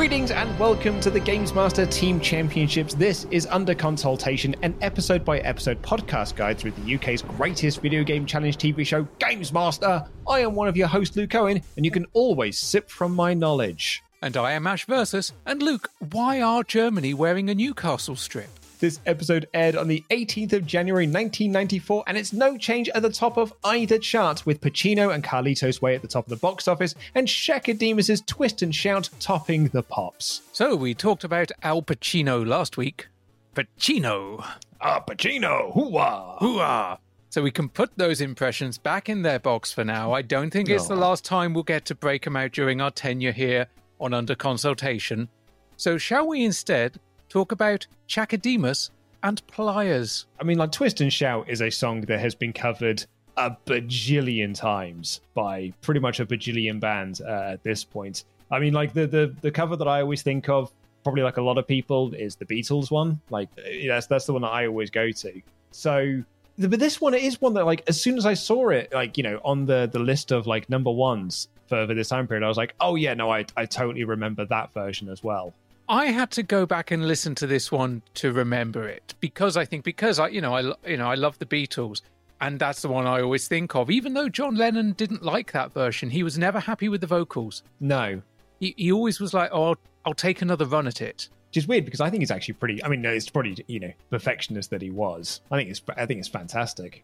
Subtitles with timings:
[0.00, 2.94] Greetings and welcome to the Games Master Team Championships.
[2.94, 8.02] This is Under Consultation, an episode by episode podcast guide through the UK's greatest video
[8.02, 10.02] game challenge TV show, Games Master.
[10.26, 13.34] I am one of your hosts, Luke Owen, and you can always sip from my
[13.34, 14.02] knowledge.
[14.22, 15.34] And I am Ash Versus.
[15.44, 18.48] And Luke, why are Germany wearing a Newcastle strip?
[18.80, 23.10] This episode aired on the 18th of January 1994, and it's no change at the
[23.10, 26.66] top of either chart, with Pacino and Carlitos Way at the top of the box
[26.66, 30.40] office, and Chaka Demus' Twist and Shout topping the pops.
[30.52, 33.08] So we talked about Al Pacino last week.
[33.54, 34.42] Pacino!
[34.80, 35.74] Ah, Pacino!
[35.74, 36.38] Hooah!
[36.38, 36.98] Hooah!
[37.28, 40.12] So we can put those impressions back in their box for now.
[40.14, 42.90] I don't think it's the last time we'll get to break them out during our
[42.90, 43.66] tenure here
[44.00, 45.28] on Under Consultation.
[45.76, 46.98] So shall we instead
[47.30, 48.90] talk about Chaka Demus
[49.22, 50.26] and Pliers?
[50.38, 54.54] I mean, like Twist and Shout is a song that has been covered a bajillion
[54.54, 58.24] times by pretty much a bajillion bands uh, at this point.
[58.50, 60.72] I mean, like the, the the cover that I always think of,
[61.04, 63.20] probably like a lot of people, is the Beatles one.
[63.30, 65.40] Like uh, that's that's the one that I always go to.
[65.70, 66.22] So,
[66.58, 69.22] but this one is one that like as soon as I saw it, like you
[69.22, 72.48] know, on the the list of like number ones for, for this time period, I
[72.48, 75.54] was like, oh yeah, no, I I totally remember that version as well.
[75.90, 79.64] I had to go back and listen to this one to remember it because I
[79.64, 82.02] think because I you know I you know I love the Beatles
[82.40, 83.90] and that's the one I always think of.
[83.90, 87.64] Even though John Lennon didn't like that version, he was never happy with the vocals.
[87.80, 88.22] No,
[88.60, 91.66] He, he always was like, "Oh, I'll, I'll take another run at it." which is
[91.66, 92.82] weird because I think it's actually pretty.
[92.84, 95.40] I mean, no, it's probably you know perfectionist that he was.
[95.50, 97.02] I think it's I think it's fantastic.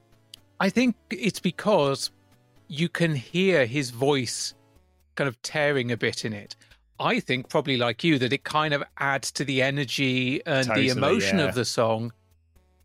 [0.61, 2.13] I think it's because
[2.69, 4.55] you can hear his voice
[5.17, 6.55] kind of tearing a bit in it.
[6.99, 10.89] I think probably like you that it kind of adds to the energy and Totally,
[10.91, 11.45] the emotion yeah.
[11.47, 12.13] of the song.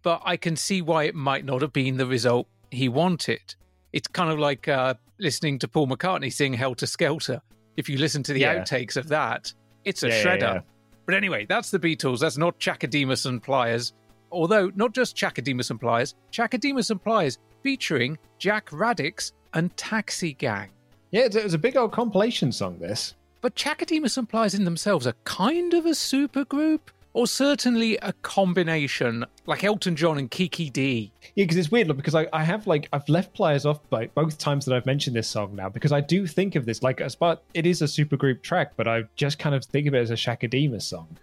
[0.04, 3.56] But I can see why it might not have been the result he wanted.
[3.94, 7.42] It's kind of like uh, listening to Paul McCartney sing Helter Skelter.
[7.78, 8.56] If you listen to the Yeah.
[8.64, 9.54] outtakes of that,
[9.86, 10.40] it's a Yeah, yeah, shredder.
[10.56, 10.60] yeah.
[11.06, 12.20] But anyway, that's the Beatles.
[12.20, 13.94] That's not Chaka Demus and Pliers.
[14.32, 19.76] Although, not just Chaka Demus and Pliers, Chaka Demus and Pliers featuring Jack Radics and
[19.78, 20.70] Taxi Gang.
[21.12, 22.78] Yeah, it was a big old compilation song.
[22.80, 23.16] This.
[23.42, 26.80] But Chaka Demus and Pliers in themselves are kind of a supergroup,
[27.14, 31.12] or certainly a combination, like Elton John and Kiki Dee.
[31.34, 34.08] Yeah, because it's weird look, because I, I have like I've left Pliers off by
[34.08, 37.02] both times that I've mentioned this song now because I do think of this like
[37.02, 40.00] as but it is a supergroup track, but I just kind of think of it
[40.00, 41.18] as a Chaka Demus song.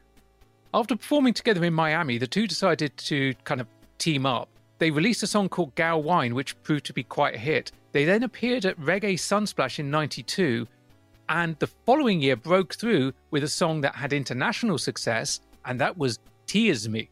[0.75, 3.69] After performing together in Miami, the two decided to kind of
[3.99, 4.49] team up.
[4.79, 7.73] They released a song called Gal Wine, which proved to be quite a hit.
[7.93, 10.69] They then appeared at Reggae Sunsplash in 92,
[11.29, 15.97] and the following year broke through with a song that had international success, and that
[15.97, 17.09] was Tease Me,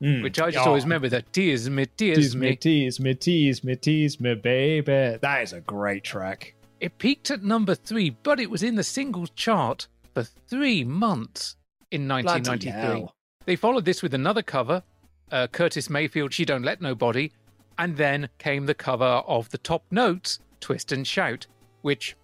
[0.00, 0.22] Mm.
[0.22, 2.56] which I just Oh, always remember that Tears Me, Tears Tease me, Me.
[2.56, 5.18] tease me, tears me, tears me, baby.
[5.20, 6.54] That is a great track.
[6.80, 11.56] It peaked at number three, but it was in the singles chart for three months
[11.90, 13.08] in 1993.
[13.44, 14.82] They followed this with another cover,
[15.30, 17.32] uh, Curtis Mayfield, She Don't Let Nobody,
[17.76, 21.46] and then came the cover of the top notes, Twist and Shout,
[21.82, 22.16] which,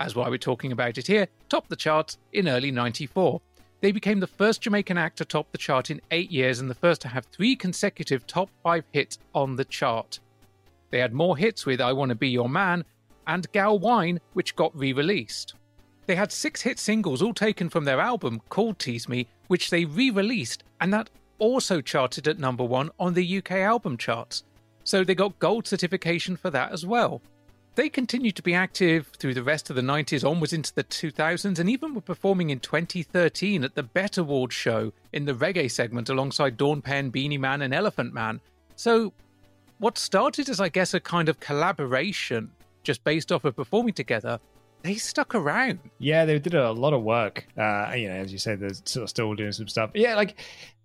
[0.00, 3.40] as why we're talking about it here, topped the charts in early 94.
[3.82, 6.74] They became the first Jamaican act to top the chart in eight years and the
[6.74, 10.18] first to have three consecutive top five hits on the chart.
[10.90, 12.84] They had more hits with I Want to Be Your Man
[13.26, 15.54] and Gal Wine, which got re released.
[16.06, 19.84] They had six hit singles, all taken from their album called Tease Me, which they
[19.84, 24.44] re released, and that also charted at number one on the UK album charts.
[24.82, 27.22] So they got gold certification for that as well.
[27.76, 31.58] They continued to be active through the rest of the 90s onwards into the 2000s
[31.58, 36.08] and even were performing in 2013 at the BET Awards show in the reggae segment
[36.08, 38.40] alongside Dawn Penn, Beenie Man, and Elephant Man.
[38.74, 39.12] So,
[39.78, 42.50] what started as, I guess, a kind of collaboration
[42.82, 44.40] just based off of performing together,
[44.82, 45.78] they stuck around.
[45.98, 47.46] Yeah, they did a lot of work.
[47.56, 49.90] Uh, you know, as you said, they're sort of still doing some stuff.
[49.94, 50.40] Yeah, like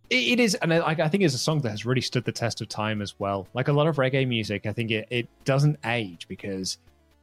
[0.10, 2.32] it, it is, and I, I think it's a song that has really stood the
[2.32, 3.48] test of time as well.
[3.54, 6.78] Like a lot of reggae music, I think it, it doesn't age because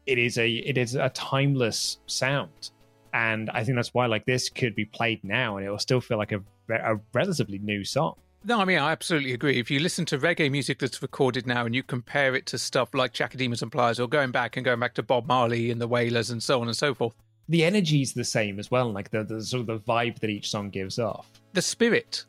[0.07, 2.71] it is a it is a timeless sound,
[3.15, 6.01] and I think that's why like this could be played now and it will still
[6.01, 8.15] feel like a, a relatively new song.
[8.45, 9.61] No, I mean, I absolutely agree.
[9.61, 12.93] If you listen to reggae music that's recorded now and you compare it to stuff
[12.93, 15.81] like Chaka Demus and Pliers or going back and going back to Bob Marley and
[15.81, 17.15] the Wailers and so on and so forth,
[17.49, 20.31] the energy is the same as well, like the, the sort of the vibe that
[20.31, 21.31] each song gives off.
[21.53, 22.25] The spirit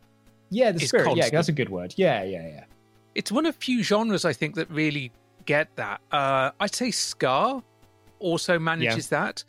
[0.53, 1.05] yeah, the spirit.
[1.05, 1.25] Constant.
[1.25, 1.93] Yeah, that's a good word.
[1.97, 2.63] Yeah, yeah, yeah.
[3.15, 5.11] It's one of few genres I think that really
[5.45, 6.01] get that.
[6.11, 7.61] Uh, I'd say ska
[8.19, 9.19] also manages yeah.
[9.19, 9.43] that.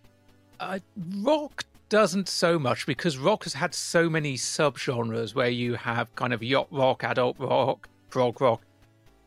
[0.60, 0.78] Uh,
[1.18, 6.32] rock doesn't so much because rock has had so many subgenres where you have kind
[6.32, 8.62] of yacht rock, adult rock, prog rock,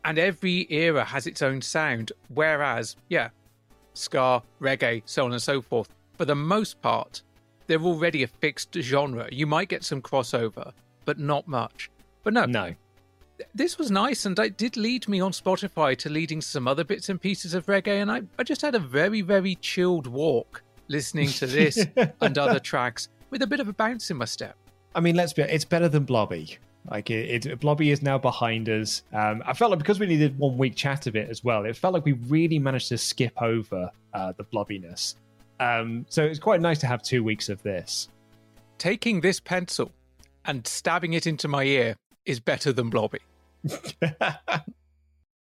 [0.04, 2.12] and every era has its own sound.
[2.34, 3.30] Whereas, yeah,
[3.94, 7.22] ska, reggae, so on and so forth, for the most part,
[7.66, 9.28] they're already a fixed genre.
[9.30, 10.72] You might get some crossover,
[11.08, 11.90] but not much.
[12.22, 12.74] But no, no.
[13.54, 17.08] This was nice, and it did lead me on Spotify to leading some other bits
[17.08, 21.28] and pieces of reggae, and I, I just had a very, very chilled walk listening
[21.28, 21.82] to this
[22.20, 24.54] and other tracks with a bit of a bounce in my step.
[24.94, 26.58] I mean, let's be it's better than Blobby.
[26.90, 29.02] Like it, it, Blobby is now behind us.
[29.14, 31.74] Um, I felt like because we needed one week chat of it as well, it
[31.74, 35.14] felt like we really managed to skip over uh, the blobbiness.
[35.58, 38.10] Um, so it's quite nice to have two weeks of this.
[38.76, 39.90] Taking this pencil
[40.48, 43.20] and stabbing it into my ear is better than Blobby.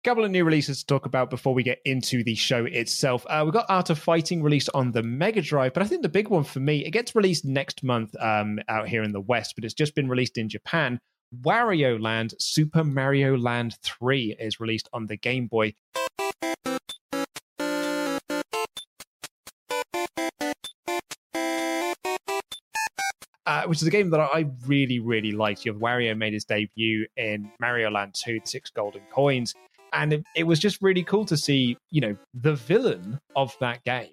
[0.05, 3.27] couple of new releases to talk about before we get into the show itself.
[3.29, 6.09] Uh, we've got Art of Fighting released on the Mega Drive, but I think the
[6.09, 9.55] big one for me, it gets released next month um, out here in the West,
[9.55, 10.99] but it's just been released in Japan.
[11.43, 15.75] Wario Land Super Mario Land 3 is released on the Game Boy.
[23.49, 25.65] Uh, which is a game that I really, really liked.
[25.65, 29.55] You know, Wario made his debut in Mario Land 2, the Six Golden Coins.
[29.95, 33.83] And it, it was just really cool to see, you know, the villain of that
[33.85, 34.11] game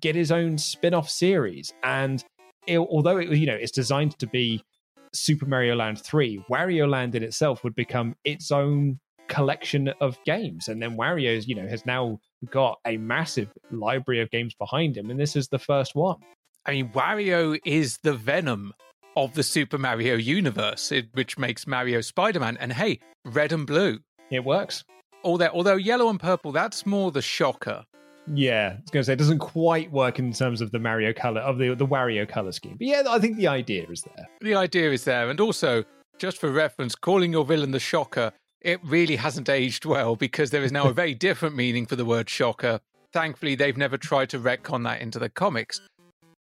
[0.00, 1.72] get his own spin off series.
[1.84, 2.24] And
[2.66, 4.64] it, although it, you know, it's designed to be
[5.12, 8.98] Super Mario Land 3, Wario Land in itself would become its own
[9.28, 10.66] collection of games.
[10.66, 12.18] And then Wario's, you know, has now
[12.50, 15.08] got a massive library of games behind him.
[15.08, 16.18] And this is the first one.
[16.64, 18.72] I mean, Wario is the venom
[19.16, 22.56] of the Super Mario universe, which makes Mario Spider Man.
[22.58, 23.98] And hey, red and blue.
[24.30, 24.84] It works.
[25.24, 27.84] Although, although yellow and purple, that's more the shocker.
[28.32, 31.12] Yeah, I was going to say it doesn't quite work in terms of the Mario
[31.12, 32.76] color of the the Wario color scheme.
[32.78, 34.28] But yeah, I think the idea is there.
[34.40, 35.84] The idea is there, and also
[36.18, 40.62] just for reference, calling your villain the Shocker, it really hasn't aged well because there
[40.62, 42.78] is now a very different meaning for the word Shocker.
[43.12, 45.80] Thankfully, they've never tried to retcon that into the comics.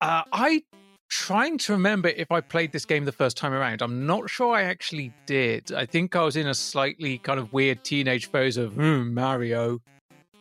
[0.02, 0.64] Uh, I
[1.10, 3.82] trying to remember if I played this game the first time around.
[3.82, 5.72] I'm not sure I actually did.
[5.74, 9.82] I think I was in a slightly kind of weird teenage phase of mm, Mario.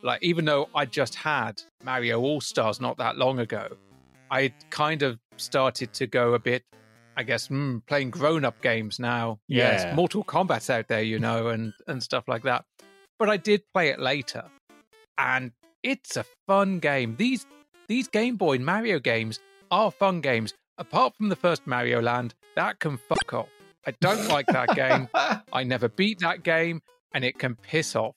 [0.03, 3.69] Like even though I just had Mario All Stars not that long ago,
[4.31, 6.63] I kind of started to go a bit.
[7.17, 9.41] I guess mm, playing grown-up games now.
[9.49, 9.73] Yeah.
[9.73, 12.65] Yes, Mortal Kombat's out there, you know, and and stuff like that.
[13.19, 14.45] But I did play it later,
[15.17, 15.51] and
[15.83, 17.17] it's a fun game.
[17.17, 17.45] These
[17.89, 20.55] these Game Boy and Mario games are fun games.
[20.79, 23.49] Apart from the first Mario Land, that can fuck off.
[23.87, 25.09] I don't like that game.
[25.53, 26.83] I never beat that game,
[27.15, 28.15] and it can piss off.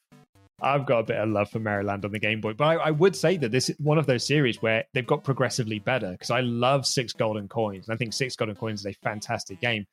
[0.62, 2.76] I've got a bit of love for Mario Land on the Game Boy, but I,
[2.76, 6.12] I, would say that this is one of those series where they've got progressively better
[6.12, 7.88] because I love Six Golden Coins.
[7.88, 9.86] and I think Six Golden Coins is a fantastic game.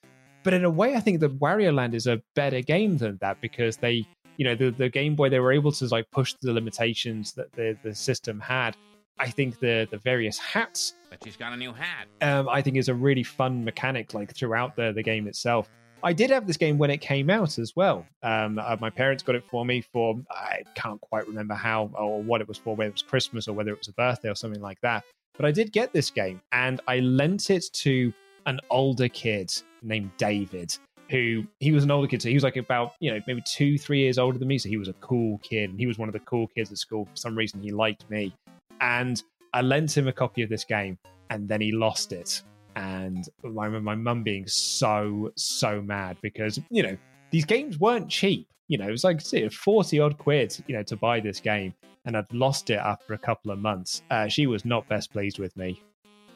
[0.44, 3.40] But in a way, I think that Wario Land is a better game than that
[3.40, 6.52] because they, you know, the, the Game Boy, they were able to like push the
[6.52, 8.76] limitations that the, the system had
[9.20, 10.94] I think the the various hats.
[11.10, 12.06] But she's got a new hat.
[12.20, 15.68] Um, I think is a really fun mechanic, like throughout the the game itself.
[16.02, 18.06] I did have this game when it came out as well.
[18.22, 22.22] Um, uh, my parents got it for me for I can't quite remember how or
[22.22, 24.36] what it was for, whether it was Christmas or whether it was a birthday or
[24.36, 25.02] something like that.
[25.36, 28.12] But I did get this game, and I lent it to
[28.46, 30.76] an older kid named David.
[31.10, 33.78] who he was an older kid, so he was like about you know maybe two,
[33.78, 34.58] three years older than me.
[34.58, 36.78] So he was a cool kid, and he was one of the cool kids at
[36.78, 37.06] school.
[37.06, 38.34] For some reason, he liked me,
[38.80, 40.98] and I lent him a copy of this game,
[41.30, 42.42] and then he lost it.
[42.76, 46.96] And I remember my mum being so so mad because you know
[47.30, 48.48] these games weren't cheap.
[48.68, 49.20] You know, it was like
[49.50, 53.18] forty odd quid, you know, to buy this game, and I'd lost it after a
[53.18, 54.02] couple of months.
[54.10, 55.82] Uh, she was not best pleased with me.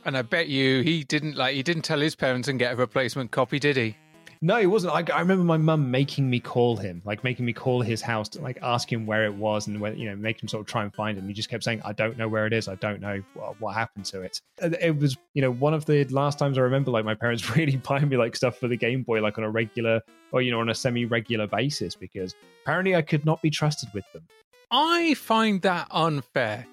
[0.05, 2.77] And I bet you he didn't like he didn't tell his parents and get a
[2.77, 3.97] replacement copy, did he?
[4.45, 4.93] No, it wasn't.
[4.93, 8.29] I, I remember my mum making me call him, like making me call his house
[8.31, 10.67] to like ask him where it was and where, you know, make him sort of
[10.67, 11.29] try and find him.
[11.29, 12.67] He just kept saying, I don't know where it is.
[12.67, 14.41] I don't know what, what happened to it.
[14.61, 17.77] It was, you know, one of the last times I remember like my parents really
[17.77, 20.01] buying me like stuff for the Game Boy, like on a regular
[20.33, 22.35] or, you know, on a semi regular basis because
[22.65, 24.27] apparently I could not be trusted with them.
[24.73, 26.67] I find that unfair.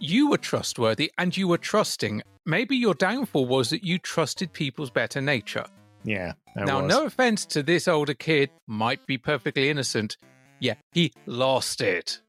[0.00, 2.22] You were trustworthy and you were trusting.
[2.46, 5.66] Maybe your downfall was that you trusted people's better nature.
[6.04, 6.32] Yeah.
[6.56, 6.88] Now, was.
[6.88, 10.16] no offense to this older kid, might be perfectly innocent.
[10.58, 12.20] Yeah, he lost it.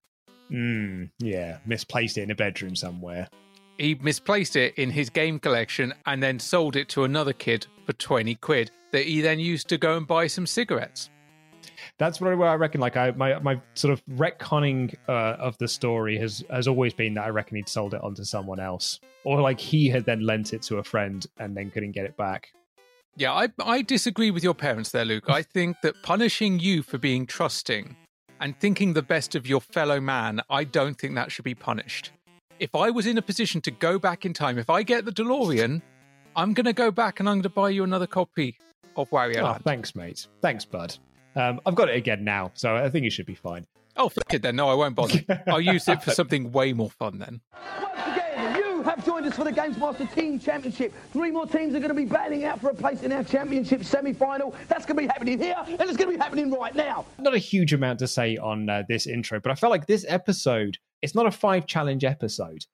[0.52, 3.28] Mm, yeah, misplaced it in a bedroom somewhere.
[3.78, 7.94] He misplaced it in his game collection and then sold it to another kid for
[7.94, 11.10] 20 quid that he then used to go and buy some cigarettes.
[11.98, 12.82] That's what I reckon.
[12.82, 17.14] Like I, my my sort of retconning uh, of the story has has always been
[17.16, 20.22] that I reckon he'd sold it on to someone else, or like he had then
[20.22, 22.52] lent it to a friend and then couldn't get it back.
[23.16, 25.30] Yeah, I, I disagree with your parents there, Luke.
[25.30, 27.96] I think that punishing you for being trusting
[28.40, 32.12] and thinking the best of your fellow man, I don't think that should be punished.
[32.60, 35.12] If I was in a position to go back in time, if I get the
[35.12, 35.82] DeLorean,
[36.36, 38.58] I'm going to go back and I'm going to buy you another copy
[38.96, 40.28] of Wario oh, Thanks, mate.
[40.42, 40.98] Thanks, bud.
[41.36, 43.68] Um, I've got it again now, so I think it should be fine.
[43.96, 44.56] Oh, flick it then.
[44.56, 45.24] No, I won't bother.
[45.48, 47.42] I'll use it for something way more fun then
[48.84, 50.94] have joined us for the Games Master Team Championship.
[51.12, 53.84] Three more teams are going to be battling out for a place in our championship
[53.84, 54.54] semi-final.
[54.68, 57.06] That's going to be happening here, and it's going to be happening right now.
[57.18, 60.06] Not a huge amount to say on uh, this intro, but I felt like this
[60.08, 62.66] episode, it's not a five challenge episode,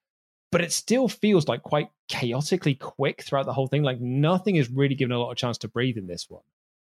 [0.52, 3.82] but it still feels like quite chaotically quick throughout the whole thing.
[3.82, 6.42] Like nothing is really given a lot of chance to breathe in this one.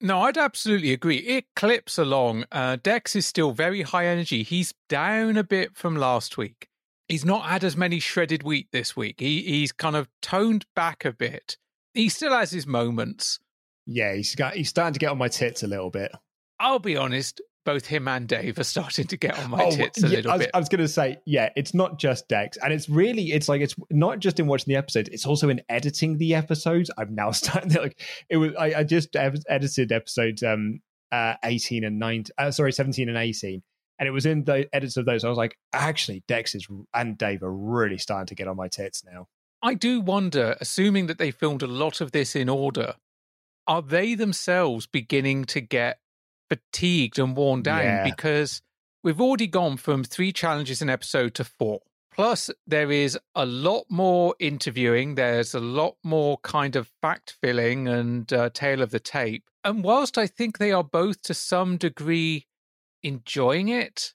[0.02, 1.18] No, I'd absolutely agree.
[1.18, 2.46] It clips along.
[2.54, 4.44] Uh, Dex is still very high energy.
[4.44, 6.69] He's down a bit from last week
[7.10, 9.20] he's not had as many shredded wheat this week.
[9.20, 11.58] He he's kind of toned back a bit.
[11.94, 13.40] He still has his moments.
[13.86, 16.12] Yeah, he's got he's starting to get on my tits a little bit.
[16.60, 20.04] I'll be honest, both him and Dave are starting to get on my oh, tits
[20.04, 20.52] a yeah, little I was, bit.
[20.54, 23.62] I was going to say, yeah, it's not just Dex, and it's really, it's like
[23.62, 26.92] it's not just in watching the episodes; it's also in editing the episodes.
[26.98, 28.54] I'm now starting to like it was.
[28.58, 33.64] I, I just edited episodes um uh 18 and 19, uh, sorry, 17 and 18,
[34.00, 35.24] and it was in the edits of those.
[35.24, 38.70] I was like, actually, Dex is and Dave are really starting to get on my
[38.70, 39.28] tits now.
[39.62, 42.96] I do wonder, assuming that they filmed a lot of this in order,
[43.68, 46.00] are they themselves beginning to get
[46.50, 47.84] fatigued and worn down?
[47.84, 48.04] Yeah.
[48.04, 48.62] Because
[49.04, 51.82] we've already gone from three challenges an episode to four.
[52.12, 55.16] Plus, there is a lot more interviewing.
[55.16, 59.44] There's a lot more kind of fact filling and uh, tale of the tape.
[59.64, 62.48] And whilst I think they are both to some degree
[63.04, 64.14] enjoying it,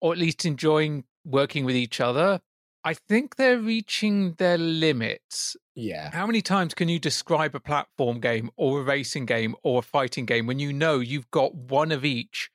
[0.00, 2.40] or at least enjoying working with each other.
[2.84, 5.56] I think they're reaching their limits.
[5.74, 6.10] Yeah.
[6.12, 9.82] How many times can you describe a platform game or a racing game or a
[9.82, 12.50] fighting game when you know you've got one of each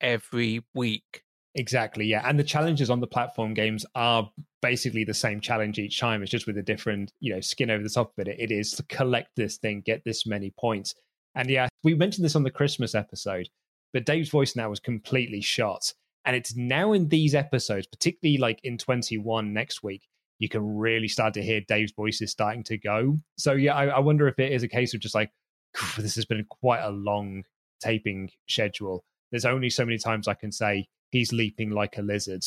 [0.00, 1.24] every week?
[1.54, 2.22] Exactly, yeah.
[2.24, 4.30] And the challenges on the platform games are
[4.62, 6.22] basically the same challenge each time.
[6.22, 8.36] It's just with a different, you know, skin over the top of it.
[8.38, 10.94] It is to collect this thing, get this many points.
[11.34, 13.48] And yeah, we mentioned this on the Christmas episode
[13.92, 15.92] but Dave's voice now was completely shot.
[16.24, 20.06] And it's now in these episodes, particularly like in 21 next week,
[20.38, 23.18] you can really start to hear Dave's voice is starting to go.
[23.38, 25.30] So yeah, I, I wonder if it is a case of just like,
[25.96, 27.44] this has been quite a long
[27.80, 29.04] taping schedule.
[29.30, 32.44] There's only so many times I can say he's leaping like a lizard.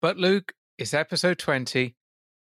[0.00, 1.94] But Luke, it's episode 20.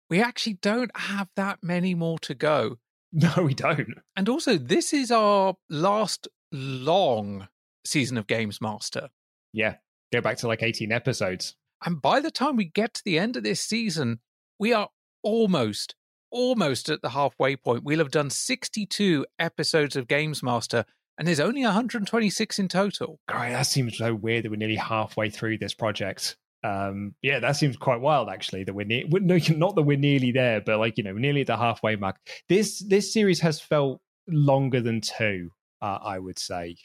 [0.09, 2.77] We actually don't have that many more to go.
[3.17, 3.93] No, we don't.
[4.17, 7.47] And also, this is our last long
[7.85, 9.09] season of Games Master.
[9.53, 9.75] Yeah,
[10.11, 11.55] go back to like 18 episodes.
[11.85, 14.19] And by the time we get to the end of this season,
[14.59, 14.89] we are
[15.23, 15.95] almost,
[16.31, 17.83] almost at the halfway point.
[17.83, 20.85] We'll have done 62 episodes of Games Master,
[21.17, 23.19] and there's only 126 in total.
[23.27, 26.37] Great, that seems so weird that we're nearly halfway through this project.
[26.63, 28.63] Um, yeah, that seems quite wild actually.
[28.63, 31.47] That we're near, no, not that we're nearly there, but like you know, nearly at
[31.47, 32.17] the halfway mark.
[32.49, 35.51] This this series has felt longer than two,
[35.81, 36.75] uh, I would say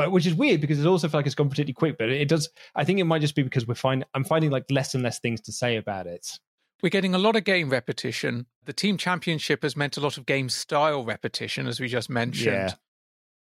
[0.00, 1.98] but which is weird because it also feel like it's gone particularly quick.
[1.98, 2.48] But it does.
[2.74, 5.18] I think it might just be because we're finding I'm finding like less and less
[5.20, 6.38] things to say about it.
[6.82, 8.46] We're getting a lot of game repetition.
[8.64, 12.70] The team championship has meant a lot of game style repetition, as we just mentioned.
[12.70, 12.74] Yeah.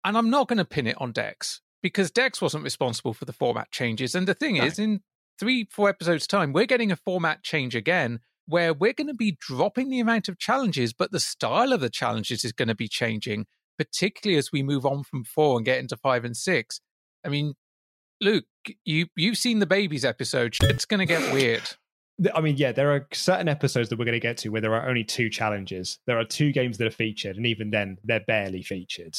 [0.05, 3.33] And I'm not going to pin it on Dex because Dex wasn't responsible for the
[3.33, 4.17] format changes.
[4.17, 4.65] And the thing No.
[4.65, 5.03] is, in
[5.39, 9.37] three, four episodes' time, we're getting a format change again where we're going to be
[9.41, 12.89] dropping the amount of challenges, but the style of the challenges is going to be
[12.89, 13.47] changing,
[13.81, 16.83] particularly as we move on from four and get into five and six.
[17.25, 17.55] I mean,
[18.21, 18.45] Luke,
[18.85, 20.55] you you've seen the babies episode.
[20.65, 21.63] It's going to get weird.
[22.35, 24.75] I mean, yeah, there are certain episodes that we're going to get to where there
[24.75, 25.99] are only two challenges.
[26.07, 29.17] There are two games that are featured, and even then, they're barely featured.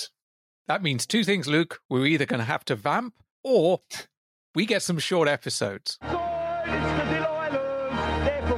[0.68, 1.80] That means two things, Luke.
[1.90, 3.82] We're either going to have to vamp or
[4.54, 5.98] we get some short episodes.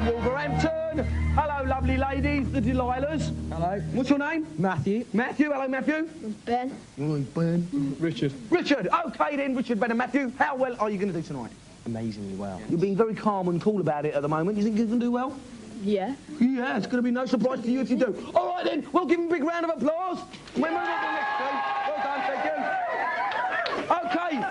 [0.03, 1.05] From Wolverhampton.
[1.35, 3.33] Hello, lovely ladies, the Delilahs.
[3.49, 3.79] Hello.
[3.93, 4.47] What's your name?
[4.57, 5.05] Matthew.
[5.13, 5.51] Matthew.
[5.51, 6.09] Hello, Matthew.
[6.45, 6.75] Ben.
[6.97, 7.95] Hello, Ben.
[7.99, 8.33] Richard.
[8.49, 8.87] Richard.
[9.05, 10.31] Okay then, Richard, Ben and Matthew.
[10.37, 11.51] How well are you going to do tonight?
[11.85, 12.61] Amazingly well.
[12.69, 14.57] You're being very calm and cool about it at the moment.
[14.57, 15.37] You think you can do well?
[15.81, 16.15] Yeah.
[16.39, 18.31] Yeah, it's going to be no surprise to you if you do.
[18.35, 20.19] All right then, we'll give them a big round of applause.
[20.55, 21.55] We're moving on to the next team.
[21.87, 22.59] Well done, thank you.
[23.93, 24.42] Okay, the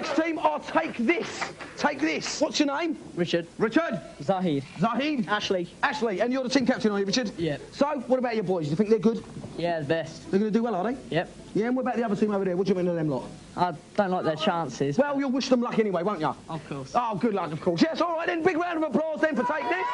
[0.00, 1.52] next team are Take This.
[1.76, 2.40] Take This.
[2.40, 2.96] What's your name?
[3.16, 3.46] Richard.
[3.58, 4.00] Richard.
[4.22, 4.64] Zahid.
[4.78, 5.28] Zahid.
[5.28, 5.68] Ashley.
[5.82, 7.30] Ashley, and you're the team captain, are you, Richard?
[7.36, 7.58] Yeah.
[7.72, 8.66] So, what about your boys?
[8.66, 9.22] Do you think they're good?
[9.58, 10.30] Yeah, the best.
[10.30, 10.96] They're going to do well, are they?
[11.10, 11.30] Yep.
[11.54, 12.56] Yeah, and what about the other team over there?
[12.56, 13.24] What do you mean of them lot?
[13.56, 14.96] I don't like their chances.
[14.96, 16.34] Well, you'll wish them luck anyway, won't you?
[16.48, 16.92] Of course.
[16.94, 17.82] Oh, good luck, of course.
[17.82, 18.42] Yes, all right then.
[18.42, 19.86] Big round of applause then for Take This.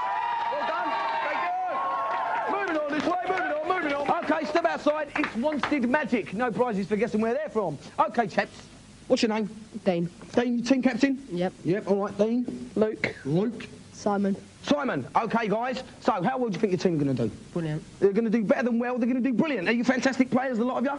[0.52, 0.92] Well done.
[1.24, 1.40] Thank
[2.48, 2.56] you.
[2.56, 4.24] Moving on this way, moving on, moving on.
[4.24, 5.08] Okay, step outside.
[5.16, 6.32] It's Wanstead Magic.
[6.32, 7.76] No prizes for guessing where they're from.
[7.98, 8.68] Okay, chaps.
[9.08, 9.48] What's your name?
[9.84, 10.10] Dean.
[10.34, 11.22] Dean, team captain?
[11.30, 11.52] Yep.
[11.64, 12.70] Yep, all right, Dean.
[12.74, 13.14] Luke.
[13.24, 13.66] Luke.
[13.92, 14.36] Simon.
[14.62, 15.06] Simon.
[15.16, 15.82] Okay, guys.
[16.00, 17.34] So, how well do you think your team are going to do?
[17.52, 17.82] Brilliant.
[18.00, 18.98] They're going to do better than well.
[18.98, 19.68] They're going to do brilliant.
[19.68, 20.98] Are you fantastic players, a lot of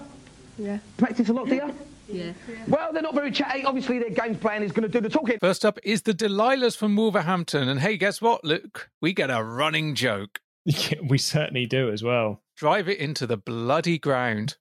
[0.58, 0.66] you?
[0.66, 0.80] Yeah.
[0.98, 1.74] Practice a lot, do you?
[2.10, 2.32] Yeah.
[2.70, 3.66] Well, they're not very chatty.
[3.66, 5.40] Obviously, their games plan is going to do the talking.
[5.42, 7.68] First up is the Delilahs from Wolverhampton.
[7.68, 8.90] And hey, guess what, Luke?
[9.02, 10.40] We get a running joke.
[10.64, 12.44] Yeah, we certainly do as well.
[12.56, 14.56] Drive it into the bloody ground.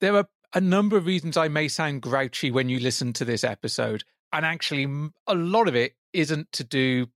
[0.00, 3.44] There are a number of reasons I may sound grouchy when you listen to this
[3.44, 4.04] episode.
[4.32, 4.86] And actually,
[5.26, 7.06] a lot of it isn't to do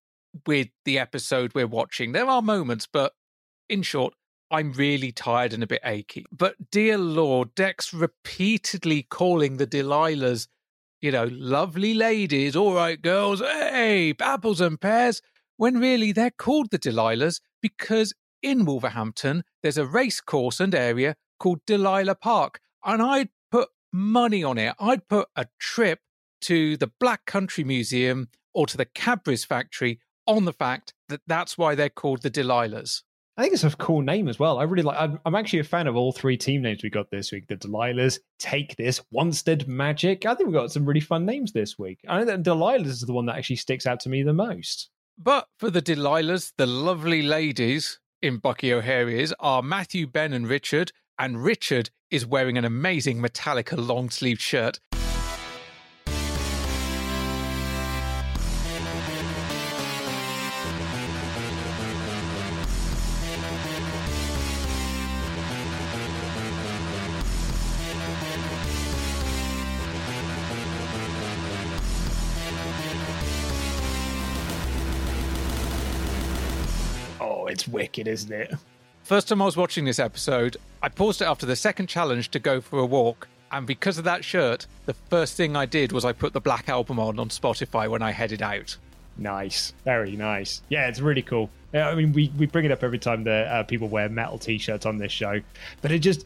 [0.46, 2.12] with the episode we're watching.
[2.12, 3.12] There are moments, but
[3.68, 4.14] in short,
[4.50, 6.24] I'm really tired and a bit achy.
[6.30, 10.46] But dear Lord, Dex repeatedly calling the Delilahs,
[11.00, 15.20] you know, lovely ladies, all right, girls, hey, apples and pears,
[15.56, 21.16] when really they're called the Delilahs because in Wolverhampton, there's a race course and area
[21.40, 22.60] called Delilah Park.
[22.86, 24.74] And I'd put money on it.
[24.78, 26.00] I'd put a trip
[26.42, 31.58] to the Black Country Museum or to the Cadbury's factory on the fact that that's
[31.58, 33.02] why they're called the Delilahs.
[33.36, 34.58] I think it's a cool name as well.
[34.58, 34.96] I really like.
[34.98, 37.48] I'm, I'm actually a fan of all three team names we got this week.
[37.48, 40.24] The Delilahs, Take This, Wanstead Magic.
[40.24, 41.98] I think we got some really fun names this week.
[42.08, 44.88] I know that Delilahs is the one that actually sticks out to me the most.
[45.18, 50.92] But for the Delilahs, the lovely ladies in Bucky O'Hare's are Matthew, Ben, and Richard.
[51.18, 54.80] And Richard is wearing an amazing Metallica long sleeved shirt.
[77.18, 78.54] Oh, it's wicked, isn't it?
[79.02, 82.38] First time I was watching this episode, I paused it after the second challenge to
[82.38, 83.26] go for a walk.
[83.50, 86.68] And because of that shirt, the first thing I did was I put the Black
[86.68, 88.76] Album on on Spotify when I headed out.
[89.18, 90.62] Nice, very nice.
[90.68, 91.50] Yeah, it's really cool.
[91.74, 94.86] I mean, we, we bring it up every time that uh, people wear metal t-shirts
[94.86, 95.40] on this show,
[95.82, 96.24] but it just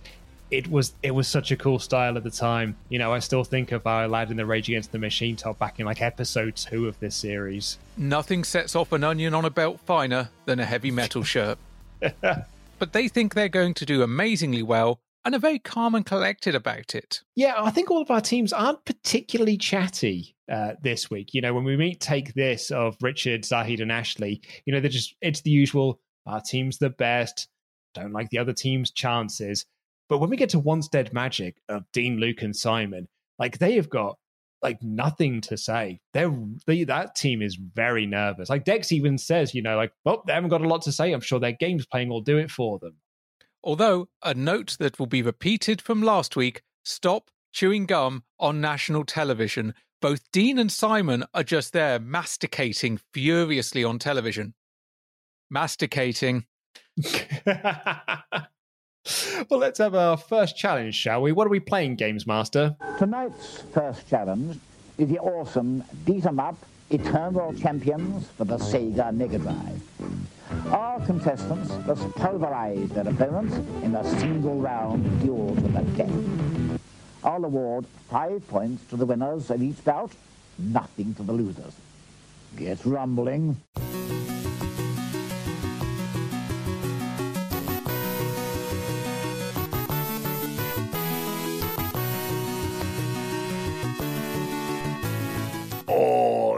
[0.51, 2.77] it was it was such a cool style at the time.
[2.91, 5.59] You know, I still think of our lad in the Rage Against the Machine top
[5.59, 7.79] back in like episode two of this series.
[7.97, 11.57] Nothing sets off an onion on a belt finer than a heavy metal shirt.
[12.81, 16.55] but they think they're going to do amazingly well and are very calm and collected
[16.55, 17.23] about it.
[17.37, 21.35] Yeah, I think all of our teams aren't particularly chatty uh, this week.
[21.35, 24.91] You know, when we meet Take This of Richard, Zahid, and Ashley, you know, they're
[24.91, 27.49] just, it's the usual, our team's the best,
[27.95, 29.67] don't like the other team's chances.
[30.09, 33.07] But when we get to Wanstead Magic of Dean, Luke, and Simon,
[33.39, 34.17] like they have got
[34.63, 36.01] like nothing to say.
[36.13, 36.35] They're
[36.67, 38.49] they, that team is very nervous.
[38.49, 41.13] Like Dex even says, you know, like, well, they haven't got a lot to say.
[41.13, 42.97] I'm sure their games playing will do it for them.
[43.63, 49.05] Although, a note that will be repeated from last week stop chewing gum on national
[49.05, 49.75] television.
[50.01, 54.55] Both Dean and Simon are just there masticating furiously on television.
[55.51, 56.47] Masticating.
[59.49, 61.33] well, let's have our first challenge, shall we?
[61.33, 62.77] What are we playing, Games Master?
[62.99, 64.59] Tonight's first challenge
[64.99, 66.57] is the awesome Beat 'em Up
[66.91, 69.83] Eternal Champions for the Sega Mega Drive.
[70.71, 76.81] Our contestants must pulverize their opponents in a single round duel to the death.
[77.23, 80.13] I'll award five points to the winners of each bout,
[80.59, 81.75] nothing to the losers.
[82.57, 83.57] Get rumbling.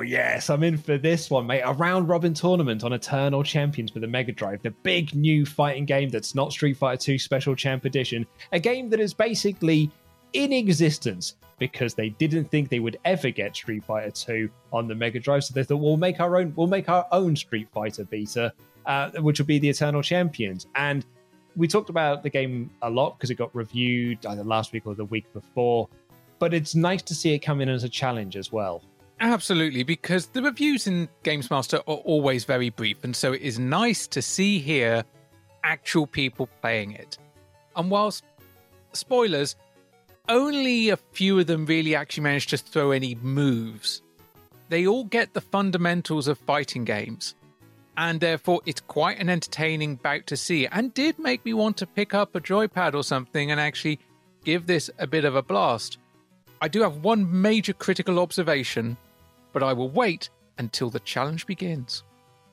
[0.02, 1.62] Yes, I'm in for this one, mate.
[1.64, 5.84] A round robin tournament on Eternal Champions for the Mega Drive, the big new fighting
[5.84, 9.90] game that's not Street Fighter 2 Special Champ Edition, a game that is basically
[10.32, 14.94] in existence because they didn't think they would ever get Street Fighter 2 on the
[14.94, 18.04] Mega Drive, so they thought we'll make our own we'll make our own Street Fighter
[18.04, 18.52] beta,
[18.86, 20.66] uh, which will be the Eternal Champions.
[20.74, 21.04] And
[21.54, 24.94] we talked about the game a lot because it got reviewed either last week or
[24.94, 25.88] the week before,
[26.38, 28.82] but it's nice to see it come in as a challenge as well.
[29.22, 33.56] Absolutely, because the reviews in Games Master are always very brief, and so it is
[33.56, 35.04] nice to see here
[35.62, 37.18] actual people playing it.
[37.76, 38.24] And whilst
[38.92, 39.54] spoilers,
[40.28, 44.02] only a few of them really actually manage to throw any moves.
[44.70, 47.37] They all get the fundamentals of fighting games,
[47.96, 51.87] and therefore it's quite an entertaining bout to see, and did make me want to
[51.87, 54.00] pick up a joypad or something and actually
[54.44, 55.98] give this a bit of a blast.
[56.61, 58.96] I do have one major critical observation,
[59.52, 62.04] but I will wait until the challenge begins.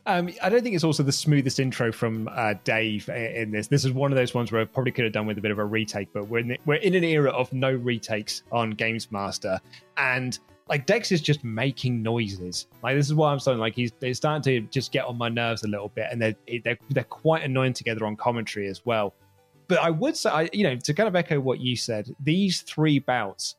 [0.06, 3.68] Um, I don't think it's also the smoothest intro from uh, Dave in this.
[3.68, 5.52] This is one of those ones where I probably could have done with a bit
[5.52, 8.72] of a retake, but we're in, the, we're in an era of no retakes on
[8.72, 9.60] Games Master,
[9.98, 12.68] and like Dex is just making noises.
[12.82, 13.60] Like this is why I'm saying.
[13.60, 16.36] Like he's they're starting to just get on my nerves a little bit, and they're
[16.64, 19.14] they're, they're quite annoying together on commentary as well.
[19.68, 22.62] But I would say, I, you know, to kind of echo what you said, these
[22.62, 23.58] three bouts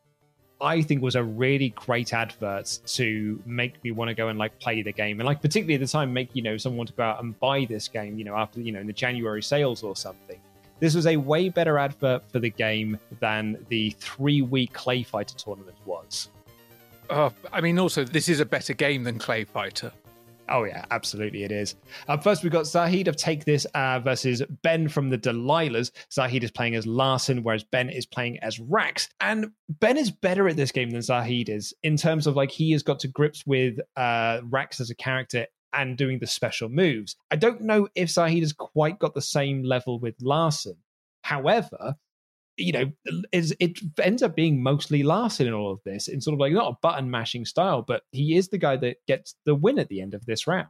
[0.61, 4.59] I think was a really great advert to make me want to go and like
[4.61, 6.94] play the game and like particularly at the time make you know someone want to
[6.94, 9.83] go out and buy this game you know after you know in the January sales
[9.83, 10.40] or something.
[10.79, 15.37] This was a way better advert for the game than the three week Clay Fighter
[15.37, 16.31] tournament was.
[17.11, 19.92] Uh, I mean, also this is a better game than Clay Fighter.
[20.51, 21.77] Oh yeah, absolutely it is.
[22.09, 25.93] Uh, first, we've got Zahid of Take This uh, versus Ben from the Delilahs.
[26.13, 29.09] Zahid is playing as Larcen, whereas Ben is playing as Rax.
[29.21, 32.73] And Ben is better at this game than Zahid is in terms of like he
[32.73, 37.17] has got to grips with uh, Rax as a character and doing the special moves.
[37.31, 40.77] I don't know if Zahid has quite got the same level with Larcen.
[41.23, 41.95] However,
[42.61, 46.35] you know, is it ends up being mostly Larcen in all of this, in sort
[46.35, 49.55] of like not a button mashing style, but he is the guy that gets the
[49.55, 50.68] win at the end of this round.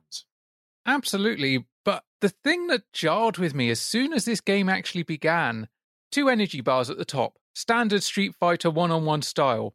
[0.87, 1.66] Absolutely.
[1.85, 5.68] But the thing that jarred with me as soon as this game actually began,
[6.11, 9.74] two energy bars at the top, standard Street Fighter one on one style,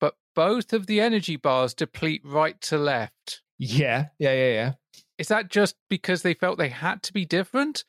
[0.00, 3.42] but both of the energy bars deplete right to left.
[3.58, 4.72] Yeah, yeah, yeah, yeah.
[5.18, 7.84] Is that just because they felt they had to be different?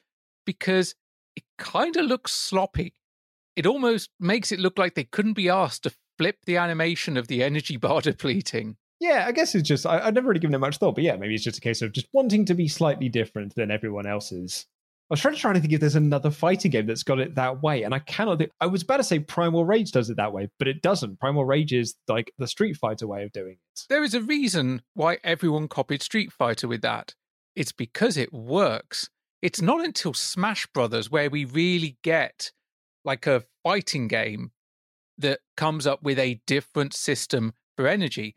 [0.46, 0.94] Because
[1.36, 2.94] it kind of looks sloppy
[3.56, 7.28] it almost makes it look like they couldn't be asked to flip the animation of
[7.28, 8.78] the energy bar depleting.
[9.00, 11.18] Yeah, I guess it's just I, have never really given it much thought, but yeah,
[11.18, 14.66] maybe it's just a case of just wanting to be slightly different than everyone else's.
[15.10, 17.36] I was trying to try to think if there's another fighting game that's got it
[17.36, 18.40] that way, and I cannot.
[18.40, 21.20] Think, I was about to say Primal Rage does it that way, but it doesn't.
[21.20, 23.82] Primal Rage is like the Street Fighter way of doing it.
[23.88, 27.14] There is a reason why everyone copied Street Fighter with that.
[27.56, 29.10] It's because it works.
[29.44, 32.52] It's not until Smash Brothers where we really get
[33.06, 34.52] like a fighting game
[35.18, 38.36] that comes up with a different system for energy.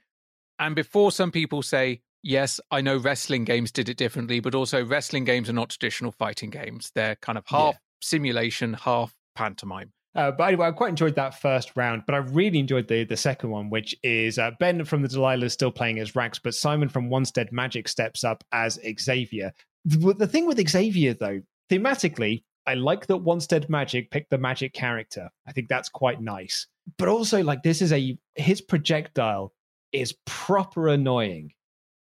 [0.59, 4.85] And before some people say, yes, I know wrestling games did it differently, but also
[4.85, 6.93] wrestling games are not traditional fighting games.
[6.95, 7.79] They're kind of half yeah.
[8.01, 9.93] simulation, half pantomime.
[10.15, 13.17] Uh, but anyway, I quite enjoyed that first round, but I really enjoyed the the
[13.17, 16.55] second one, which is uh, Ben from the Delilah is still playing as Rax, but
[16.55, 19.53] Simon from Wanstead Magic steps up as Xavier.
[19.85, 24.75] The, the thing with Xavier, though, thematically, I like that Wanstead Magic picked the magic
[24.75, 25.31] character.
[25.47, 26.67] I think that's quite nice.
[26.99, 29.55] But also, like, this is a his projectile
[29.93, 31.53] is proper annoying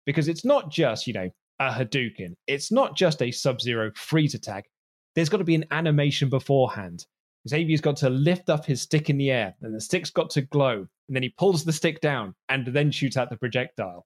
[0.05, 1.29] because it's not just, you know,
[1.61, 2.35] a Hadouken.
[2.47, 4.65] It's not just a Sub Zero freeze attack.
[5.15, 7.05] There's got to be an animation beforehand.
[7.47, 10.41] Xavier's got to lift up his stick in the air, and the stick's got to
[10.41, 14.05] glow, and then he pulls the stick down and then shoots out the projectile.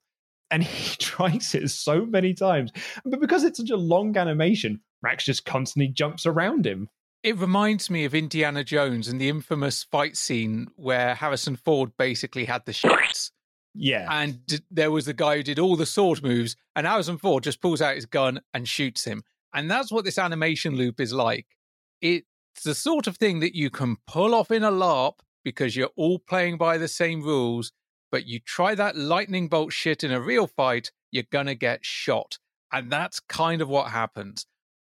[0.52, 2.71] And he tries it so many times.
[3.04, 6.90] But because it's such a long animation, Rax just constantly jumps around him.
[7.24, 12.46] It reminds me of Indiana Jones and the infamous fight scene where Harrison Ford basically
[12.46, 13.32] had the shits.
[13.76, 14.08] Yeah.
[14.10, 17.44] And d- there was the guy who did all the sword moves, and Harrison Ford
[17.44, 19.24] just pulls out his gun and shoots him.
[19.54, 21.46] And that's what this animation loop is like.
[22.02, 22.26] It's
[22.64, 26.20] the sort of thing that you can pull off in a LARP because you're all
[26.20, 27.72] playing by the same rules,
[28.12, 31.86] but you try that lightning bolt shit in a real fight, you're going to get
[31.86, 32.38] shot.
[32.72, 34.46] And that's kind of what happens.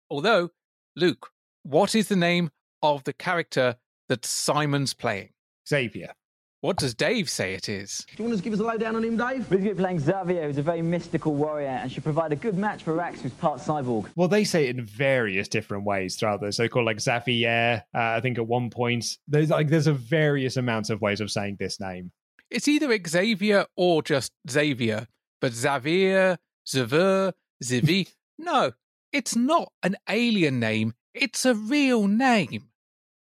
[0.10, 0.50] Although,
[0.96, 1.30] Luke,
[1.64, 3.76] what is the name of the character
[4.08, 5.30] that Simon's playing?
[5.68, 6.14] Xavier.
[6.62, 8.06] What does Dave say it is?
[8.18, 9.50] Do you want to give us a lowdown on him, Dave?
[9.50, 12.36] We're going to be playing Xavier, who's a very mystical warrior and should provide a
[12.36, 14.10] good match for Rax, who's part cyborg.
[14.18, 16.58] Well, they say it in various different ways throughout this.
[16.58, 17.82] They call it like Xavier.
[17.96, 21.32] Uh, I think at one point there's like there's a various amounts of ways of
[21.32, 22.12] saying this name.
[22.50, 25.08] It's either Xavier or just Xavier,
[25.40, 27.32] but Xavier, Xavier,
[27.64, 28.12] Zivi.
[28.38, 28.74] no,
[29.12, 30.94] it's not an alien name.
[31.14, 32.70] It's a real name.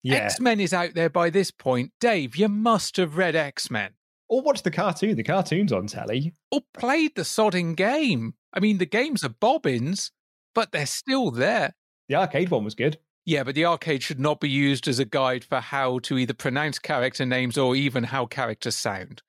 [0.03, 0.17] Yeah.
[0.17, 1.93] X Men is out there by this point.
[2.01, 3.93] Dave, you must have read X Men.
[4.29, 5.17] Or watched the cartoon.
[5.17, 6.35] The cartoon's on telly.
[6.51, 8.35] Or played the sodding game.
[8.53, 10.11] I mean, the games are bobbins,
[10.55, 11.75] but they're still there.
[12.09, 12.99] The arcade one was good.
[13.25, 16.33] Yeah, but the arcade should not be used as a guide for how to either
[16.33, 19.23] pronounce character names or even how characters sound.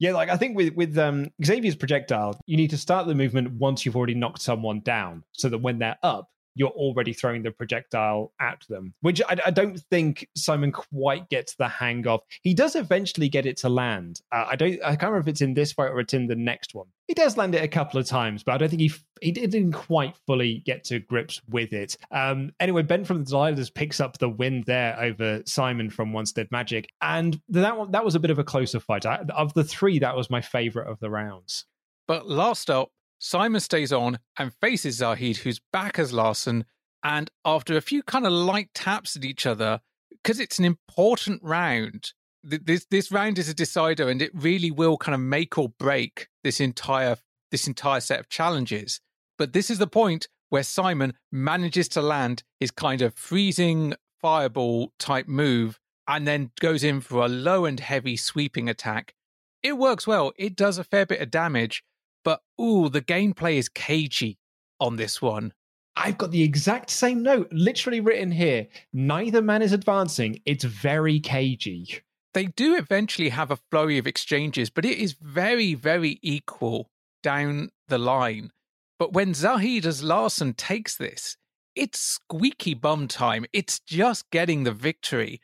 [0.00, 3.52] Yeah, like I think with with um, Xavier's projectile, you need to start the movement
[3.52, 7.52] once you've already knocked someone down, so that when they're up, you're already throwing the
[7.52, 12.20] projectile at them, which I, I don't think Simon quite gets the hang of.
[12.42, 14.20] He does eventually get it to land.
[14.32, 14.82] Uh, I don't.
[14.82, 16.86] I can't remember if it's in this fight or it's in the next one.
[17.06, 19.72] He does land it a couple of times, but I don't think he he didn't
[19.72, 21.96] quite fully get to grips with it.
[22.10, 26.50] Um, anyway, Ben from the Delilahs picks up the win there over Simon from Wanstead
[26.50, 29.06] Magic, and that one, that was a bit of a closer fight.
[29.06, 31.66] I, of the three, that was my favorite of the rounds.
[32.08, 36.64] But last up, Simon stays on and faces Zahid, who's back as Larcen.
[37.02, 41.42] And after a few kind of light taps at each other, because it's an important
[41.42, 42.12] round,
[42.48, 45.68] th- this this round is a decider, and it really will kind of make or
[45.78, 47.16] break this entire
[47.50, 49.00] this entire set of challenges.
[49.38, 54.92] But this is the point where Simon manages to land his kind of freezing fireball
[54.98, 59.14] type move, and then goes in for a low and heavy sweeping attack.
[59.62, 60.32] It works well.
[60.36, 61.82] It does a fair bit of damage,
[62.26, 64.36] but ooh, the gameplay is cagey
[64.80, 65.52] on this one.
[65.94, 68.66] I've got the exact same note, literally written here.
[68.92, 70.42] Neither man is advancing.
[70.44, 72.02] It's very cagey.
[72.34, 76.90] They do eventually have a flurry of exchanges, but it is very, very equal
[77.22, 78.50] down the line.
[78.98, 81.36] But when Zahid as Larcen takes this,
[81.76, 83.46] it's squeaky bum time.
[83.52, 85.40] It's just getting the victory.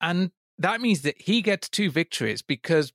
[0.00, 2.94] And that means that he gets two victories because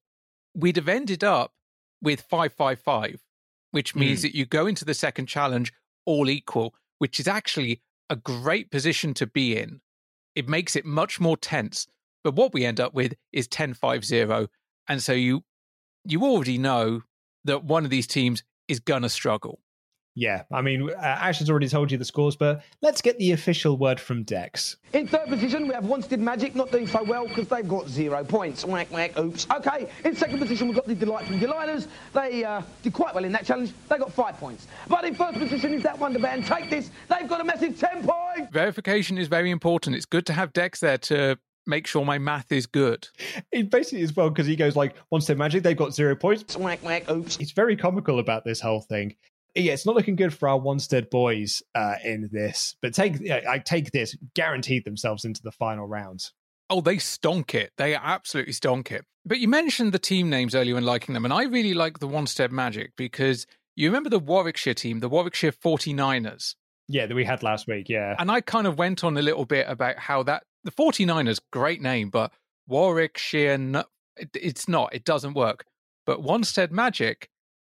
[0.56, 1.54] we'd have ended up
[2.02, 3.22] with 555,
[3.72, 4.22] which means Mm.
[4.24, 5.72] that you go into the second challenge
[6.06, 9.82] all equal, which is actually a great position to be in.
[10.36, 11.88] It makes it much more tense.
[12.24, 14.48] But what we end up with is 10-5-0.
[14.88, 15.44] And so you
[16.06, 17.04] you already know
[17.44, 19.60] that one of these teams is going to struggle.
[20.16, 23.32] Yeah, I mean, uh, Ash has already told you the scores, but let's get the
[23.32, 24.76] official word from Dex.
[24.94, 28.24] In third position, we have Wanstead Magic, not doing so well because they've got zero
[28.24, 28.66] points.
[28.66, 29.48] Whack, whack, oops.
[29.50, 31.88] Okay, in second position, we've got the Delightful Delilahs.
[32.14, 33.72] They uh, did quite well in that challenge.
[33.88, 34.68] They got five points.
[34.88, 36.46] But in first position is that Wonder Band.
[36.46, 36.90] Take this.
[37.08, 38.52] They've got a massive 10 points.
[38.52, 39.96] Verification is very important.
[39.96, 43.08] It's good to have Dex there to make sure my math is good.
[43.52, 46.58] It basically as well because he goes like, once they're magic, they've got zero points.
[46.58, 47.38] Whack, whack, oops.
[47.38, 49.16] It's very comical about this whole thing.
[49.60, 53.42] Yeah, it's not looking good for our Wanstead boys uh, in this, but take yeah,
[53.50, 56.30] I take this guaranteed themselves into the final round.
[56.70, 57.72] Oh, they stonk it.
[57.78, 59.04] They absolutely stonk it.
[59.26, 62.08] But you mentioned the team names earlier and liking them, and I really like the
[62.08, 63.46] Wanstead Magic because
[63.76, 66.56] you remember the Warwickshire team, the Warwickshire 49ers.
[66.88, 67.88] Yeah, that we had last week.
[67.88, 71.40] Yeah, And I kind of went on a little bit about how that the 49ers,
[71.52, 72.32] great name, but
[72.68, 74.94] Warwickshire, no- it, it's not.
[74.94, 75.66] It doesn't work.
[76.06, 77.30] But Wanstead Magic,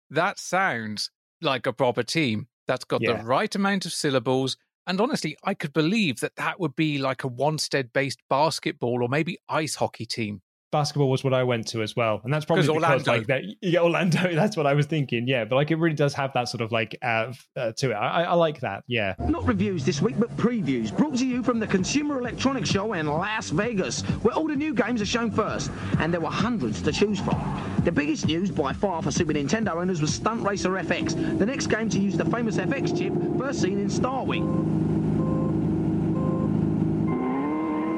[0.09, 3.17] that sounds like a proper team that's got Yeah.
[3.17, 4.57] the right amount of syllables.
[4.87, 9.09] And honestly, I could believe that that would be like a Wanstead based basketball or
[9.09, 10.41] maybe ice hockey team.
[10.71, 13.11] Basketball was what I went to as well, and that's probably because Orlando.
[13.11, 13.43] like that.
[13.61, 14.33] Yeah, Orlando.
[14.39, 15.27] That's what I was thinking.
[15.27, 17.93] Yeah, but like it really does have that sort of like uh, uh, to it.
[17.93, 18.83] I, I I like that.
[18.87, 19.15] Yeah.
[19.19, 20.95] Not reviews this week, but previews.
[20.95, 24.73] Brought to you from the Consumer Electronics Show in Las Vegas, where all the new
[24.73, 25.71] games are shown first.
[25.99, 27.39] And there were hundreds to choose from.
[27.83, 31.67] The biggest news by far for Super Nintendo owners was Stunt Racer FX, the next
[31.67, 34.98] game to use the famous FX chip first seen in Star Wing.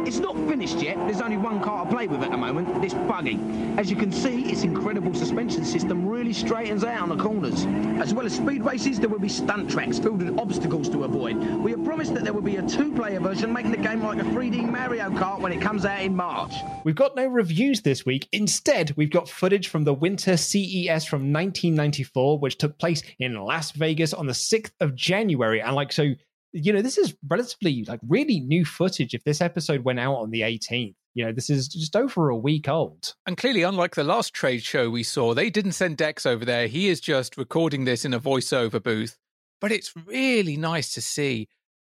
[0.06, 0.98] It's not finished yet.
[0.98, 3.40] There's only one car to play with at the moment, this buggy.
[3.78, 7.66] As you can see, its incredible suspension system really straightens out on the corners.
[8.02, 11.38] As well as speed races, there will be stunt tracks filled with obstacles to avoid.
[11.38, 14.24] We have promised that there will be a two-player version, making the game like a
[14.26, 16.54] 3D Mario Kart when it comes out in March.
[16.84, 18.28] We've got no reviews this week.
[18.32, 23.72] Instead, we've got footage from the Winter CES from 1994, which took place in Las
[23.72, 25.62] Vegas on the 6th of January.
[25.62, 26.14] And like, so,
[26.54, 30.32] you know, this is relatively like really new footage if this episode went out on
[30.32, 30.96] the 18th.
[31.14, 33.16] You know, this is just over a week old.
[33.26, 36.68] And clearly, unlike the last trade show we saw, they didn't send Dex over there.
[36.68, 39.18] He is just recording this in a voiceover booth.
[39.60, 41.50] But it's really nice to see.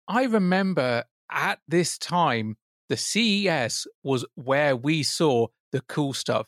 [0.09, 2.57] I remember at this time,
[2.89, 6.47] the CES was where we saw the cool stuff.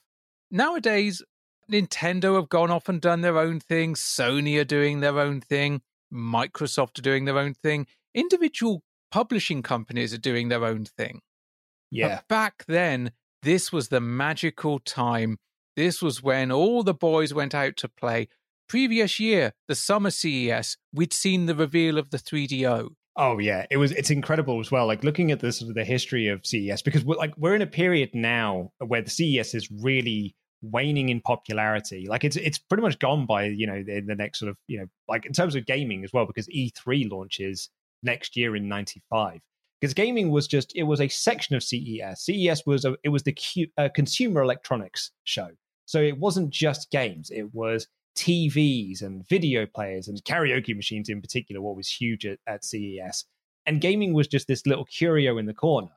[0.50, 1.22] Nowadays,
[1.70, 5.80] Nintendo have gone off and done their own thing, Sony are doing their own thing,
[6.12, 11.20] Microsoft are doing their own thing, individual publishing companies are doing their own thing.
[11.90, 12.16] Yeah.
[12.16, 15.38] But back then, this was the magical time.
[15.76, 18.28] This was when all the boys went out to play.
[18.68, 22.88] Previous year, the summer CES, we'd seen the reveal of the 3DO.
[23.16, 23.92] Oh yeah, it was.
[23.92, 24.86] It's incredible as well.
[24.86, 27.62] Like looking at the sort of the history of CES because we're like we're in
[27.62, 32.06] a period now where the CES is really waning in popularity.
[32.08, 34.78] Like it's it's pretty much gone by you know in the next sort of you
[34.78, 37.70] know like in terms of gaming as well because E3 launches
[38.02, 39.40] next year in '95
[39.80, 42.22] because gaming was just it was a section of CES.
[42.24, 45.48] CES was a, it was the Q, uh, consumer electronics show,
[45.84, 47.30] so it wasn't just games.
[47.30, 51.60] It was TVs and video players and karaoke machines in particular.
[51.60, 53.24] What was huge at, at CES,
[53.66, 55.92] and gaming was just this little curio in the corner.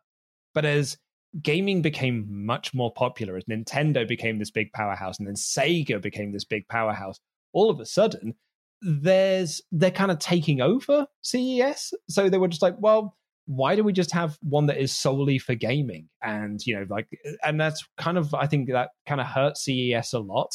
[0.53, 0.97] But as
[1.41, 6.31] gaming became much more popular, as Nintendo became this big powerhouse, and then Sega became
[6.31, 7.19] this big powerhouse,
[7.53, 8.35] all of a sudden
[8.81, 11.93] there's they're kind of taking over CES.
[12.07, 13.17] So they were just like, well,
[13.49, 17.07] why do we just have one that is solely for gaming and you know like
[17.43, 20.51] and that's kind of i think that kind of hurts ces a lot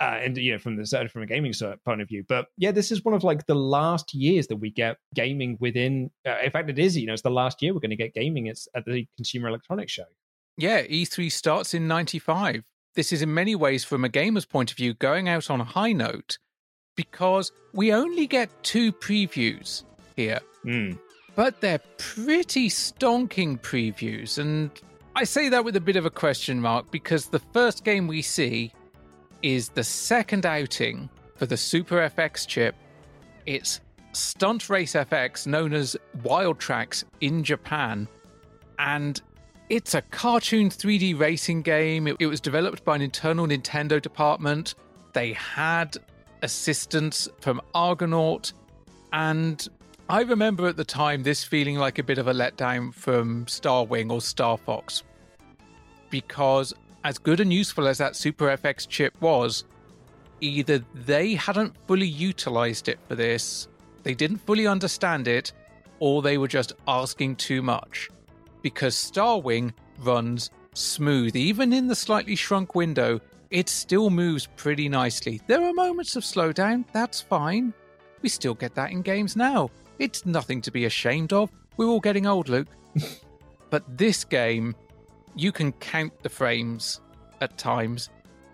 [0.00, 1.52] uh, and you know from the from a gaming
[1.84, 2.24] point of view.
[2.28, 6.10] But yeah this is one of like the last years that we get gaming within
[6.26, 8.14] uh, in fact it is you know it's the last year we're going to get
[8.14, 10.04] gaming it's at the consumer electronics show.
[10.56, 14.76] Yeah e3 starts in 95 this is in many ways from a gamer's point of
[14.76, 16.38] view going out on a high note
[16.96, 19.84] because we only get two previews
[20.16, 20.40] here.
[20.64, 20.98] Mm
[21.36, 24.38] but they're pretty stonking previews.
[24.38, 24.70] And
[25.14, 28.22] I say that with a bit of a question mark because the first game we
[28.22, 28.72] see
[29.42, 32.74] is the second outing for the Super FX chip.
[33.44, 33.80] It's
[34.12, 38.08] Stunt Race FX, known as Wild Trax in Japan.
[38.78, 39.20] And
[39.68, 42.06] it's a cartoon 3D racing game.
[42.06, 44.74] It, was developed by an internal Nintendo department.
[45.12, 45.96] They had
[46.42, 48.52] assistance from Argonaut.
[49.12, 49.66] And
[50.08, 54.10] I remember at the time this feeling like a bit of a letdown from Starwing
[54.10, 55.02] or Star Fox.
[56.10, 56.72] Because,
[57.06, 59.64] as good and useful as that Super FX chip was,
[60.40, 63.68] either they hadn't fully utilized it for this,
[64.02, 65.52] they didn't fully understand it,
[66.00, 68.10] or they were just asking too much.
[68.60, 73.20] Because Starwing runs smooth, even in the slightly shrunk window,
[73.52, 75.40] it still moves pretty nicely.
[75.46, 77.72] There are moments of slowdown, that's fine.
[78.20, 79.70] We still get that in games now.
[80.00, 81.52] It's nothing to be ashamed of.
[81.76, 82.68] We're all getting old, Luke.
[83.70, 84.74] but this game,
[85.36, 87.00] you can count the frames
[87.40, 88.10] at times,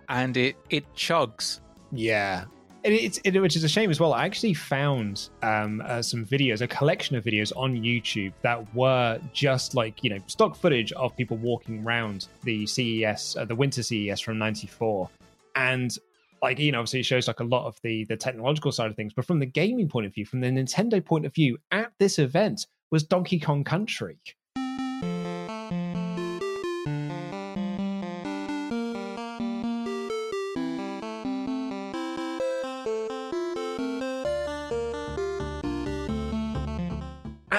[0.09, 1.61] and it it chugs.
[1.91, 2.45] Yeah,
[2.83, 4.13] and it's it, which is a shame as well.
[4.13, 9.19] I actually found um, uh, some videos, a collection of videos on YouTube that were
[9.31, 13.81] just like you know stock footage of people walking around the CES, uh, the Winter
[13.81, 15.09] CES from '94,
[15.55, 15.97] and
[16.41, 18.95] like you know obviously it shows like a lot of the the technological side of
[18.95, 21.91] things but from the gaming point of view from the nintendo point of view at
[21.99, 24.17] this event was donkey kong country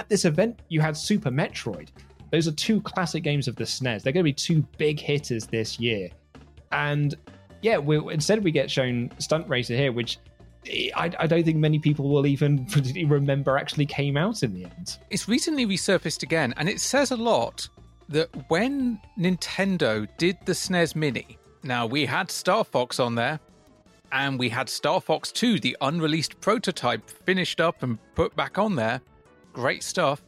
[0.05, 1.89] at this event you had super metroid
[2.31, 5.47] those are two classic games of the snes they're going to be two big hitters
[5.47, 6.09] this year
[6.73, 7.17] and
[7.65, 7.79] yeah,
[8.11, 10.19] instead we get shown Stunt Racer here, which
[10.95, 12.67] I, I, don't think many people will even
[13.07, 14.99] remember actually came out in the end.
[15.09, 17.67] It's recently resurfaced again, and it says a lot
[18.11, 23.41] that when Nintendo did the SNES Mini, now we had Star Fox on there,
[24.13, 28.77] and we had Star Fox 2, the unreleased prototype, finished up and put back on
[28.77, 29.01] there.
[29.55, 30.21] Great stuff.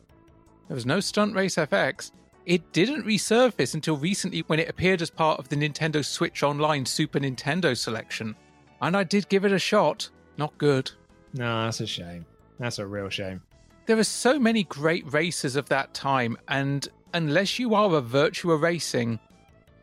[0.69, 2.13] There was no Stunt Race FX.
[2.47, 6.87] It didn't resurface until recently when it appeared as part of the Nintendo Switch Online
[6.87, 8.37] Super Nintendo selection.
[8.81, 10.09] And I did give it a shot.
[10.39, 10.93] Not good.
[11.35, 12.25] No, that's a shame.
[12.61, 13.43] That's a real shame.
[13.87, 18.61] There are so many great races of that time, and unless you are a Virtua
[18.61, 19.19] Racing,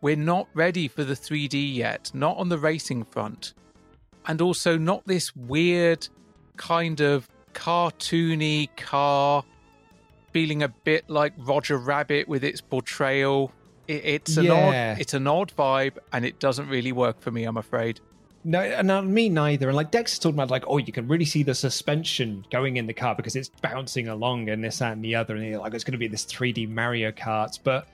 [0.01, 3.53] we're not ready for the 3D yet, not on the racing front.
[4.25, 6.07] And also, not this weird
[6.55, 9.43] kind of cartoony car
[10.33, 13.51] feeling a bit like Roger Rabbit with its portrayal.
[13.87, 14.91] It, it's an yeah.
[14.93, 17.43] odd, it's an odd vibe, and it doesn't really work for me.
[17.45, 18.01] I'm afraid.
[18.45, 19.69] No, no, me neither.
[19.69, 22.87] And like Dex talking about, like, oh, you can really see the suspension going in
[22.87, 25.73] the car because it's bouncing along and this, that, and the other, and you're like,
[25.73, 27.57] it's going to be this 3D Mario Kart.
[27.63, 27.87] But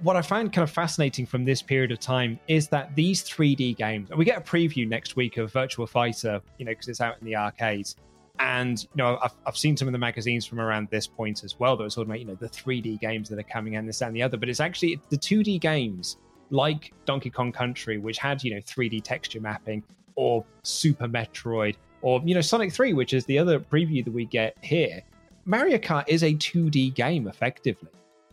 [0.00, 3.76] what I find kind of fascinating from this period of time is that these 3D
[3.76, 7.00] games, and we get a preview next week of Virtual Fighter, you know, because it's
[7.00, 7.96] out in the arcades
[8.40, 11.58] And you know, I've, I've seen some of the magazines from around this point as
[11.58, 14.00] well that are talking about you know the 3D games that are coming and this
[14.00, 14.36] and the other.
[14.36, 16.16] But it's actually the 2D games
[16.50, 19.82] like Donkey Kong Country, which had you know 3D texture mapping,
[20.14, 24.24] or Super Metroid, or you know Sonic 3, which is the other preview that we
[24.24, 25.02] get here.
[25.44, 27.88] Mario Kart is a 2D game effectively.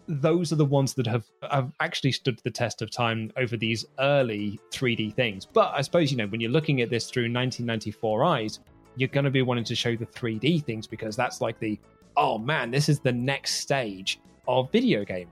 [0.08, 3.86] Those are the ones that have, have actually stood the test of time over these
[4.00, 5.46] early 3D things.
[5.46, 8.60] But I suppose, you know, when you're looking at this through 1994 eyes,
[8.96, 11.80] you're going to be wanting to show the 3D things because that's like the,
[12.18, 15.30] oh man, this is the next stage of video game.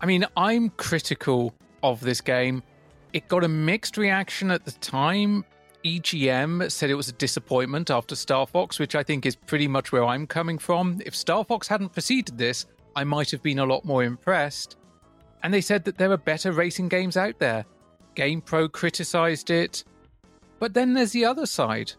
[0.00, 2.62] I mean, I'm critical of this game.
[3.12, 5.44] It got a mixed reaction at the time.
[5.84, 9.92] EGM said it was a disappointment after Star Fox, which I think is pretty much
[9.92, 11.00] where I'm coming from.
[11.04, 14.76] If Star Fox hadn't preceded this, I might have been a lot more impressed.
[15.42, 17.64] And they said that there are better racing games out there.
[18.14, 19.84] GamePro criticized it.
[20.58, 21.92] But then there's the other side.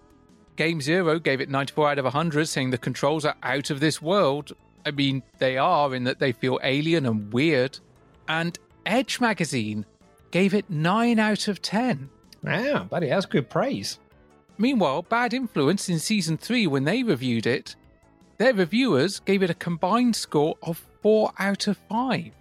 [0.55, 4.01] Game Zero gave it 94 out of 100, saying the controls are out of this
[4.01, 4.53] world.
[4.85, 7.79] I mean, they are in that they feel alien and weird.
[8.27, 9.85] And Edge magazine
[10.31, 12.09] gave it 9 out of 10.
[12.43, 13.99] Wow, buddy, that's good praise.
[14.57, 17.75] Meanwhile, Bad Influence in season 3, when they reviewed it,
[18.37, 22.31] their reviewers gave it a combined score of 4 out of 5.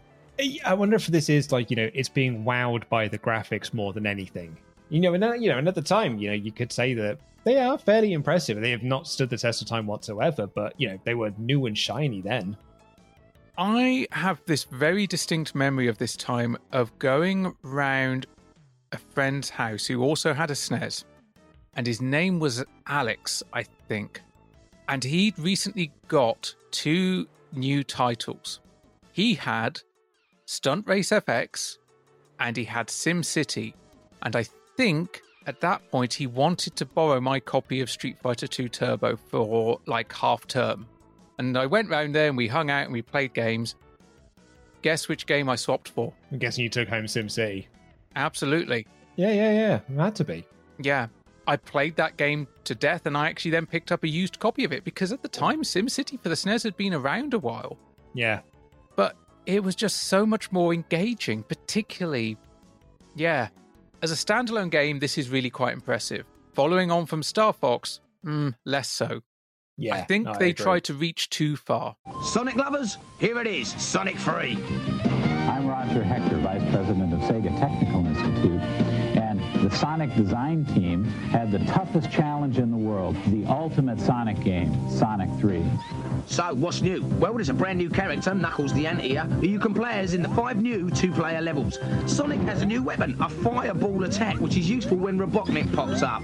[0.64, 3.92] I wonder if this is like, you know, it's being wowed by the graphics more
[3.92, 4.56] than anything.
[4.88, 7.18] You know, and, you know, and at the time, you know, you could say that
[7.45, 8.61] they are fairly impressive.
[8.61, 11.66] They have not stood the test of time whatsoever, but, you know, they were new
[11.66, 12.57] and shiny then.
[13.59, 18.26] I have this very distinct memory of this time of going round
[18.93, 21.05] a friend's house who also had a SNES,
[21.74, 24.22] and his name was Alex, I think.
[24.88, 28.61] And he'd recently got two new titles.
[29.12, 29.80] He had
[30.47, 31.78] Stunt Race FX
[32.40, 33.74] and he had Sim City.
[34.22, 34.45] And I
[34.76, 39.16] think at that point he wanted to borrow my copy of Street Fighter 2 Turbo
[39.16, 40.86] for like half term.
[41.38, 43.74] And I went round there and we hung out and we played games.
[44.82, 46.12] Guess which game I swapped for?
[46.30, 47.66] I'm guessing you took home SimCity.
[48.16, 48.86] Absolutely.
[49.16, 49.80] Yeah, yeah, yeah.
[49.88, 50.47] It had to be.
[50.78, 51.09] Yeah.
[51.47, 54.64] I played that game to death and I actually then picked up a used copy
[54.64, 57.78] of it because at the time SimCity for the SNES had been around a while.
[58.14, 58.40] Yeah.
[58.95, 59.16] But
[59.47, 62.36] it was just so much more engaging, particularly,
[63.16, 63.49] yeah.
[64.03, 66.26] As a standalone game, this is really quite impressive.
[66.55, 69.20] Following on from Star Fox, mm, less so.
[69.78, 70.64] Yeah, I think no, they agree.
[70.64, 71.94] tried to reach too far.
[72.24, 74.59] Sonic lovers, here it is, Sonic 3.
[75.48, 78.91] I'm Roger Hector, Vice President of Sega Technical Institute, and
[79.62, 84.90] the Sonic design team had the toughest challenge in the world, the ultimate Sonic game,
[84.90, 85.62] Sonic 3.
[86.26, 87.04] So, what's new?
[87.20, 90.22] Well, there's a brand new character, Knuckles the Anteater, who you can play as in
[90.22, 91.78] the five new two-player levels.
[92.06, 96.22] Sonic has a new weapon, a fireball attack, which is useful when Robotnik pops up.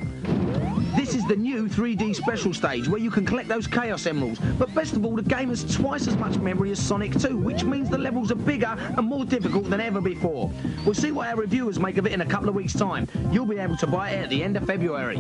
[0.99, 4.41] This is the new 3D special stage where you can collect those Chaos Emeralds.
[4.59, 7.63] But best of all, the game has twice as much memory as Sonic 2, which
[7.63, 10.51] means the levels are bigger and more difficult than ever before.
[10.85, 13.07] We'll see what our reviewers make of it in a couple of weeks' time.
[13.31, 15.19] You'll be able to buy it at the end of February.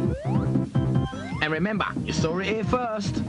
[1.42, 3.22] And remember, you saw it here first.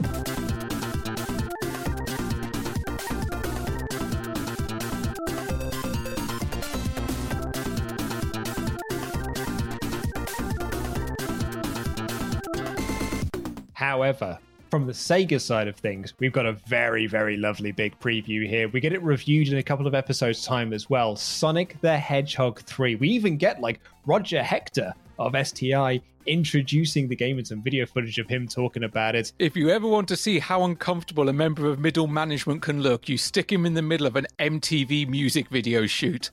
[13.90, 14.38] However,
[14.70, 18.68] from the Sega side of things, we've got a very, very lovely big preview here.
[18.68, 21.16] We get it reviewed in a couple of episodes' time as well.
[21.16, 22.94] Sonic the Hedgehog 3.
[22.94, 28.20] We even get like Roger Hector of STI introducing the game and some video footage
[28.20, 29.32] of him talking about it.
[29.40, 33.08] If you ever want to see how uncomfortable a member of middle management can look,
[33.08, 36.30] you stick him in the middle of an MTV music video shoot.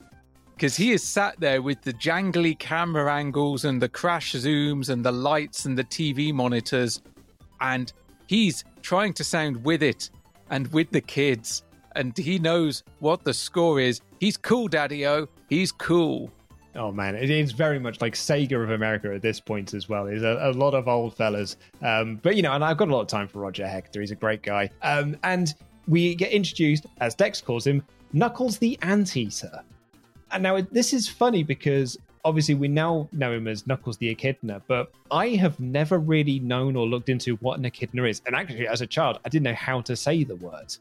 [0.54, 5.04] Because he is sat there with the jangly camera angles and the crash zooms and
[5.04, 7.00] the lights and the TV monitors,
[7.60, 7.92] and
[8.26, 10.10] he's trying to sound with it
[10.50, 11.62] and with the kids.
[11.96, 14.00] And he knows what the score is.
[14.20, 15.28] He's cool, Daddy O.
[15.48, 16.30] He's cool.
[16.76, 20.04] Oh man, it is very much like Sega of America at this point as well.
[20.04, 22.92] There's a, a lot of old fellas, um, but you know, and I've got a
[22.92, 24.00] lot of time for Roger Hector.
[24.00, 25.54] He's a great guy, um, and
[25.88, 27.82] we get introduced, as Dex calls him,
[28.12, 29.62] Knuckles the Anteater.
[30.30, 34.62] And now this is funny because obviously we now know him as Knuckles the Echidna,
[34.66, 38.22] but I have never really known or looked into what an echidna is.
[38.26, 40.76] And actually, as a child, I didn't know how to say the word.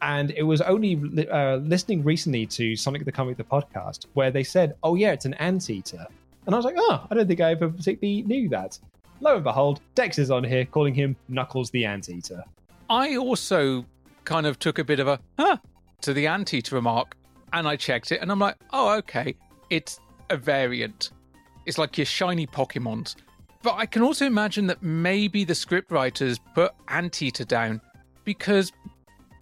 [0.00, 4.42] And it was only uh, listening recently to Sonic the Comic, the podcast, where they
[4.42, 6.04] said, oh, yeah, it's an anteater.
[6.46, 8.78] And I was like, oh, I don't think I ever particularly knew that.
[9.20, 12.42] Lo and behold, Dex is on here calling him Knuckles the Anteater.
[12.90, 13.86] I also
[14.24, 15.58] kind of took a bit of a huh
[16.00, 17.16] to the anteater remark,
[17.52, 19.36] and I checked it, and I'm like, oh, okay,
[19.70, 20.00] it's
[20.30, 21.10] a variant.
[21.66, 23.16] It's like your shiny Pokemons.
[23.62, 27.80] But I can also imagine that maybe the scriptwriters put Anteater down
[28.24, 28.72] because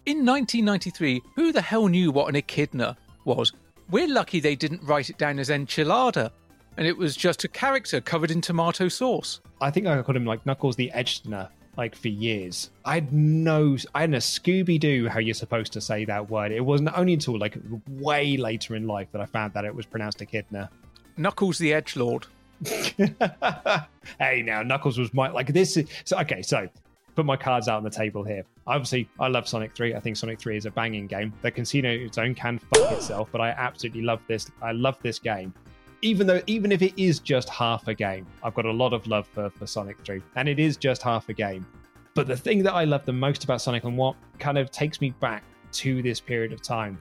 [0.05, 3.53] in 1993, who the hell knew what an echidna was?
[3.89, 6.31] We're lucky they didn't write it down as enchilada,
[6.77, 9.41] and it was just a character covered in tomato sauce.
[9.59, 12.69] I think I called him like Knuckles the Edgener like for years.
[12.85, 16.51] I had no, I had a Scooby Doo how you're supposed to say that word.
[16.51, 17.57] It wasn't only until like
[17.87, 20.69] way later in life that I found that it was pronounced echidna.
[21.17, 22.27] Knuckles the Edge Lord.
[22.65, 25.77] hey, now Knuckles was my like this.
[25.77, 26.67] Is, so okay, so
[27.15, 28.45] put my cards out on the table here.
[28.67, 29.95] Obviously, I love Sonic 3.
[29.95, 31.33] I think Sonic 3 is a banging game.
[31.41, 34.49] The casino its own can fuck itself, but I absolutely love this.
[34.61, 35.53] I love this game.
[36.01, 39.05] Even though, even if it is just half a game, I've got a lot of
[39.07, 41.65] love for, for Sonic 3, and it is just half a game.
[42.13, 44.99] But the thing that I love the most about Sonic and what kind of takes
[44.99, 45.43] me back
[45.73, 46.99] to this period of time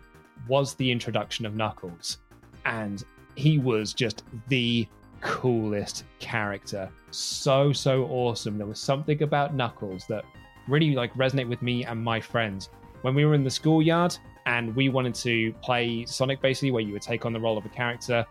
[0.48, 2.18] was the introduction of Knuckles.
[2.64, 3.02] And
[3.34, 4.86] he was just the
[5.20, 6.90] coolest character.
[7.10, 8.58] So, so awesome.
[8.58, 10.24] There was something about Knuckles that
[10.68, 12.68] really like resonate with me and my friends.
[13.02, 16.92] When we were in the schoolyard and we wanted to play Sonic basically where you
[16.92, 18.24] would take on the role of a character,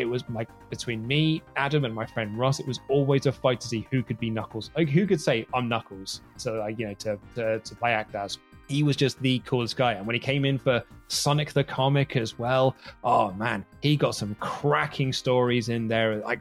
[0.00, 3.60] it was like between me, Adam, and my friend Ross, it was always a fight
[3.60, 4.70] to see who could be Knuckles.
[4.76, 6.20] Like who could say I'm Knuckles.
[6.36, 8.38] So like, you know, to to, to play act as.
[8.68, 9.92] He was just the coolest guy.
[9.92, 12.74] And when he came in for Sonic the Comic as well,
[13.04, 16.16] oh man, he got some cracking stories in there.
[16.16, 16.40] Like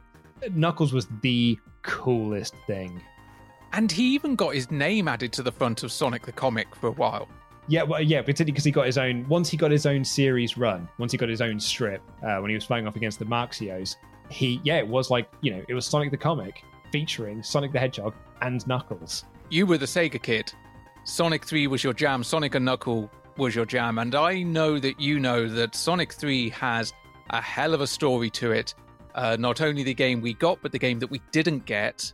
[0.52, 3.00] Knuckles was the coolest thing.
[3.74, 6.88] And he even got his name added to the front of Sonic the Comic for
[6.88, 7.28] a while.
[7.68, 9.28] Yeah, well, yeah, particularly because he got his own.
[9.28, 12.50] Once he got his own series run, once he got his own strip, uh, when
[12.50, 13.96] he was fighting off against the Marxios,
[14.30, 17.80] he yeah, it was like you know, it was Sonic the Comic featuring Sonic the
[17.80, 19.26] Hedgehog and Knuckles.
[19.50, 20.54] You were the Sega kid.
[21.04, 22.24] Sonic 3 was your jam.
[22.24, 24.00] Sonic and Knuckle was your jam.
[24.00, 26.94] And I know that you know that Sonic 3 has
[27.30, 28.74] a hell of a story to it.
[29.14, 32.12] Uh, not only the game we got, but the game that we didn't get,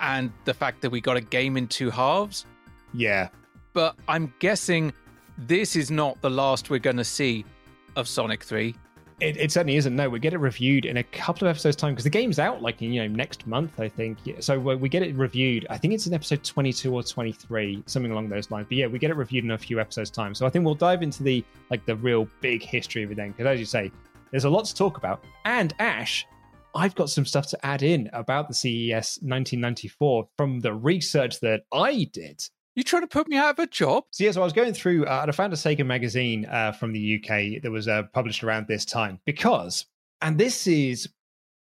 [0.00, 2.46] and the fact that we got a game in two halves.
[2.94, 3.28] Yeah,
[3.72, 4.92] but I'm guessing
[5.38, 7.44] this is not the last we're going to see
[7.96, 8.74] of Sonic 3.
[9.20, 9.94] It, it, certainly isn't.
[9.94, 12.60] No, we get it reviewed in a couple of episodes' time because the game's out
[12.60, 14.18] like you know next month, I think.
[14.40, 15.64] So we get it reviewed.
[15.70, 18.66] I think it's in episode 22 or 23, something along those lines.
[18.68, 20.34] But yeah, we get it reviewed in a few episodes' time.
[20.34, 23.30] So I think we'll dive into the like the real big history of it then,
[23.30, 23.92] because as you say,
[24.32, 25.22] there's a lot to talk about.
[25.44, 26.26] And Ash,
[26.74, 31.62] I've got some stuff to add in about the CES 1994 from the research that
[31.72, 32.42] I did.
[32.74, 34.04] You trying to put me out of a job?
[34.10, 36.72] So, yeah, so I was going through, uh, and I found a Sega magazine uh,
[36.72, 39.84] from the UK that was uh, published around this time because,
[40.22, 41.06] and this is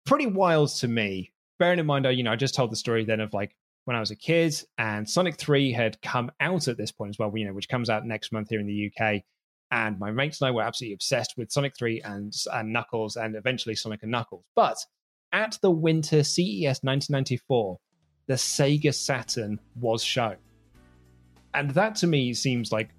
[0.07, 3.05] pretty wild to me, bearing in mind, I, you know, I just told the story
[3.05, 3.57] then of like
[3.87, 7.19] when I was a kid and Sonic 3 had come out at this point as
[7.19, 9.23] well, you know, which comes out next month here in the UK.
[9.73, 13.35] And my mates and I were absolutely obsessed with Sonic 3 and, and Knuckles and
[13.35, 14.45] eventually Sonic and Knuckles.
[14.55, 14.79] But
[15.33, 17.79] at the winter CES 1994,
[18.29, 20.37] the Sega Saturn was shown.
[21.55, 22.91] And that to me seems like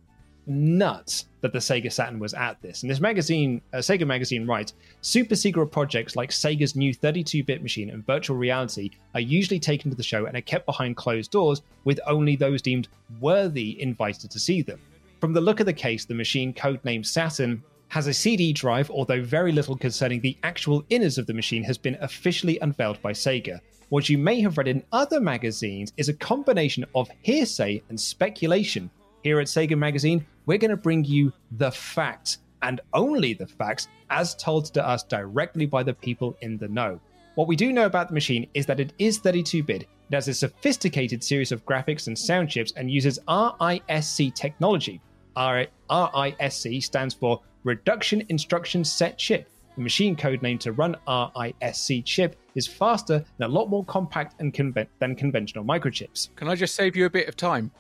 [0.48, 2.84] nuts that the Sega Saturn was at this.
[2.84, 7.62] And this magazine, uh, Sega Magazine writes Super secret projects like Sega's new 32 bit
[7.62, 11.32] machine and virtual reality are usually taken to the show and are kept behind closed
[11.32, 12.88] doors, with only those deemed
[13.20, 14.80] worthy invited to see them.
[15.20, 19.22] From the look of the case, the machine, codenamed Saturn, has a CD drive, although
[19.22, 23.60] very little concerning the actual innards of the machine has been officially unveiled by Sega.
[23.92, 28.90] What you may have read in other magazines is a combination of hearsay and speculation.
[29.22, 33.90] Here at Sega Magazine, we're going to bring you the facts, and only the facts,
[34.10, 37.02] as told to us directly by the people in the know.
[37.36, 40.30] What we do know about the machine is that it is 32 bit, it has
[40.30, 45.02] a sophisticated series of graphics and sound chips, and uses RISC technology.
[45.36, 49.51] RISC stands for Reduction Instruction Set Chip.
[49.76, 54.40] The machine code name to run RISC chip is faster and a lot more compact
[54.40, 56.36] and conven- than conventional microchips.
[56.36, 57.72] Can I just save you a bit of time?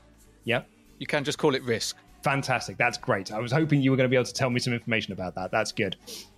[0.46, 0.68] Yep.
[1.00, 1.96] You can just call it RISC.
[2.24, 2.78] Fantastic.
[2.78, 3.32] That's great.
[3.32, 5.36] I was hoping you were going to be able to tell me some information about
[5.36, 5.52] that.
[5.52, 5.96] That's good.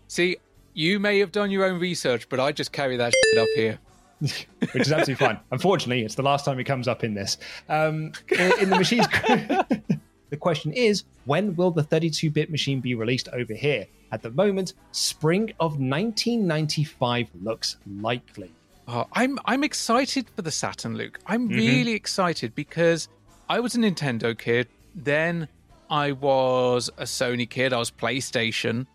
[0.08, 0.38] See,
[0.74, 3.80] you may have done your own research, but I just carry that up here.
[4.20, 5.40] Which is absolutely fine.
[5.52, 7.38] Unfortunately, it's the last time it comes up in this.
[7.68, 9.08] Um, in, in the machine's.
[10.34, 13.86] The question is, when will the 32 bit machine be released over here?
[14.12, 18.52] At the moment, spring of 1995 looks likely.
[18.88, 21.20] Oh, I'm I'm excited for the Saturn, Luke.
[21.28, 21.56] I'm mm-hmm.
[21.56, 23.10] really excited because
[23.48, 24.70] I was a Nintendo kid.
[24.96, 25.50] Then
[25.92, 27.72] I was a Sony kid.
[27.72, 28.88] I was PlayStation.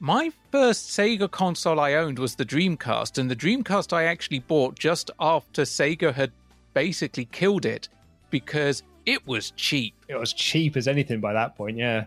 [0.00, 4.78] My first Sega console I owned was the Dreamcast, and the Dreamcast I actually bought
[4.78, 6.30] just after Sega had
[6.74, 7.88] basically killed it
[8.28, 9.94] because it was cheap.
[10.08, 12.06] It was cheap as anything by that point, yeah.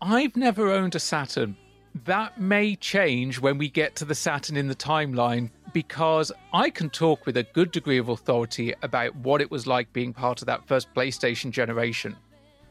[0.00, 1.56] I've never owned a Saturn.
[2.04, 6.90] That may change when we get to the Saturn in the timeline, because I can
[6.90, 10.46] talk with a good degree of authority about what it was like being part of
[10.46, 12.16] that first PlayStation generation.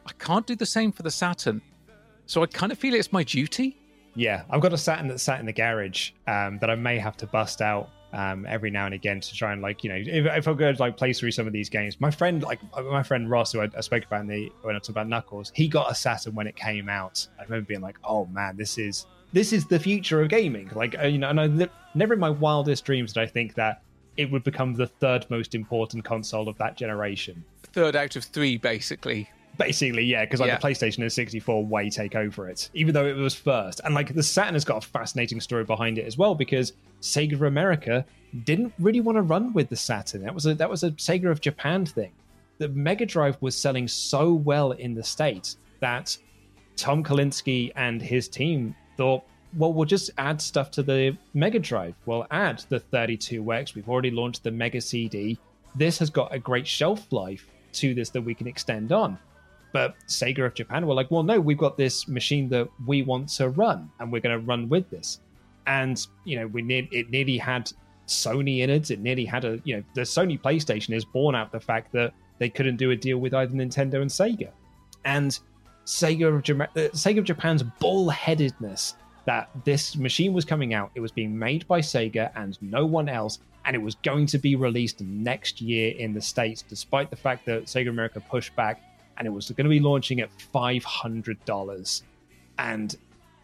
[0.06, 1.62] I can't do the same for the Saturn.
[2.26, 3.78] So I kind of feel it's my duty.
[4.14, 7.16] Yeah, I've got a Saturn that sat in the garage um, that I may have
[7.18, 10.24] to bust out um, every now and again to try and like you know if,
[10.24, 12.00] if I go to like play through some of these games.
[12.00, 14.78] My friend like my friend Ross, who I, I spoke about in the when I
[14.78, 17.26] talked about Knuckles, he got a Saturn when it came out.
[17.38, 20.70] I remember being like, oh man, this is this is the future of gaming.
[20.74, 23.82] Like uh, you know, and I never in my wildest dreams did I think that
[24.16, 27.44] it would become the third most important console of that generation.
[27.72, 29.28] Third out of three, basically.
[29.58, 30.58] Basically, yeah, because like Yeah.
[30.58, 33.80] the PlayStation and 64 way take over it, even though it was first.
[33.84, 37.34] And like the Saturn has got a fascinating story behind it as well, because Sega
[37.34, 38.04] of America
[38.44, 40.22] didn't really want to run with the Saturn.
[40.22, 42.10] That was a that was a Sega of Japan thing.
[42.58, 46.16] The Mega Drive was selling so well in the States that
[46.76, 49.22] Tom Kalinske and his team thought,
[49.56, 51.94] well, we'll just add stuff to the Mega Drive.
[52.06, 53.74] We'll add the 32X.
[53.76, 55.38] We've already launched the Mega CD.
[55.76, 59.18] This has got a great shelf life to this that we can extend on.
[59.74, 63.28] But Sega of Japan were like, well, no, we've got this machine that we want
[63.30, 65.18] to run, and we're going to run with this.
[65.66, 67.72] And you know, we need it nearly had
[68.06, 68.92] Sony in it.
[68.92, 72.14] It nearly had a you know, the Sony PlayStation is born out the fact that
[72.38, 74.50] they couldn't do a deal with either Nintendo and Sega.
[75.04, 75.36] And
[75.86, 78.94] Sega of, Jama- uh, Sega of Japan's bullheadedness
[79.24, 83.08] that this machine was coming out, it was being made by Sega and no one
[83.08, 87.16] else, and it was going to be released next year in the States, despite the
[87.16, 88.80] fact that Sega America pushed back
[89.16, 92.02] and it was going to be launching at $500.
[92.58, 92.96] And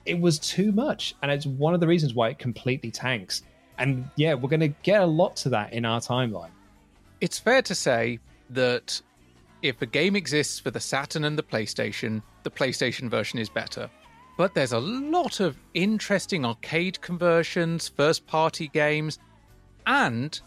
[0.07, 1.15] it was too much.
[1.23, 3.43] And it's one of the reasons why it completely tanks.
[3.79, 6.51] And yeah, we're going to get a lot to that in our timeline.
[7.21, 8.19] It's fair to say
[8.51, 9.01] that
[9.63, 13.91] if a game exists for the Saturn and the PlayStation, the PlayStation version is better.
[14.37, 19.19] But there's a lot of interesting arcade conversions, first party games,
[19.87, 20.41] and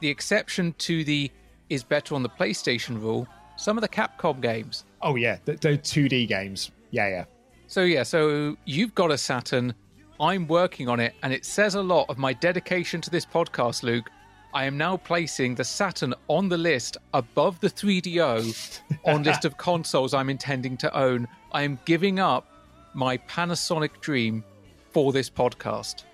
[0.00, 1.30] the exception to the
[1.68, 3.26] is better on the PlayStation rule,
[3.56, 4.84] some of the Capcom games.
[5.02, 6.70] Oh, yeah, the, the 2D games.
[6.90, 7.24] Yeah, yeah.
[7.66, 9.74] So, yeah, so you've got a Saturn.
[10.20, 13.82] I'm working on it, and it says a lot of my dedication to this podcast,
[13.82, 14.08] Luke.
[14.54, 19.58] I am now placing the Saturn on the list above the 3DO on list of
[19.58, 21.28] consoles I'm intending to own.
[21.52, 22.48] I am giving up
[22.94, 24.42] my Panasonic dream
[24.92, 26.04] for this podcast.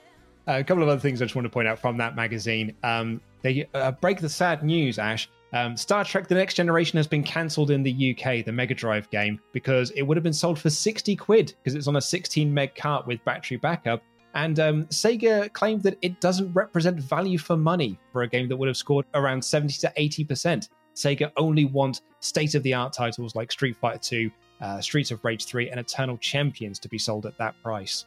[0.48, 2.74] Uh, a couple of other things I just want to point out from that magazine.
[2.82, 5.28] Um, they uh, break the sad news, Ash.
[5.54, 9.10] Um, Star Trek The Next Generation has been cancelled in the UK, the Mega Drive
[9.10, 12.52] game, because it would have been sold for 60 quid because it's on a 16
[12.52, 14.02] meg cart with battery backup.
[14.34, 18.56] And um, Sega claimed that it doesn't represent value for money for a game that
[18.56, 20.70] would have scored around 70 to 80%.
[20.94, 24.30] Sega only want state of the art titles like Street Fighter 2,
[24.62, 28.06] uh, Streets of Rage 3, and Eternal Champions to be sold at that price.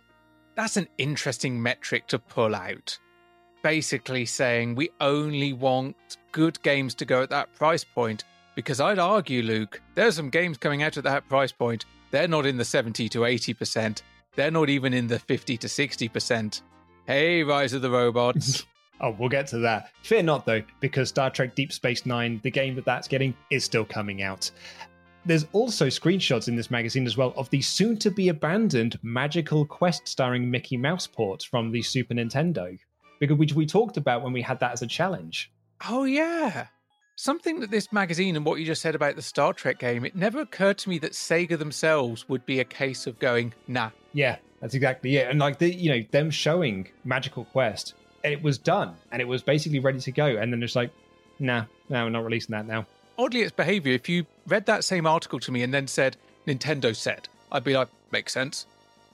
[0.56, 2.98] That's an interesting metric to pull out.
[3.66, 5.96] Basically, saying we only want
[6.32, 8.24] good games to go at that price point.
[8.54, 11.86] Because I'd argue, Luke, there's some games coming out at that price point.
[12.12, 14.04] They're not in the 70 to 80%.
[14.36, 16.62] They're not even in the 50 to 60%.
[17.08, 18.68] Hey, Rise of the Robots.
[19.02, 19.90] Oh, we'll get to that.
[20.04, 23.66] Fear not, though, because Star Trek Deep Space Nine, the game that that's getting, is
[23.66, 24.50] still coming out.
[25.26, 29.66] There's also screenshots in this magazine as well of the soon to be abandoned Magical
[29.66, 32.78] Quest starring Mickey Mouse port from the Super Nintendo,
[33.20, 35.52] because which we talked about when we had that as a challenge.
[35.88, 36.68] Oh, yeah.
[37.18, 40.16] Something that this magazine and what you just said about the Star Trek game, it
[40.16, 43.92] never occurred to me that Sega themselves would be a case of going, nah.
[44.14, 45.30] Yeah, that's exactly it.
[45.30, 47.94] And like the you know them showing Magical Quest,
[48.24, 50.92] it was done and it was basically ready to go, and then it's like,
[51.40, 52.86] nah, no, we're not releasing that now.
[53.18, 56.94] Oddly, its behavior, if you read that same article to me and then said, Nintendo
[56.96, 58.66] said, I'd be like, makes sense.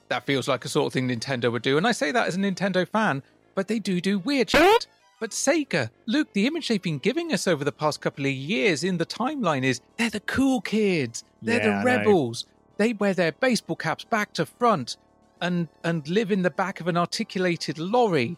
[0.09, 1.77] That feels like a sort of thing Nintendo would do.
[1.77, 3.21] And I say that as a Nintendo fan,
[3.55, 4.87] but they do do weird shit.
[5.19, 8.83] But Sega, Luke, the image they've been giving us over the past couple of years
[8.83, 11.23] in the timeline is they're the cool kids.
[11.43, 12.45] They're Yeah, the rebels.
[12.77, 14.97] They wear their baseball caps back to front
[15.39, 18.37] and and live in the back of an articulated lorry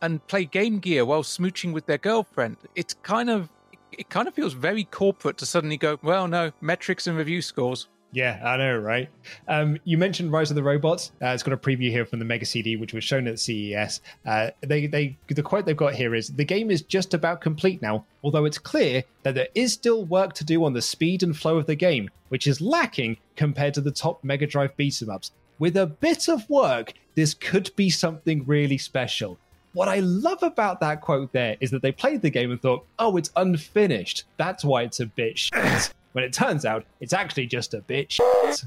[0.00, 2.56] and play Game Gear while smooching with their girlfriend.
[2.74, 3.50] It's kind of
[3.92, 7.88] it kind of feels very corporate to suddenly go, well, no, metrics and review scores.
[8.14, 9.10] Yeah, I know, right?
[9.48, 11.10] Um, you mentioned Rise of the Robots.
[11.20, 14.00] Uh, it's got a preview here from the Mega CD, which was shown at CES.
[14.24, 17.82] Uh, they, they, the quote they've got here is: "The game is just about complete
[17.82, 18.04] now.
[18.22, 21.58] Although it's clear that there is still work to do on the speed and flow
[21.58, 25.32] of the game, which is lacking compared to the top Mega Drive beat 'em ups.
[25.58, 29.38] With a bit of work, this could be something really special."
[29.72, 32.86] What I love about that quote there is that they played the game and thought,
[32.96, 34.22] "Oh, it's unfinished.
[34.36, 38.10] That's why it's a bit shit." When it turns out it's actually just a bit
[38.10, 38.64] shit.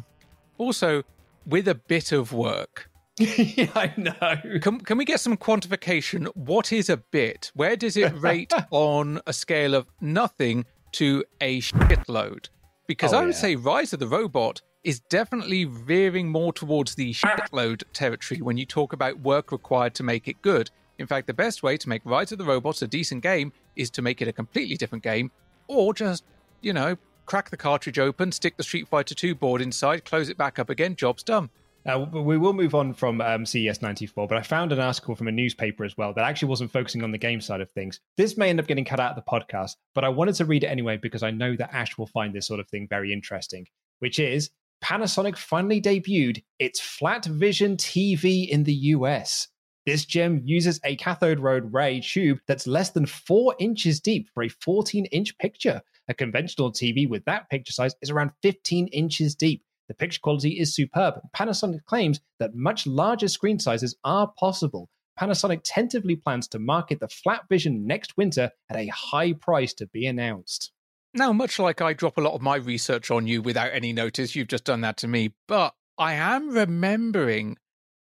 [0.58, 1.04] Also,
[1.46, 2.90] with a bit of work,
[3.20, 4.60] yeah, I know.
[4.60, 6.28] Can, can we get some quantification?
[6.36, 7.52] What is a bit?
[7.56, 12.50] Where does it rate on a scale of nothing to a shitload?
[12.86, 13.40] Because Oh, I would yeah.
[13.42, 18.66] say Rise of the Robot is definitely veering more towards the shitload territory when you
[18.66, 20.70] talk about work required to make it good.
[21.00, 23.90] In fact, the best way to make Rise of the Robots a decent game is
[23.92, 25.32] to make it a completely different game,
[25.68, 26.24] or just,
[26.62, 26.96] you know,
[27.28, 30.72] crack the cartridge open, stick the Street Fighter 2 board inside, close it back up
[30.72, 31.52] again, job's done.
[31.86, 35.30] Uh, we will move on from um, CES 94, but I found an article from
[35.30, 38.02] a newspaper as well that actually wasn't focusing on the game side of things.
[38.18, 40.66] This may end up getting cut out of the podcast, but I wanted to read
[40.66, 43.68] it anyway because I know that Ash will find this sort of thing very interesting,
[44.00, 44.50] which is
[44.84, 49.48] Panasonic finally debuted its Flat Vision TV in the US.
[49.86, 54.50] This gem uses a cathode ray tube that's less than four inches deep for a
[54.50, 55.82] 14 inch picture.
[56.10, 59.64] A conventional TV with that picture size is around 15 inches deep.
[59.88, 61.16] The picture quality is superb.
[61.36, 64.90] Panasonic claims that much larger screen sizes are possible.
[65.20, 69.88] Panasonic tentatively plans to market the Flat Vision next winter at a high price to
[69.88, 70.72] be announced.
[71.14, 74.36] Now, much like I drop a lot of my research on you without any notice,
[74.36, 75.34] you've just done that to me.
[75.48, 77.58] But I am remembering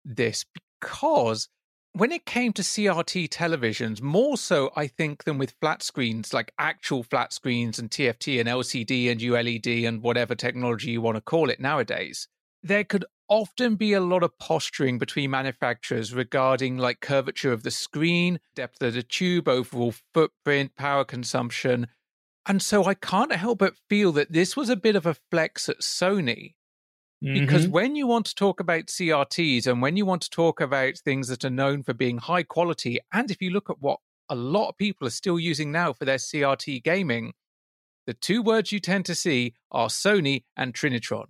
[0.05, 0.45] this
[0.79, 1.49] because
[1.93, 6.53] when it came to CRT televisions, more so, I think, than with flat screens, like
[6.57, 11.21] actual flat screens and TFT and LCD and ULED and whatever technology you want to
[11.21, 12.27] call it nowadays,
[12.63, 17.71] there could often be a lot of posturing between manufacturers regarding like curvature of the
[17.71, 21.87] screen, depth of the tube, overall footprint, power consumption.
[22.45, 25.69] And so I can't help but feel that this was a bit of a flex
[25.69, 26.53] at Sony.
[27.21, 27.71] Because Mhm.
[27.71, 31.27] when you want to talk about CRTs and when you want to talk about things
[31.27, 33.99] that are known for being high quality, and if you look at what
[34.29, 37.33] a lot of people are still using now for their CRT gaming,
[38.07, 41.27] the two words you tend to see are Sony and Trinitron.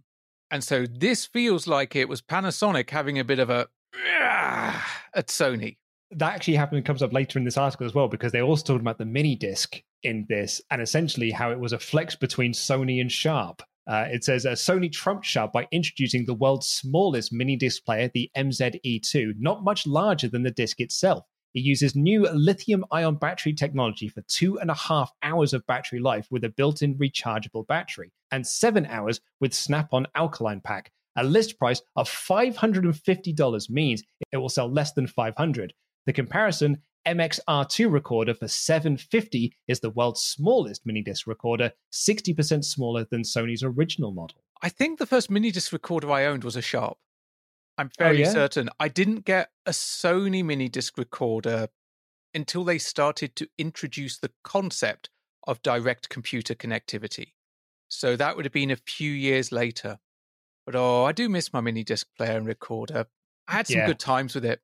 [0.49, 3.67] And so this feels like it was Panasonic having a bit of a
[5.13, 5.77] at Sony.
[6.11, 8.81] that actually happened comes up later in this article as well because they also talked
[8.81, 12.99] about the mini disc in this and essentially how it was a flex between Sony
[12.99, 13.61] and Sharp.
[13.87, 18.09] Uh, it says uh, Sony trumped Sharp by introducing the world's smallest mini disc player,
[18.13, 21.25] the MZE2, not much larger than the disc itself.
[21.53, 25.99] It uses new lithium ion battery technology for two and a half hours of battery
[25.99, 30.91] life with a built in rechargeable battery, and seven hours with Snap on Alkaline Pack.
[31.17, 35.73] A list price of $550 means it will sell less than 500
[36.05, 36.77] the comparison
[37.07, 43.63] MXR2 recorder for 750 is the world's smallest mini disc recorder, 60% smaller than Sony's
[43.63, 44.37] original model.
[44.61, 46.97] I think the first mini disc recorder I owned was a Sharp.
[47.77, 48.31] I'm Oh, fairly yeah?
[48.31, 48.69] certain.
[48.79, 51.69] I didn't get a Sony mini disc recorder
[52.33, 55.09] until they started to introduce the concept
[55.47, 57.33] of direct computer connectivity.
[57.89, 59.97] So that would have been a few years later.
[60.65, 63.07] But oh, I do miss my mini disc player and recorder.
[63.47, 63.87] I had some Yeah.
[63.87, 64.61] good times with it.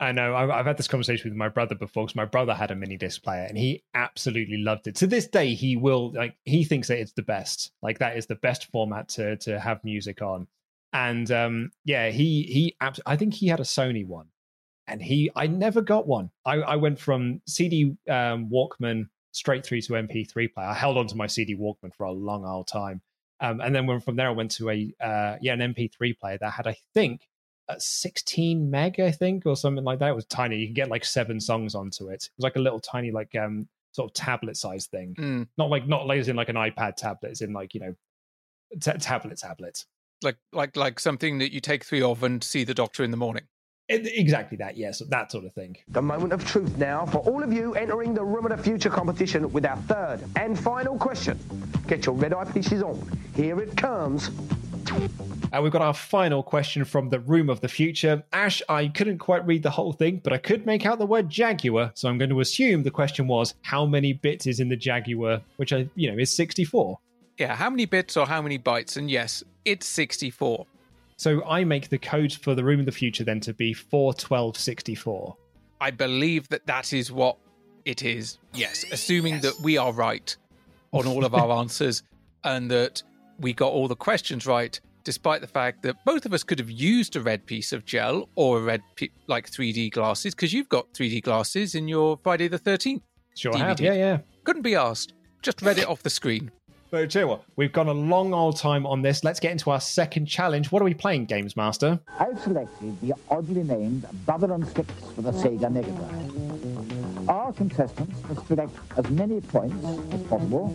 [0.00, 2.74] I know I've, had this conversation with my brother before because my brother had a
[2.74, 4.96] mini disc player and he absolutely loved it.
[4.96, 7.70] To this day, he will like he thinks that it's the best.
[7.82, 10.46] Like that is the best format to to have music on.
[10.94, 14.28] And um yeah, he he abs- I think he had a Sony one,
[14.86, 16.30] and he I never got one.
[16.46, 20.66] I I went from CD um, Walkman straight through to MP3 player.
[20.66, 23.02] I held on to my CD Walkman for a long old time.
[23.40, 26.38] Um, and then when from there I went to a uh, yeah an MP3 player
[26.40, 27.28] that had I think
[27.78, 30.10] 16 meg I think or something like that.
[30.10, 30.56] It was tiny.
[30.56, 32.24] You can get like seven songs onto it.
[32.24, 35.14] It was like a little tiny like um sort of tablet size thing.
[35.18, 37.30] Mm, Not like not like as in like an iPad tablet.
[37.30, 37.94] It's in like you know
[38.80, 39.84] t- tablet tablet.
[40.22, 43.16] like like like something that you take three of and see the doctor in the
[43.16, 43.44] morning.
[43.88, 44.76] It- exactly that.
[44.76, 45.76] Yes, that sort of thing.
[45.88, 48.90] The moment of truth now for all of you entering the Room of the Future
[48.90, 51.36] competition with our third and final question.
[51.88, 52.96] Get your red eye pieces on.
[53.34, 54.30] Here it comes.
[55.52, 58.22] And we've got our final question from the Room of the Future.
[58.32, 61.28] Ash, I couldn't quite read the whole thing, but I could make out the word
[61.28, 64.76] Jaguar, so I'm going to assume the question was how many bits is in the
[64.76, 66.98] Jaguar, which I, you know, is 64.
[67.38, 68.96] Yeah, how many bits or how many bytes?
[68.96, 70.66] And yes, it's 64.
[71.16, 75.36] So I make the code for the Room of the Future then to be 41264.
[75.80, 77.36] I believe that that is what
[77.84, 78.38] it is.
[78.54, 80.36] Yes, assuming that we are right
[80.92, 82.02] on all of our answers
[82.44, 83.02] and that
[83.40, 86.70] we got all the questions right, despite the fact that both of us could have
[86.70, 90.68] used a red piece of gel or a red, pe- like 3D glasses, because you've
[90.68, 93.02] got 3D glasses in your Friday the 13th.
[93.36, 94.18] Sure have, yeah, yeah.
[94.44, 95.14] Couldn't be asked.
[95.42, 96.50] Just read it off the screen.
[96.90, 99.22] But tell you what, we've gone a long old time on this.
[99.22, 100.72] Let's get into our second challenge.
[100.72, 102.00] What are we playing, Games Master?
[102.18, 106.69] I've selected the oddly named Bubba and Sticks for the Sega Mega Drive.
[107.30, 110.66] Our contestants must collect as many points as possible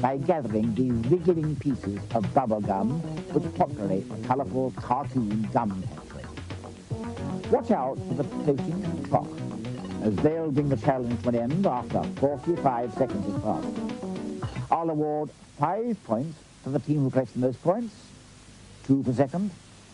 [0.00, 3.02] by gathering the wriggling pieces of bubble gum
[3.34, 6.24] which populate the colourful cartoon gum factory.
[7.50, 9.28] Watch out for the floating clock,
[10.02, 14.72] as they'll bring the challenge to an end after 45 seconds has passed.
[14.72, 15.28] I'll award
[15.58, 17.94] five points to the team who collects the most points,
[18.86, 19.50] two for second,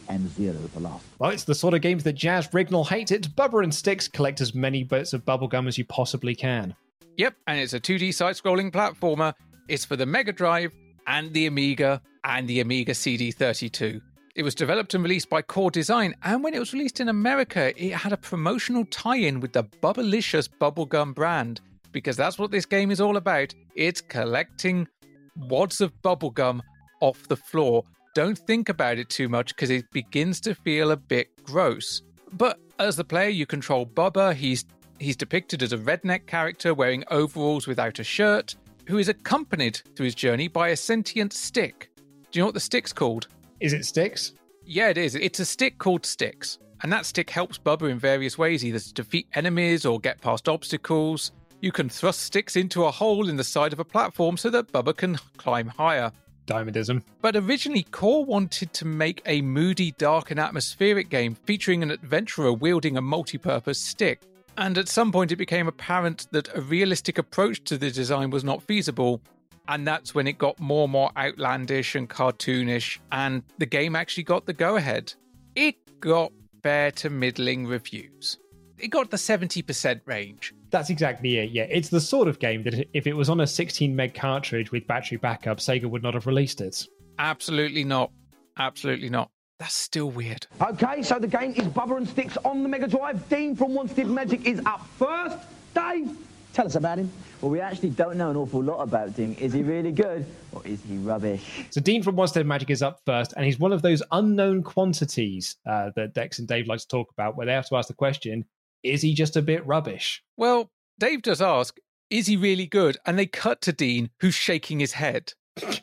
[0.09, 1.05] and zero for last.
[1.19, 3.11] Well, it's the sort of games that Jaz Rignall hate.
[3.11, 4.09] It's Bubba and Sticks.
[4.09, 6.75] Collect as many bits of bubblegum as you possibly can.
[7.17, 9.35] Yep, and it's a 2D side scrolling platformer.
[9.69, 10.73] It's for the Mega Drive
[11.07, 14.01] and the Amiga and the Amiga CD32.
[14.35, 17.73] It was developed and released by Core Design, and when it was released in America,
[17.77, 21.61] it had a promotional tie in with the Bubblicious bubblegum brand,
[21.93, 23.55] because that's what this game is all about.
[23.77, 24.89] It's collecting
[25.37, 26.63] wads of bubblegum
[27.01, 27.85] off the floor.
[28.15, 32.03] Don't think about it too much because it begins to feel a bit gross.
[32.33, 34.35] But as the player, you control Bubba.
[34.35, 34.65] He's
[35.01, 38.55] he's depicted as a redneck character wearing overalls without a shirt,
[38.87, 41.91] who is accompanied through his journey by a sentient stick.
[42.31, 43.27] Do you know what the stick's called?
[43.61, 44.33] Is it Sticks?
[44.65, 45.15] Yeah, it is.
[45.15, 46.59] It's a stick called Sticks.
[46.83, 50.49] And that stick helps Bubba in various ways, either to defeat enemies or get past
[50.49, 51.33] obstacles.
[51.61, 54.71] You can thrust sticks into a hole in the side of a platform so that
[54.71, 56.13] Bubba can climb higher.
[56.47, 57.03] Diamondism.
[57.21, 62.53] But originally, Core wanted to make a moody, dark, and atmospheric game featuring an adventurer
[62.53, 64.21] wielding a multi purpose stick.
[64.57, 68.45] And at some point, it became apparent that a realistic approach to the design was
[68.45, 69.21] not feasible.
[69.67, 74.25] And that's when it got more and more outlandish and cartoonish, and the game actually
[74.25, 75.15] got the go ahead.
[75.57, 76.33] It got
[76.63, 78.39] fair to middling reviews.
[78.79, 80.53] It got the 70% range.
[80.75, 81.51] That's exactly it.
[81.53, 84.73] Yeah, it's the sort of game that if it was on a 16 meg cartridge
[84.73, 86.85] with battery backup, Sega would not have released it.
[87.17, 88.11] Absolutely not.
[88.59, 89.31] Absolutely not.
[89.61, 90.49] That's still weird.
[90.61, 93.29] Okay, so the game is Bubba and Sticks on the Mega Drive.
[93.29, 95.39] Dean from Wanstead Magic is up first.
[95.77, 96.11] Dave,
[96.53, 97.09] tell us about him.
[97.41, 99.35] Well, we actually don't know an awful lot about Dean.
[99.35, 101.67] Is he really good or is he rubbish?
[101.71, 105.55] So Dean from Wanstead Magic is up first, and he's one of those unknown quantities
[105.67, 107.95] uh, that Dex and Dave like to talk about, where they have to ask the
[107.95, 108.45] question:
[108.85, 110.23] Is he just a bit rubbish?
[110.37, 111.77] Well, Dave does ask,
[112.11, 112.97] is he really good?
[113.07, 115.33] And they cut to Dean, who's shaking his head.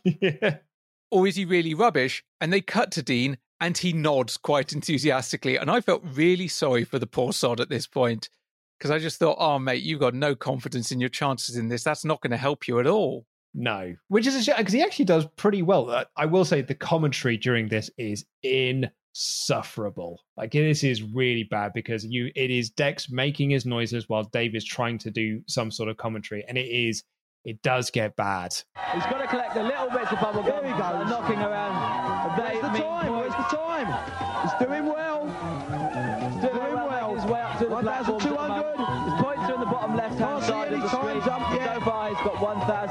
[0.04, 0.58] yeah.
[1.14, 2.24] Or is he really rubbish?
[2.40, 5.58] And they cut to Dean, and he nods quite enthusiastically.
[5.58, 8.30] And I felt really sorry for the poor sod at this point
[8.80, 11.84] because I just thought, oh, mate, you've got no confidence in your chances in this.
[11.84, 13.26] That's not going to help you at all.
[13.54, 15.90] No, which is a shame because he actually does pretty well.
[15.90, 18.26] Uh, I will say the commentary during this is
[19.14, 20.22] insufferable.
[20.38, 24.56] Like this is really bad because you it is Dex making his noises while Dave
[24.56, 27.04] is trying to do some sort of commentary, and it is
[27.44, 28.54] it does get bad.
[28.94, 30.62] He's got to collect the little bits of bubble gum.
[30.64, 31.10] There he goes.
[31.10, 32.38] Knocking around.
[32.38, 33.12] Where's the time?
[33.18, 33.88] Where's the time?
[34.44, 35.26] He's doing well.
[35.26, 37.16] He's doing well.
[37.16, 38.22] His way up to the platform.
[38.22, 39.10] 1,200.
[39.10, 41.22] His points are in the bottom left-hand Can't side of the screen.
[41.26, 41.80] jump To yet.
[41.80, 42.91] go by, he's got 1,500.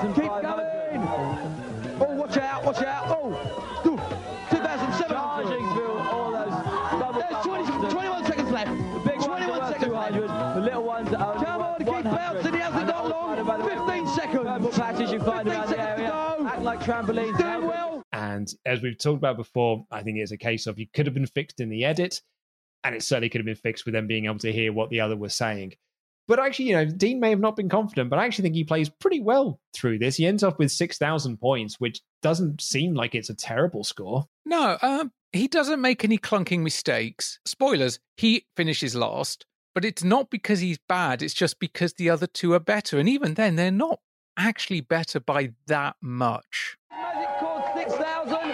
[15.21, 16.47] Purple patches you find 15 around the area.
[16.49, 17.27] Act like trampolines.
[17.27, 18.03] He's doing well.
[18.13, 21.15] And as we've talked about before, I think it's a case of you could have
[21.15, 22.21] been fixed in the edit,
[22.85, 25.01] and it certainly could have been fixed with them being able to hear what the
[25.01, 25.75] other was saying.
[26.27, 28.65] But actually, you know, Dean may have not been confident, but I actually think he
[28.65, 30.17] plays pretty well through this.
[30.17, 34.27] He ends up with 6,000 points, which doesn't seem like it's a terrible score.
[34.47, 37.41] No, um, he doesn't make any clunking mistakes.
[37.45, 39.45] Spoilers, he finishes last,
[39.75, 42.99] but it's not because he's bad, it's just because the other two are better.
[42.99, 43.99] And even then, they're not
[44.37, 46.77] actually better by that much.
[46.91, 48.49] Magic Cord 6,000.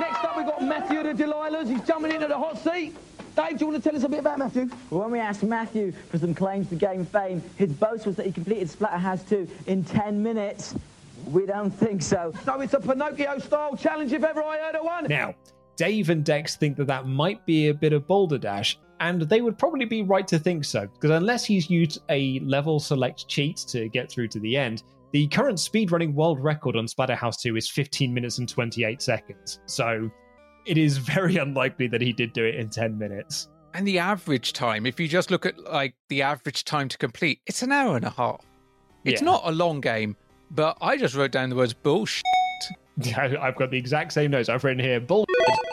[0.00, 1.68] Next up, we've got Matthew the Delilahs.
[1.68, 2.96] He's jumping into the hot seat.
[3.36, 4.68] Dave, do you want to tell us a bit about Matthew?
[4.90, 8.26] Well, when we asked Matthew for some claims to game fame, his boast was that
[8.26, 10.74] he completed Splatterhouse 2 in 10 minutes.
[11.26, 12.32] We don't think so.
[12.44, 15.04] So it's a Pinocchio-style challenge if ever I heard of one.
[15.04, 15.34] Now,
[15.76, 19.40] Dave and Dex think that that might be a bit of Boulder Dash, and they
[19.40, 23.58] would probably be right to think so, because unless he's used a level select cheat
[23.68, 27.68] to get through to the end, the current speedrunning world record on Splatterhouse 2 is
[27.70, 29.60] 15 minutes and 28 seconds.
[29.66, 30.10] So
[30.66, 33.48] it is very unlikely that he did do it in 10 minutes.
[33.74, 37.40] And the average time, if you just look at like the average time to complete,
[37.46, 38.44] it's an hour and a half.
[39.04, 39.26] It's Yeah.
[39.26, 40.16] not a long game,
[40.50, 42.24] but I just wrote down the words bullshit.
[43.16, 44.48] I've got the exact same notes.
[44.48, 45.28] I've written here bullshit,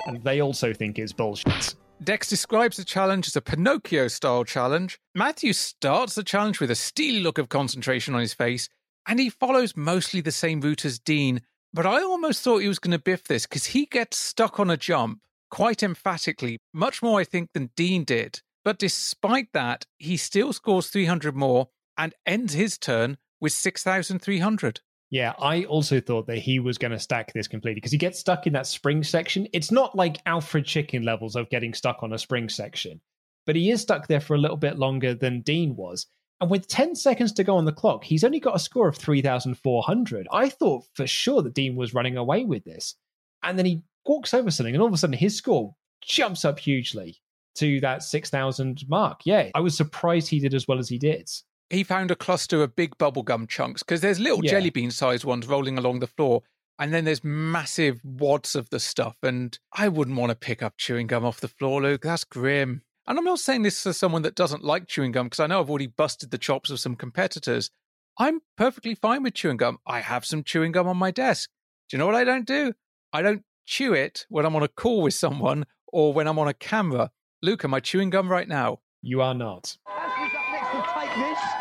[0.07, 1.75] and they also think it's bullshit.
[2.03, 4.99] Dex describes the challenge as a Pinocchio style challenge.
[5.15, 8.69] Matthew starts the challenge with a steely look of concentration on his face,
[9.07, 11.41] and he follows mostly the same route as Dean.
[11.73, 14.69] But I almost thought he was going to biff this because he gets stuck on
[14.69, 18.41] a jump quite emphatically, much more, I think, than Dean did.
[18.63, 24.81] But despite that, he still scores 300 more and ends his turn with 6,300.
[25.11, 28.19] Yeah, I also thought that he was going to stack this completely because he gets
[28.19, 29.47] stuck in that spring section.
[29.53, 33.01] It's not like Alfred Chicken levels of getting stuck on a spring section.
[33.45, 36.07] but he is stuck there for a little bit longer than Dean was.
[36.41, 38.97] And with 10 seconds to go on the clock, he's only got a score of
[38.97, 40.27] 3,400.
[40.31, 42.95] I thought for sure that Dean was running away with this.
[43.43, 46.59] And then he walks over something, and all of a sudden his score jumps up
[46.59, 47.17] hugely
[47.55, 49.21] to that 6,000 mark.
[49.25, 51.29] Yeah, I was surprised he did as well as he did.
[51.69, 54.51] He found a cluster of big bubblegum chunks because there's little Yeah.
[54.51, 56.43] jelly bean sized ones rolling along the floor.
[56.77, 59.15] And then there's massive wads of the stuff.
[59.23, 62.01] And I wouldn't want to pick up chewing gum off the floor, Luke.
[62.01, 62.81] That's grim.
[63.07, 65.59] And I'm not saying this as someone that doesn't like chewing gum because I know
[65.59, 67.69] I've already busted the chops of some competitors.
[68.17, 69.77] I'm perfectly fine with chewing gum.
[69.85, 71.49] I have some chewing gum on my desk.
[71.89, 72.73] Do you know what I don't do?
[73.13, 76.47] I don't chew it when I'm on a call with someone or when I'm on
[76.47, 77.11] a camera.
[77.41, 78.79] Luke, am I chewing gum right now?
[79.01, 79.77] You are not.
[79.87, 81.54] Ashley's up next to take this.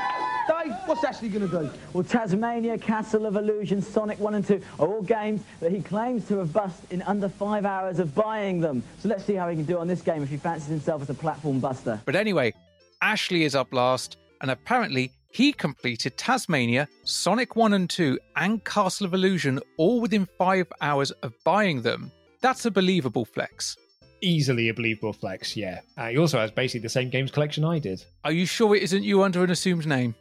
[0.95, 1.71] Dave, what's Ashley going to do?
[1.93, 6.27] Well, Taz-Mania, Castle of Illusion, Sonic 1 and 2 are all games that he claims
[6.29, 8.83] to have bust in under five hours of buying them.
[9.01, 11.11] So let's see how he can do on this game if he fancies himself as
[11.11, 12.01] a platform buster.
[12.05, 12.55] But anyway,
[13.03, 19.07] Ashley is up last, and apparently he completed Taz-Mania, Sonic 1 and 2, and Castle
[19.07, 22.13] of Illusion all within five hours of buying them.
[22.41, 23.77] That's a believable flex.
[24.21, 25.81] Easily a believable flex, yeah.
[25.97, 28.05] Uh, he also has basically the same games collection I did.
[28.25, 30.15] Are you sure it isn't you under an assumed name?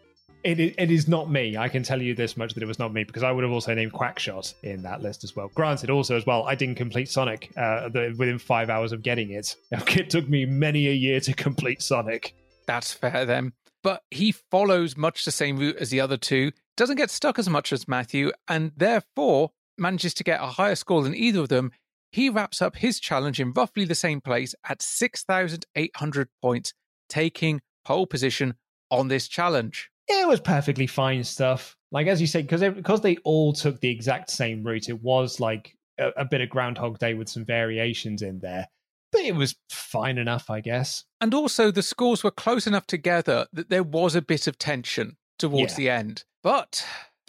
[0.43, 1.55] It, it is not me.
[1.55, 3.53] I can tell you this much that it was not me because I would have
[3.53, 5.49] also named Quackshot in that list as well.
[5.55, 9.31] Granted, also as well, I didn't complete Sonic uh, the, within five hours of getting
[9.31, 9.55] it.
[10.03, 12.35] It took me many a year to complete Sonic.
[12.67, 13.53] That's fair then.
[13.83, 17.49] But he follows much the same route as the other two, doesn't get stuck as
[17.49, 21.71] much as Matthew, and therefore manages to get a higher score than either of them.
[22.11, 26.73] He wraps up his challenge in roughly the same place at 6,800 points,
[27.09, 28.55] taking pole position
[28.89, 29.89] on this challenge.
[30.07, 31.75] It was perfectly fine stuff.
[31.91, 35.39] Like as you say, because because they all took the exact same route, it was
[35.39, 38.67] like a, a bit of Groundhog Day with some variations in there.
[39.11, 41.03] But it was fine enough, I guess.
[41.21, 45.17] And also, the scores were close enough together that there was a bit of tension
[45.37, 45.77] towards Yeah.
[45.77, 46.23] the end.
[46.41, 46.83] But,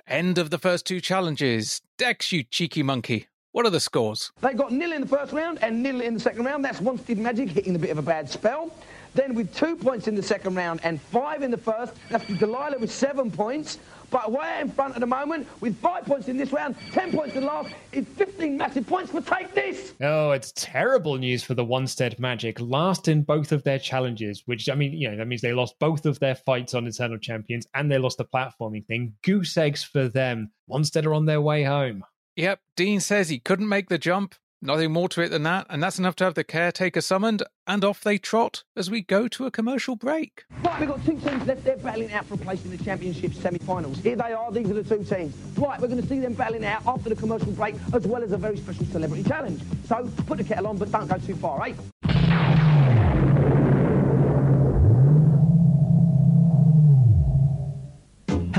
[0.07, 1.83] end of the first two challenges.
[1.99, 3.29] Dex, you cheeky monkey.
[3.53, 4.33] What are the scores?
[4.41, 6.65] They got nil in the first round and nil in the second round.
[6.65, 8.73] That's Wanstead Magic hitting a bit of a bad spell.
[9.15, 12.79] Then with two points in the second round and five in the first, that's Delilah
[12.79, 13.79] with seven points.
[14.11, 17.11] But way out in front at the moment, with five points in this round, ten
[17.11, 19.93] points in the last, is 15 massive points for Take This.
[20.01, 22.61] Oh, it's terrible news for the Wanstead Magic.
[22.61, 25.79] Last in both of their challenges, which I mean, you know, that means they lost
[25.81, 29.15] both of their fights on Eternal Champions and they lost the platforming thing.
[29.23, 30.53] Goose eggs for them.
[30.71, 32.05] Wanstead are on their way home.
[32.37, 34.35] Yep, Dean says he couldn't make the jump.
[34.67, 37.85] Nothing more to it than that, and that's enough to have the caretaker summoned, and
[37.85, 40.47] off they trot as we go to a commercial break.
[40.65, 41.65] Right, we've got two teams left.
[41.65, 43.99] They're battling out for a place in the championship semi-finals.
[43.99, 44.51] Here they are.
[44.51, 45.37] These are the two teams.
[45.59, 48.33] Right, we're going to see them battling out after the commercial break, as well as
[48.33, 49.61] a very special celebrity challenge.
[49.87, 52.54] So put the kettle on, but don't go too far, eh?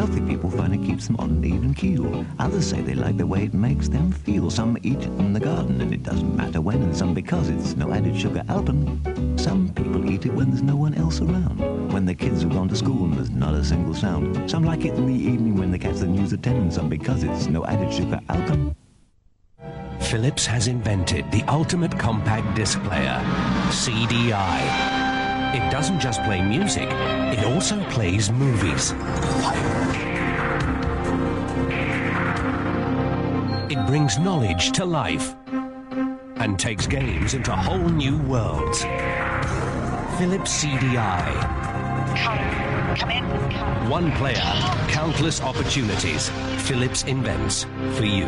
[0.05, 2.23] Healthy people find it keeps them on an even keel.
[2.37, 4.51] Others say they like the way it makes them feel.
[4.51, 7.91] Some eat in the garden and it doesn't matter when, and some because it's no
[7.91, 9.35] added sugar alpen.
[9.35, 11.91] Some people eat it when there's no one else around.
[11.91, 14.47] When the kids have gone to school and there's not a single sound.
[14.47, 16.87] Some like it in the evening when they catch the news at 10, and some
[16.87, 18.75] because it's no added sugar alpen.
[20.01, 23.19] Philips has invented the ultimate compact disc player,
[23.69, 25.04] CDI.
[25.55, 28.91] It doesn't just play music, it also plays movies.
[33.71, 38.81] It brings knowledge to life and takes games into whole new worlds.
[40.17, 41.23] Philips CDI.
[42.97, 43.89] Come in.
[43.89, 44.51] One player,
[44.89, 46.27] countless opportunities.
[46.67, 48.27] Philips invents for you.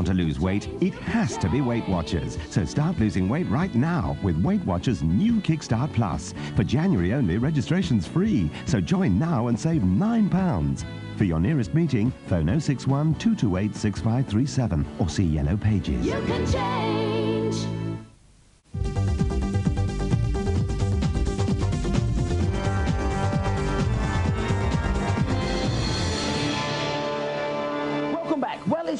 [0.00, 2.38] want to lose weight, it has to be Weight Watchers.
[2.48, 6.32] So start losing weight right now with Weight Watchers' new Kickstart Plus.
[6.56, 8.50] For January only, registration's free.
[8.64, 10.84] So join now and save £9.
[11.18, 16.06] For your nearest meeting, phone 061 228 6537 or see Yellow Pages.
[16.06, 17.56] You can change.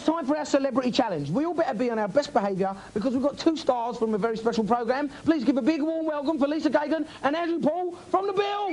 [0.00, 1.28] It's time for our celebrity challenge.
[1.28, 4.18] We all better be on our best behaviour because we've got two stars from a
[4.18, 5.10] very special programme.
[5.26, 8.70] Please give a big warm welcome for Lisa Geoghan and Andrew Paul from The Bill.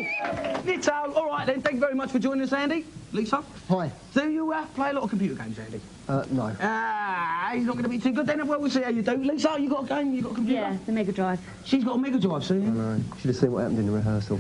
[0.64, 1.14] Nitto.
[1.18, 1.62] All right then.
[1.62, 2.86] Thank you very much for joining us, Andy.
[3.12, 3.44] Lisa.
[3.68, 3.92] Hi.
[4.14, 5.82] Do you uh, play a lot of computer games, Andy?
[6.08, 6.56] Uh, no.
[6.62, 8.48] Ah, he's not going to be too good then.
[8.48, 9.18] Well, we'll see how you do.
[9.18, 10.14] Lisa, you got a game?
[10.14, 10.62] You got a computer?
[10.62, 11.42] Yeah, the Mega Drive.
[11.66, 12.56] She's got a Mega Drive, see?
[12.56, 13.02] I know.
[13.20, 14.40] Should have seen what happened in the rehearsal.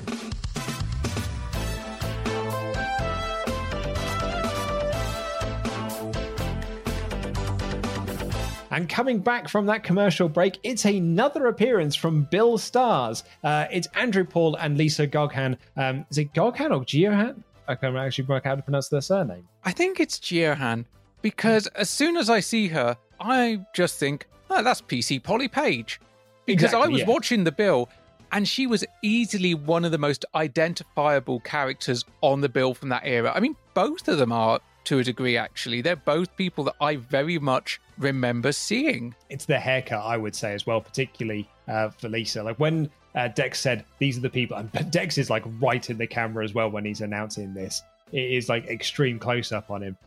[8.78, 13.24] And coming back from that commercial break, it's another appearance from Bill Stars.
[13.44, 15.58] Uh, it's Andrew Paul and Lisa Goghan.
[15.78, 17.42] Um, is it Goghan or Geohan?
[17.68, 19.48] I can't actually work out how to pronounce their surname.
[19.66, 20.86] I think it's Geohan
[21.24, 26.00] because as soon as I see her, I just think, oh, that's PC Polly Page.
[26.46, 27.08] Because I was yeah.
[27.08, 27.90] watching the bill
[28.32, 33.02] and she was easily one of the most identifiable characters on the bill from that
[33.06, 33.32] era.
[33.34, 35.82] I mean, both of them are to a degree, actually.
[35.82, 39.16] They're both people that I very much remember seeing.
[39.30, 42.44] It's the haircut, I would say, as well, particularly uh, for Lisa.
[42.44, 45.98] Like when uh, Dex said, These are the people, and Dex is like right in
[45.98, 47.84] the camera as well when he's announcing this.
[48.12, 49.98] It is like extreme close up on him.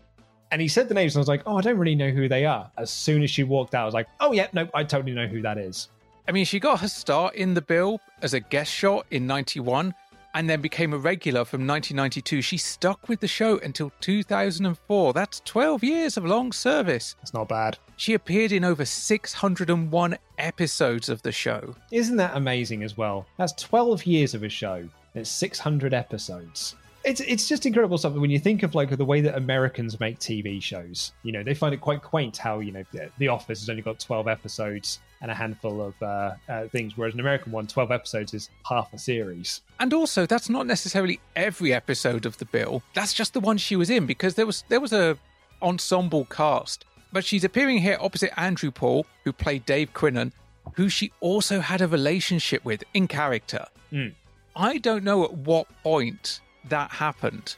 [0.53, 2.29] And he said the names, and I was like, Oh, I don't really know who
[2.29, 2.71] they are.
[2.79, 5.27] As soon as she walked out, I was like, Oh, yeah, no, I totally know
[5.27, 5.89] who that is.
[6.29, 9.95] I mean, she got her start in the bill as a guest shot in 91
[10.35, 12.43] and then became a regular from 1992.
[12.43, 15.13] She stuck with the show until 2004.
[15.13, 17.17] That's 12 years of long service.
[17.21, 17.79] That's not bad.
[17.97, 21.75] She appeared in over 601 episodes of the show.
[21.91, 23.27] Isn't that amazing as well?
[23.37, 24.89] That's 12 years of a show.
[25.15, 26.77] It's 600 episodes.
[27.03, 30.19] It's it's just incredible stuff when you think of like the way that Americans make
[30.19, 31.13] TV shows.
[31.23, 33.81] You know, they find it quite quaint how you know The- The Office has only
[33.83, 37.91] got 12 episodes and a handful of uh, uh, things, whereas an American one, 12
[37.91, 39.61] episodes is half a series.
[39.79, 42.83] And also, that's not necessarily every episode of the bill.
[42.95, 45.19] That's just the one she was in because there was there was a
[45.63, 46.85] ensemble cast.
[47.13, 50.33] But she's appearing here opposite Andrew Paul, who played Dave Quinnan,
[50.75, 53.67] who she also had a relationship with in character.
[53.93, 54.15] Mm.
[54.55, 57.57] I don't know at what point that happened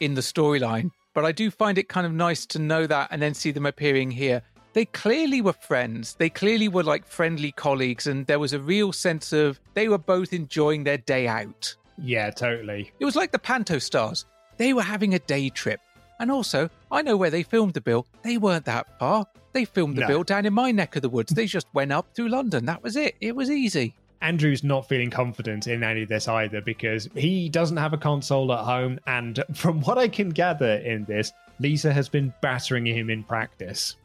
[0.00, 3.20] in the storyline, but I do find it kind of nice to know that and
[3.20, 4.42] then see them appearing here.
[4.74, 6.14] They clearly were friends.
[6.16, 9.98] They clearly were like friendly colleagues, and there was a real sense of they were
[9.98, 11.74] both enjoying their day out.
[11.96, 12.92] Yeah, totally.
[12.98, 14.26] It was like the Panto Stars.
[14.56, 15.80] They were having a day trip.
[16.20, 18.06] And also, I know where they filmed the bill.
[18.22, 19.26] They weren't that far.
[19.52, 20.06] They filmed the No.
[20.08, 21.32] bill down in my neck of the woods.
[21.32, 22.64] They just went up through London.
[22.66, 23.14] That was it.
[23.20, 23.94] It was easy.
[24.22, 28.52] Andrew's not feeling confident in any of this either because he doesn't have a console
[28.52, 28.98] at home.
[29.06, 33.96] And from what I can gather in this, Lisa has been battering him in practice.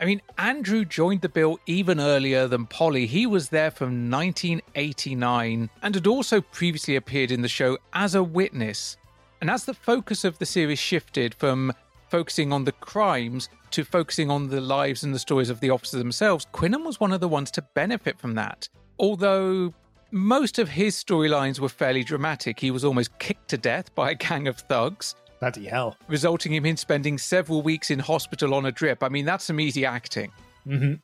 [0.00, 3.06] I mean, Andrew joined the bill even earlier than Polly.
[3.06, 8.22] He was there from 1989 and had also previously appeared in the show as a
[8.22, 8.96] witness.
[9.40, 11.72] And as the focus of the series shifted from
[12.10, 15.98] focusing on the crimes to focusing on the lives and the stories of the officers
[15.98, 18.68] themselves, Quinnan was one of the ones to benefit from that.
[19.00, 19.74] Although
[20.12, 24.14] most of his storylines were fairly dramatic, he was almost kicked to death by a
[24.14, 25.16] gang of thugs.
[25.40, 25.96] Bloody hell.
[26.08, 29.02] Resulting in him spending several weeks in hospital on a drip.
[29.02, 30.32] I mean, that's some easy acting.
[30.66, 30.94] Mm-hmm.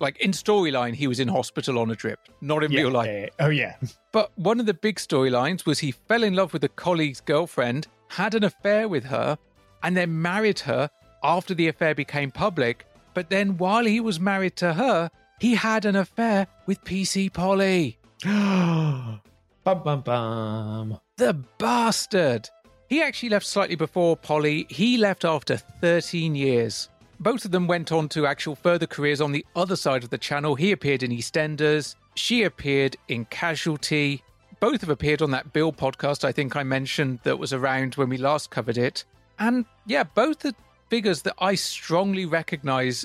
[0.00, 3.06] Like in storyline, he was in hospital on a drip, not in Yeah, real life.
[3.06, 3.28] yeah, yeah.
[3.38, 3.76] Oh, yeah.
[4.12, 7.86] But one of the big storylines was he fell in love with a colleague's girlfriend,
[8.08, 9.38] had an affair with her,
[9.82, 10.90] and then married her
[11.22, 12.86] after the affair became public.
[13.14, 15.10] But then while he was married to her,
[15.40, 17.98] he had an affair with PC Polly.
[18.24, 19.20] bum,
[19.64, 21.00] bum, bum.
[21.16, 22.48] The bastard!
[22.94, 24.68] He actually left slightly before Polly.
[24.70, 26.90] He left after 13 years.
[27.18, 30.16] Both of them went on to actual further careers on the other side of the
[30.16, 30.54] channel.
[30.54, 31.96] He appeared in EastEnders.
[32.14, 34.22] She appeared in Casualty.
[34.60, 38.08] Both have appeared on that Bill podcast I think I mentioned that was around when
[38.08, 39.04] we last covered it.
[39.40, 40.52] And yeah, both are
[40.88, 43.04] figures that I strongly recognize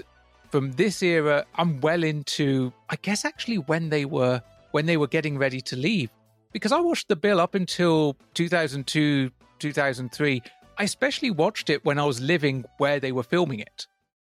[0.52, 5.08] from this era, I'm well into, I guess, actually when they were when they were
[5.08, 6.12] getting ready to leave,
[6.52, 10.42] because I watched the bill up until 2002, 2003.
[10.78, 13.88] I especially watched it when I was living where they were filming it.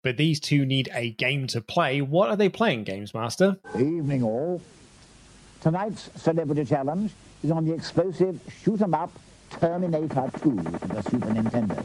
[0.02, 2.00] But these two need a game to play.
[2.00, 3.58] What are they playing, Games Master?
[3.76, 4.60] Evening all.
[5.60, 7.12] Tonight's Celebrity Challenge
[7.44, 9.12] is on the explosive shoot 'em up
[9.60, 11.76] Terminator 2 for the Super Nintendo.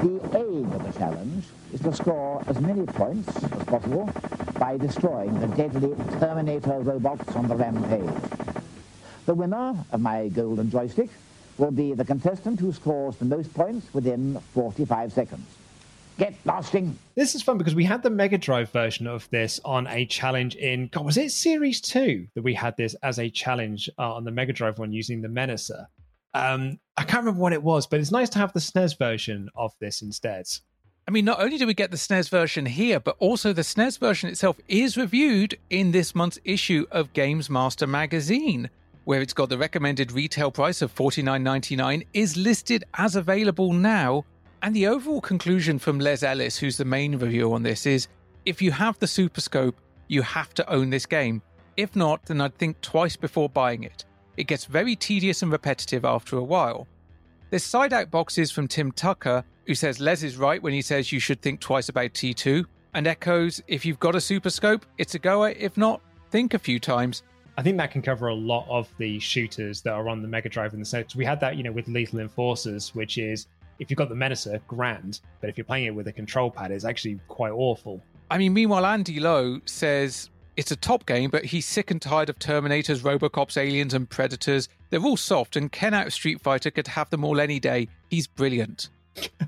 [0.00, 1.44] The aim of the challenge
[1.74, 4.10] is to score as many points as possible
[4.58, 8.10] by destroying the deadly Terminator robots on the rampage.
[9.26, 11.10] The winner of my golden joystick
[11.58, 15.46] will be the contestant who scores the most points within 45 seconds.
[16.18, 16.98] Get blasting!
[17.14, 20.56] This is fun because we had the Mega Drive version of this on a challenge
[20.56, 24.24] in God, was it Series Two that we had this as a challenge uh, on
[24.24, 25.86] the Mega Drive one using the Menacer?
[26.34, 29.48] Um, I can't remember what it was, but it's nice to have the SNES version
[29.54, 30.46] of this instead.
[31.06, 33.98] I mean, not only do we get the SNES version here, but also the SNES
[33.98, 38.70] version itself is reviewed in this month's issue of Games Master magazine,
[39.04, 44.24] where it's got the recommended retail price of $49.99 is listed as available now.
[44.62, 48.08] And the overall conclusion from Les Ellis, who's the main reviewer on this, is
[48.46, 51.42] if you have the Super Scope, you have to own this game.
[51.76, 54.04] If not, then I'd think twice before buying it.
[54.36, 56.86] It gets very tedious and repetitive after a while.
[57.50, 61.12] There's side out boxes from Tim Tucker, who says Les is right when he says
[61.12, 62.64] you should think twice about T2,
[62.94, 65.50] and echoes if you've got a Super Scope, it's a goer.
[65.50, 66.00] If not,
[66.30, 67.22] think a few times.
[67.56, 70.48] I think that can cover a lot of the shooters that are on the Mega
[70.48, 73.46] Drive in the sense we had that, you know, with Lethal Enforcers, which is
[73.78, 76.70] if you've got the Menacer, grand, but if you're playing it with a control pad,
[76.70, 78.00] it's actually quite awful.
[78.30, 82.30] I mean, meanwhile, Andy Lowe says it's a top game, but he's sick and tired
[82.30, 84.68] of Terminators, Robocops, Aliens, and Predators.
[84.90, 87.88] They're all soft, and Ken out of Street Fighter could have them all any day.
[88.08, 88.88] He's brilliant.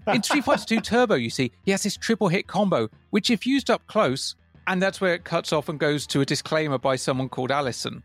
[0.08, 3.46] In Street Fighter 2 Turbo, you see, he has this triple hit combo, which, if
[3.46, 4.34] used up close,
[4.66, 8.02] and that's where it cuts off and goes to a disclaimer by someone called Allison.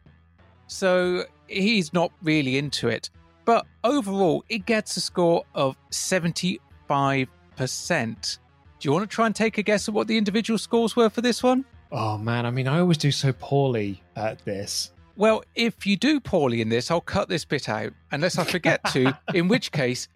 [0.68, 3.10] So he's not really into it.
[3.46, 6.60] But overall, it gets a score of 75%.
[8.80, 11.10] Do you want to try and take a guess at what the individual scores were
[11.10, 11.66] for this one?
[11.92, 14.92] Oh man, I mean, I always do so poorly at this.
[15.16, 18.84] Well, if you do poorly in this, I'll cut this bit out, unless I forget
[18.94, 20.08] to, in which case,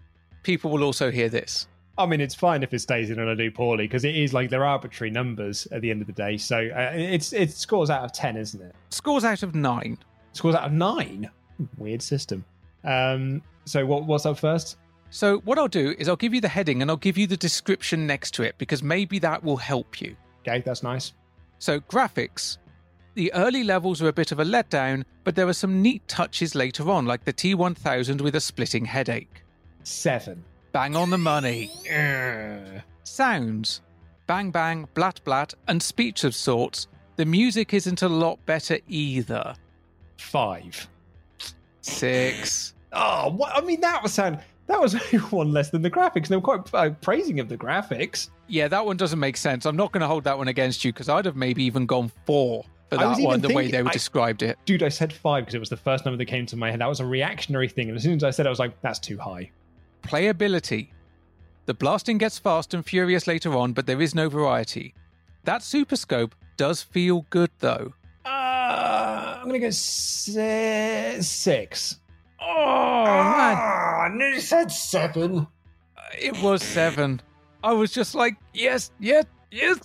[0.44, 1.68] people will also hear this.
[1.98, 4.34] I mean, it's fine if it stays in and I do poorly because it is
[4.34, 6.38] like they're arbitrary numbers at the end of the day.
[6.38, 8.76] So uh, it's it scores out of ten, isn't it?
[8.90, 9.98] Scores out of nine.
[10.32, 11.30] Scores out of nine.
[11.78, 12.44] Weird system.
[12.84, 14.78] Um, so what what's up first?
[15.12, 17.38] So what I'll do is I'll give you the heading and I'll give you the
[17.38, 20.16] description next to it because maybe that will help you.
[20.42, 21.14] Okay, that's nice.
[21.60, 22.58] So graphics.
[23.14, 26.56] The early levels are a bit of a letdown, but there are some neat touches
[26.56, 29.44] later on, like the T1000 with a splitting headache.
[29.84, 30.44] Seven.
[30.74, 31.70] Bang on the money.
[33.04, 33.82] Sounds.
[34.26, 36.88] Bang bang, blat blat, and speech of sorts.
[37.16, 39.54] The music isn't a lot better either.
[40.18, 40.88] Five.
[41.82, 42.74] Six.
[42.92, 43.56] Oh, what?
[43.56, 44.40] I mean, that was sound.
[44.66, 44.96] That was
[45.30, 46.26] one less than the graphics.
[46.28, 48.30] And I'm quite uh, praising of the graphics.
[48.48, 49.68] Yeah, that one doesn't make sense.
[49.68, 52.12] I'm not going to hold that one against you because I'd have maybe even gone
[52.26, 54.58] four for that one, the way they were I- described it.
[54.66, 56.82] Dude, I said five because it was the first number that came to my head.
[56.82, 57.90] That was a reactionary thing.
[57.90, 59.52] And as soon as I said it, I was like, that's too high.
[60.04, 60.90] Playability.
[61.66, 64.94] The blasting gets fast and furious later on, but there is no variety.
[65.46, 67.94] That super scope does feel good though.
[68.26, 72.00] Uh, I'm going to go si- six.
[72.40, 73.58] Oh, man.
[73.58, 75.48] I nearly said seven.
[76.20, 77.22] It was seven.
[77.64, 79.80] I was just like, yes, yes, yes,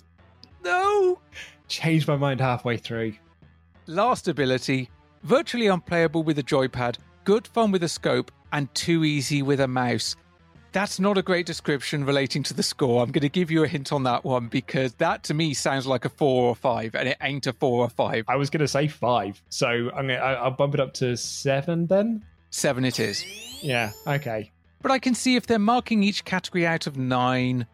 [0.63, 1.19] no.
[1.67, 3.13] Changed my mind halfway through.
[3.87, 4.89] Last ability
[5.23, 9.67] virtually unplayable with a joypad, good fun with a scope, and too easy with a
[9.67, 10.15] mouse.
[10.71, 13.01] That's not a great description relating to the score.
[13.01, 15.87] I'm going to give you a hint on that one because that to me sounds
[15.87, 18.25] like a four or five, and it ain't a four or five.
[18.27, 19.41] I was going to say five.
[19.49, 22.23] So I'm gonna, I- I'll bump it up to seven then.
[22.51, 23.25] Seven it is.
[23.63, 24.51] Yeah, okay.
[24.81, 27.65] But I can see if they're marking each category out of nine,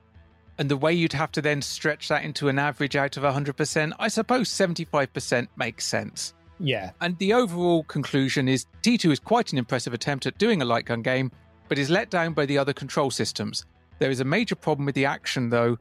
[0.57, 3.91] and the way you'd have to then stretch that into an average out of 100%,
[3.99, 6.33] I suppose 75% makes sense.
[6.59, 6.91] Yeah.
[7.01, 10.85] And the overall conclusion is T2 is quite an impressive attempt at doing a light
[10.85, 11.31] gun game,
[11.67, 13.65] but is let down by the other control systems.
[13.99, 15.77] There is a major problem with the action, though.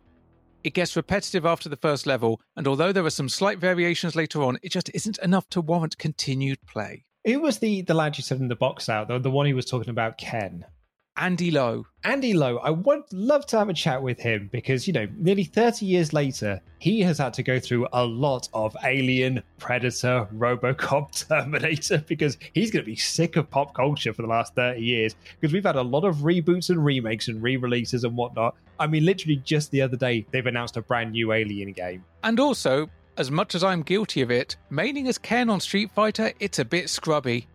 [0.62, 4.42] It gets repetitive after the first level, and although there are some slight variations later
[4.42, 7.04] on, it just isn't enough to warrant continued play.
[7.26, 9.08] Who was the, the lad you said in the box out?
[9.08, 10.64] The, the one who was talking about Ken.
[11.16, 11.86] Andy Lowe.
[12.02, 15.44] Andy Lowe, I would love to have a chat with him because, you know, nearly
[15.44, 21.28] 30 years later, he has had to go through a lot of Alien, Predator, Robocop,
[21.28, 25.14] Terminator because he's going to be sick of pop culture for the last 30 years
[25.40, 28.56] because we've had a lot of reboots and remakes and re releases and whatnot.
[28.80, 32.04] I mean, literally just the other day, they've announced a brand new Alien game.
[32.24, 36.32] And also, as much as I'm guilty of it, maining as Ken on Street Fighter,
[36.40, 37.46] it's a bit scrubby.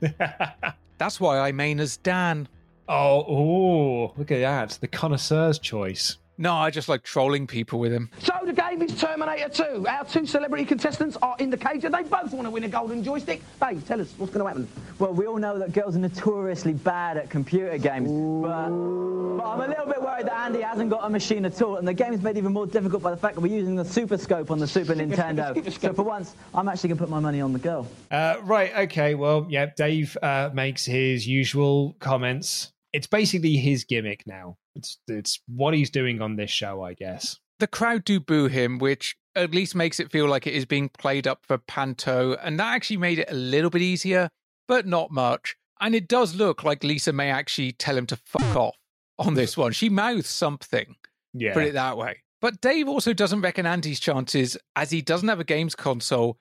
[0.98, 2.48] That's why I main as Dan.
[2.88, 4.78] Oh, oh, look at that.
[4.80, 6.16] The connoisseur's choice.
[6.40, 8.10] No, I just like trolling people with him.
[8.20, 9.86] So the game is Terminator 2.
[9.88, 12.68] Our two celebrity contestants are in the cage and they both want to win a
[12.68, 13.42] golden joystick.
[13.60, 14.68] Dave, tell us what's going to happen.
[15.00, 19.60] Well, we all know that girls are notoriously bad at computer games, but, but I'm
[19.62, 22.12] a little bit worried that Andy hasn't got a machine at all, and the game
[22.12, 24.60] is made even more difficult by the fact that we're using the Super Scope on
[24.60, 25.80] the Super Nintendo.
[25.80, 27.88] so for once, I'm actually going to put my money on the girl.
[28.12, 32.72] Uh, right, okay, well, yeah, Dave uh, makes his usual comments.
[32.92, 34.56] It's basically his gimmick now.
[34.74, 37.38] It's it's what he's doing on this show, I guess.
[37.58, 40.88] The crowd do boo him, which at least makes it feel like it is being
[40.88, 44.30] played up for Panto, and that actually made it a little bit easier,
[44.66, 45.56] but not much.
[45.80, 48.76] And it does look like Lisa may actually tell him to fuck off
[49.18, 49.72] on this one.
[49.72, 50.96] She mouths something,
[51.34, 51.52] Yeah.
[51.54, 52.22] put it that way.
[52.40, 56.38] But Dave also doesn't reckon Andy's chances as he doesn't have a games console.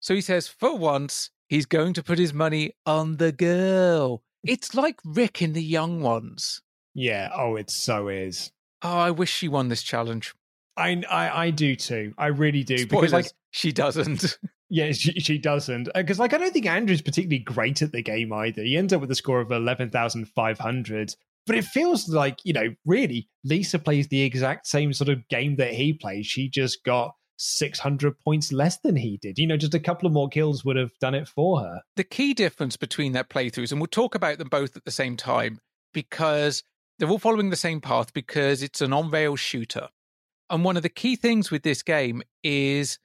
[0.00, 4.22] So he says, for once, he's going to put his money on the girl.
[4.44, 6.62] It's like Rick in The Young Ones.
[6.94, 8.50] Yeah, oh, it so is.
[8.82, 10.34] Oh, I wish she won this challenge.
[10.76, 12.14] I, I, I do too.
[12.18, 12.78] I really do.
[12.78, 14.38] Spoilers, Because, like, she doesn't.
[14.70, 15.88] yeah, she, she doesn't.
[15.88, 18.62] Uh, because, like, I don't think Andrew's particularly great at the game either.
[18.62, 21.14] He ends up with a score of 11,500.
[21.46, 25.56] But it feels like, you know, really, Lisa plays the exact same sort of game
[25.56, 26.26] that he plays.
[26.26, 29.38] She just got 600 points less than he did.
[29.38, 31.82] You know, just a couple of more kills would have done it for her.
[31.96, 35.16] the key difference between their playthroughs, and we'll talk about them both at the same
[35.16, 35.60] time
[35.92, 36.62] because
[36.98, 39.88] they're all following the same path because it's an on rail shooter.
[40.48, 42.98] And one of the key things with this game is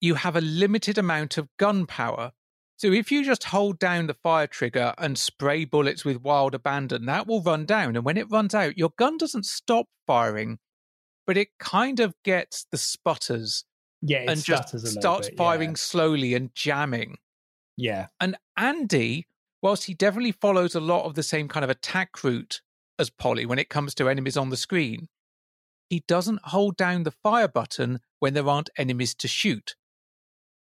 [0.00, 2.32] you have a limited amount of gun power.
[2.78, 7.06] So if you just hold down the fire trigger and spray bullets with wild abandon,
[7.06, 7.96] that will run down.
[7.96, 10.58] And when it runs out, your gun doesn't stop firing,
[11.26, 13.64] but it kind of gets the sputters
[14.02, 15.44] Yeah, it and just a starts bit, yeah.
[15.44, 17.16] firing slowly and jamming.
[17.76, 18.06] Yeah.
[18.20, 19.26] And Andy,
[19.62, 22.60] whilst he definitely follows a lot of the same kind of attack route
[22.98, 25.08] as Polly when it comes to enemies on the screen,
[25.88, 29.76] he doesn't hold down the fire button when there aren't enemies to shoot.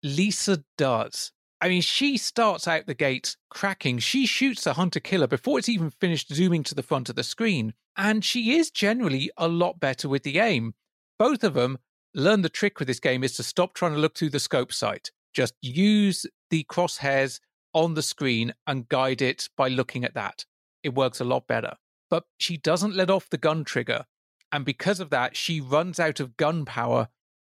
[0.03, 1.31] Lisa does.
[1.59, 3.99] I mean, she starts out the gates cracking.
[3.99, 7.23] She shoots the hunter killer before it's even finished zooming to the front of the
[7.23, 7.75] screen.
[7.95, 10.73] And she is generally a lot better with the aim.
[11.19, 11.77] Both of them
[12.13, 14.73] learn the trick with this game is to stop trying to look through the scope
[14.73, 15.11] sight.
[15.33, 17.39] Just use the crosshairs
[17.73, 20.45] on the screen and guide it by looking at that.
[20.83, 21.75] It works a lot better.
[22.09, 24.05] But she doesn't let off the gun trigger.
[24.51, 27.07] And because of that, she runs out of gun power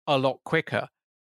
[0.05, 0.89] a lot quicker.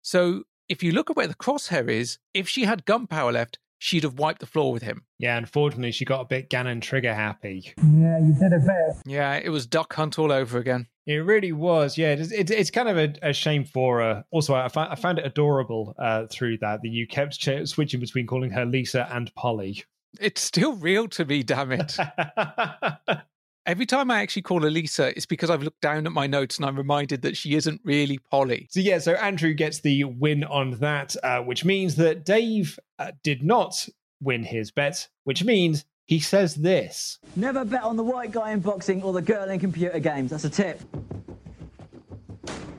[0.02, 3.60] So if you look at where the crosshair is, if she had gun power left,
[3.82, 5.04] she'd have wiped the floor with him.
[5.18, 7.74] Yeah, unfortunately, she got a bit Ganon trigger happy.
[7.78, 9.02] Yeah, you did it best.
[9.06, 10.88] Yeah, it was Duck Hunt all over again.
[11.08, 11.98] It really was.
[11.98, 14.24] Yeah, it's, it's, it's kind of a, a shame for her.
[14.30, 18.00] Also, I, found I found it adorable uh, through that that you kept ch- switching
[18.00, 19.84] between calling her Lisa and Polly.
[20.20, 21.98] It's still real to me, damn it.
[23.66, 26.58] Every time I actually call her Lisa, it's because I've looked down at my notes
[26.58, 28.68] and I'm reminded that she isn't really Polly.
[28.72, 33.12] So yeah, so Andrew gets the win on that, uh, which means that Dave uh,
[33.24, 33.88] did not
[34.22, 37.20] win his bet, which means he says this.
[37.36, 40.30] Never bet on the white guy in boxing or the girl in computer games.
[40.30, 40.82] That's a tip.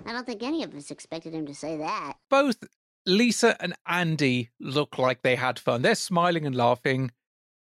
[0.06, 2.14] I don't think any of us expected him to say that.
[2.30, 2.62] Both
[3.04, 5.82] Lisa and Andy look like they had fun.
[5.82, 7.10] They're smiling and laughing.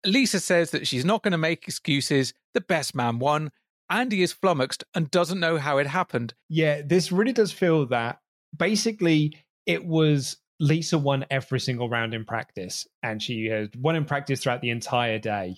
[0.04, 2.32] Lisa says that she's not going to make excuses.
[2.54, 3.52] The best man won.
[3.90, 6.34] Andy is flummoxed and doesn't know how it happened.
[6.48, 8.20] Yeah, this really does feel that
[8.56, 9.36] basically
[9.66, 14.42] it was Lisa won every single round in practice, and she had won in practice
[14.42, 15.56] throughout the entire day.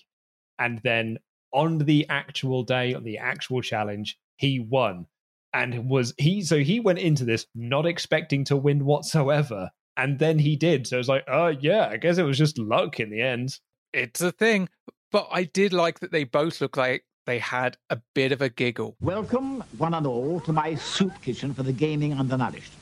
[0.59, 1.19] And then
[1.53, 5.07] on the actual day, on the actual challenge, he won.
[5.53, 9.71] And was he so he went into this not expecting to win whatsoever.
[9.97, 10.87] And then he did.
[10.87, 13.59] So it was like, oh yeah, I guess it was just luck in the end.
[13.93, 14.71] It's a thing.
[15.11, 18.49] But I did like that they both look like they had a bit of a
[18.49, 18.97] giggle.
[19.01, 22.73] Welcome, one and all, to my soup kitchen for the gaming undernourished.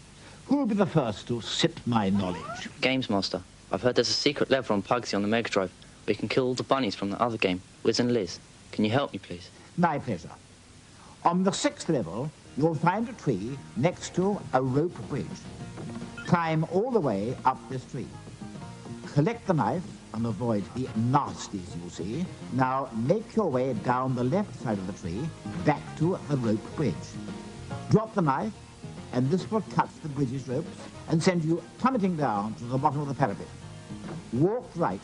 [0.51, 2.69] Who will be the first to sip my knowledge?
[2.81, 3.41] Games Master.
[3.71, 5.71] I've heard there's a secret lever on Pugsy on the Mega Drive
[6.05, 8.41] where you can kill all the bunnies from the other game, Wiz and Liz.
[8.73, 9.49] Can you help me, please?
[9.77, 10.33] My pleasure.
[11.25, 15.25] On the sixth level, you'll find a tree next to a rope bridge.
[16.27, 18.09] Climb all the way up this tree.
[19.15, 22.27] Collect the knife and avoid the nasties you see.
[22.55, 25.29] Now make your way down the left side of the tree,
[25.65, 26.95] back to the rope bridge.
[27.91, 28.53] Drop the knife,
[29.13, 30.69] and this will cut the bridge's ropes
[31.09, 33.47] and send you plummeting down to the bottom of the parapet.
[34.33, 35.01] Walk right,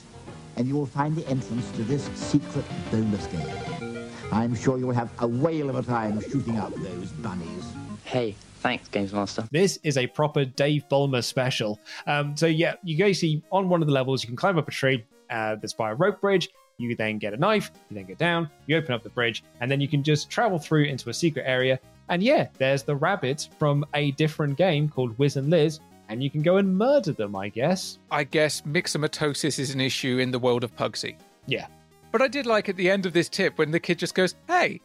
[0.56, 4.08] and you will find the entrance to this secret bonus game.
[4.32, 7.64] I'm sure you'll have a whale of a time shooting up those bunnies.
[8.04, 9.48] Hey, thanks, Games Master.
[9.50, 11.80] This is a proper Dave Bulmer special.
[12.06, 14.68] Um, so yeah, you go see on one of the levels, you can climb up
[14.68, 16.48] a tree uh, that's by a rope bridge.
[16.78, 19.70] You then get a knife, you then get down, you open up the bridge, and
[19.70, 21.80] then you can just travel through into a secret area.
[22.08, 26.30] And yeah, there's the rabbits from a different game called Wiz and Liz, and you
[26.30, 27.98] can go and murder them, I guess.
[28.10, 31.16] I guess myxomatosis is an issue in the world of Pugsy.
[31.46, 31.66] Yeah.
[32.12, 34.36] But I did like at the end of this tip when the kid just goes,
[34.46, 34.80] Hey,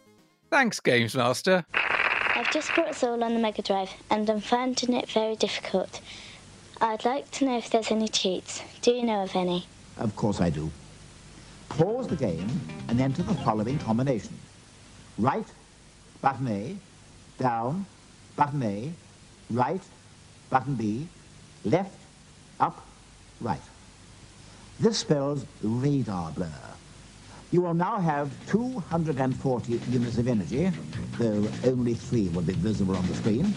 [0.50, 1.64] thanks, Games Master.
[1.74, 6.02] I've just brought Zool on the Mega Drive and I'm finding it very difficult.
[6.82, 8.64] I'd like to know if there's any cheats.
[8.82, 9.68] Do you know of any?
[9.98, 10.72] Of course I do.
[11.70, 12.50] Pause the game
[12.88, 14.34] and enter the following combination.
[15.18, 15.46] Right,
[16.22, 16.76] button A,
[17.42, 17.86] down,
[18.36, 18.92] button A,
[19.50, 19.82] right,
[20.50, 21.08] button B,
[21.66, 21.98] left,
[22.60, 22.86] up,
[23.42, 23.62] right.
[24.80, 26.48] This spells radar blur.
[27.52, 30.72] You will now have 240 units of energy,
[31.18, 33.54] though only three will be visible on the screen,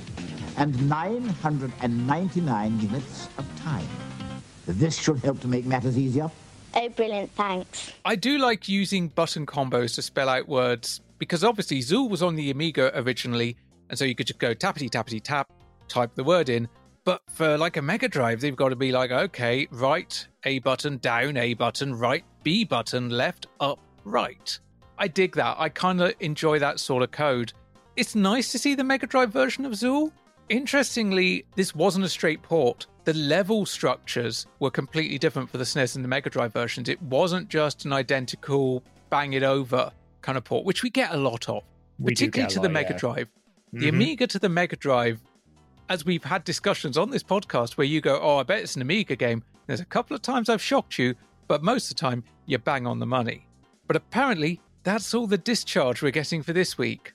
[0.56, 3.86] and 999 units of time.
[4.66, 6.30] This should help to make matters easier.
[6.74, 7.92] Oh, brilliant, thanks.
[8.04, 12.34] I do like using button combos to spell out words because obviously Zool was on
[12.34, 13.56] the Amiga originally,
[13.94, 15.52] and so you could just go tappity tappity tap,
[15.86, 16.68] type the word in.
[17.04, 20.98] But for like a Mega Drive, they've got to be like, okay, right A button,
[20.98, 24.58] down A button, right B button, left up, right.
[24.98, 25.54] I dig that.
[25.60, 27.52] I kind of enjoy that sort of code.
[27.94, 30.10] It's nice to see the Mega Drive version of Zool.
[30.48, 32.88] Interestingly, this wasn't a straight port.
[33.04, 36.88] The level structures were completely different for the SNES and the Mega Drive versions.
[36.88, 41.16] It wasn't just an identical bang it over kind of port, which we get a
[41.16, 41.62] lot of,
[42.00, 42.98] We particularly to the Mega yeah.
[42.98, 43.28] Drive.
[43.74, 43.88] The Mhm.
[43.88, 45.20] Amiga to the Mega Drive,
[45.88, 48.82] as we've had discussions on this podcast where you go, Oh, I bet it's an
[48.82, 49.42] Amiga game.
[49.66, 51.14] There's a couple of times I've shocked you,
[51.48, 53.46] but most of the time you bang on the money.
[53.88, 57.14] But apparently, that's all the discharge we're getting for this week.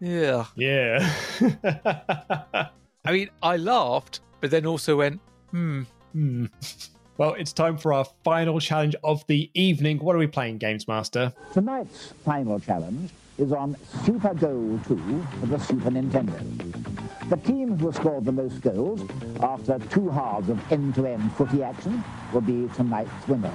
[0.00, 0.44] Yeah.
[0.54, 1.12] Yeah.
[3.04, 5.20] I mean, I laughed, but then also went,
[5.50, 5.82] hmm.
[6.12, 6.46] Hmm.
[7.18, 9.98] Well, it's time for our final challenge of the evening.
[9.98, 11.32] What are we playing, Games Master?
[11.52, 16.38] Tonight's final challenge is on Super Goal 2 for the Super Nintendo.
[17.28, 19.02] The team who scored the most goals
[19.40, 22.02] after two halves of end-to-end footy action
[22.32, 23.52] will be tonight's winners.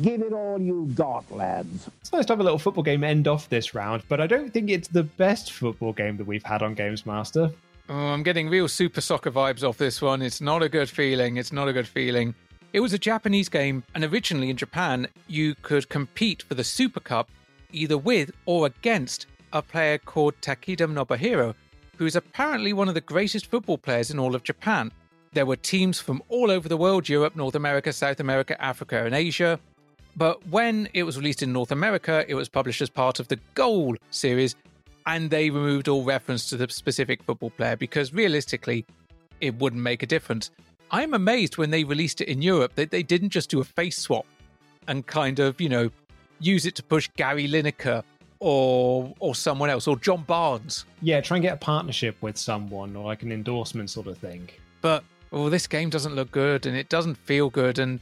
[0.00, 1.88] Give it all you got, lads.
[2.00, 4.52] It's nice to have a little football game end off this round, but I don't
[4.52, 7.52] think it's the best football game that we've had on Games Master.
[7.90, 10.22] Oh, I'm getting real super soccer vibes off this one.
[10.22, 11.36] It's not a good feeling.
[11.36, 12.34] It's not a good feeling.
[12.72, 17.00] It was a Japanese game, and originally in Japan, you could compete for the Super
[17.00, 17.28] Cup
[17.72, 21.54] either with or against a player called Takeda Nobuhiro,
[21.96, 24.90] who is apparently one of the greatest football players in all of Japan.
[25.32, 29.14] There were teams from all over the world Europe, North America, South America, Africa, and
[29.14, 29.58] Asia.
[30.16, 33.38] But when it was released in North America, it was published as part of the
[33.54, 34.54] Goal series,
[35.06, 38.84] and they removed all reference to the specific football player because realistically,
[39.40, 40.50] it wouldn't make a difference.
[40.90, 43.96] I'm amazed when they released it in Europe that they didn't just do a face
[43.96, 44.26] swap
[44.86, 45.90] and kind of, you know,
[46.42, 48.02] use it to push Gary Lineker
[48.40, 50.84] or or someone else or John Barnes.
[51.00, 54.48] Yeah, try and get a partnership with someone or like an endorsement sort of thing.
[54.80, 57.78] But oh, this game doesn't look good and it doesn't feel good.
[57.78, 58.00] And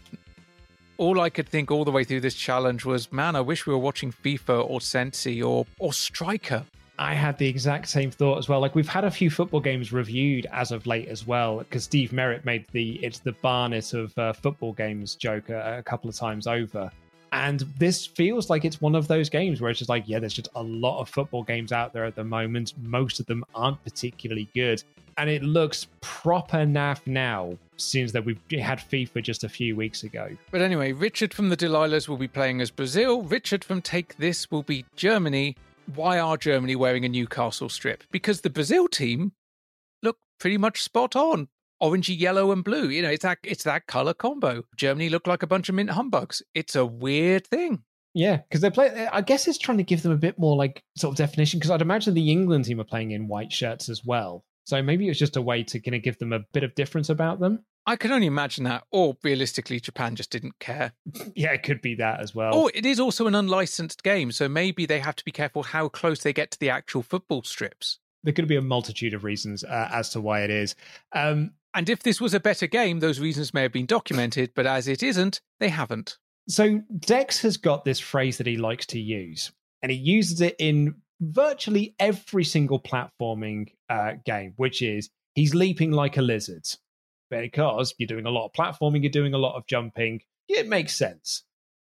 [0.97, 3.73] all I could think all the way through this challenge was, man, I wish we
[3.73, 6.65] were watching FIFA or Sensi or or Striker.
[6.99, 8.61] I had the exact same thought as well.
[8.61, 12.13] Like we've had a few football games reviewed as of late as well, because Steve
[12.13, 16.17] Merritt made the "it's the Barnet of uh, football games" joke a, a couple of
[16.17, 16.91] times over,
[17.33, 20.35] and this feels like it's one of those games where it's just like, yeah, there's
[20.35, 22.75] just a lot of football games out there at the moment.
[22.83, 24.83] Most of them aren't particularly good,
[25.17, 27.57] and it looks proper naff now.
[27.77, 30.37] Since that we've had FIFA just a few weeks ago.
[30.51, 33.23] But anyway, Richard from the Delilahs will be playing as Brazil.
[33.23, 35.57] Richard from Take This will be Germany.
[35.95, 38.05] Why are Germany wearing a Newcastle strip?
[38.11, 39.33] Because the Brazil team
[40.03, 41.49] look pretty much spot on.
[41.83, 42.89] Orangey yellow and blue.
[42.89, 44.65] You know, it's that it's that colour combo.
[44.77, 46.43] Germany look like a bunch of mint humbugs.
[46.55, 47.83] It's a weird thing.
[48.15, 49.09] Yeah, because they play.
[49.13, 51.59] I guess it's trying to give them a bit more like sort of definition.
[51.59, 54.45] Because I'd imagine the England team are playing in white shirts as well.
[54.65, 57.09] So maybe it's just a way to kind of give them a bit of difference
[57.09, 57.65] about them.
[57.87, 58.85] I can only imagine that.
[58.93, 60.93] Or realistically, Japan just didn't care.
[61.35, 62.55] Yeah, it could be that as well.
[62.55, 65.89] Or it is also an unlicensed game, so maybe they have to be careful how
[65.89, 67.99] close they get to the actual football strips.
[68.25, 70.75] There could be a multitude of reasons uh, as to why it is.
[71.13, 74.67] Um, And if this was a better game, those reasons may have been documented, but
[74.67, 76.19] as it isn't, they haven't.
[76.49, 79.53] So Dex has got this phrase that he likes to use,
[79.83, 85.93] and he uses it in virtually every single platforming uh, game, which is he's leaping
[85.93, 86.67] like a lizard.
[87.31, 90.97] Because you're doing a lot of platforming, you're doing a lot of jumping, it makes
[90.97, 91.45] sense.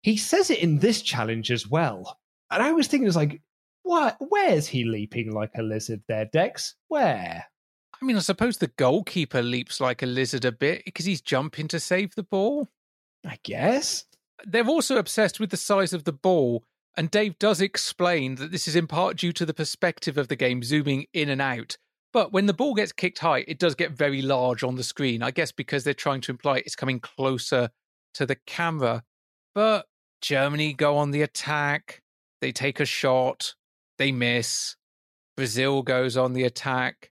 [0.02, 2.20] He says it in this challenge as well.
[2.50, 3.40] And I was thinking, it's like,
[3.82, 4.16] what?
[4.20, 6.76] Where's he leaping like a lizard there, Dex?
[6.86, 7.46] Where?
[8.04, 11.68] I mean, I suppose the goalkeeper leaps like a lizard a bit because he's jumping
[11.68, 12.68] to save the ball.
[13.26, 14.04] I guess.
[14.44, 16.64] They're also obsessed with the size of the ball,
[16.98, 20.36] and Dave does explain that this is in part due to the perspective of the
[20.36, 21.78] game zooming in and out.
[22.12, 25.22] But when the ball gets kicked high, it does get very large on the screen.
[25.22, 27.70] I guess because they're trying to imply it's coming closer
[28.12, 29.02] to the camera.
[29.54, 29.86] But
[30.20, 32.02] Germany go on the attack.
[32.42, 33.54] They take a shot.
[33.96, 34.76] They miss.
[35.38, 37.10] Brazil goes on the attack.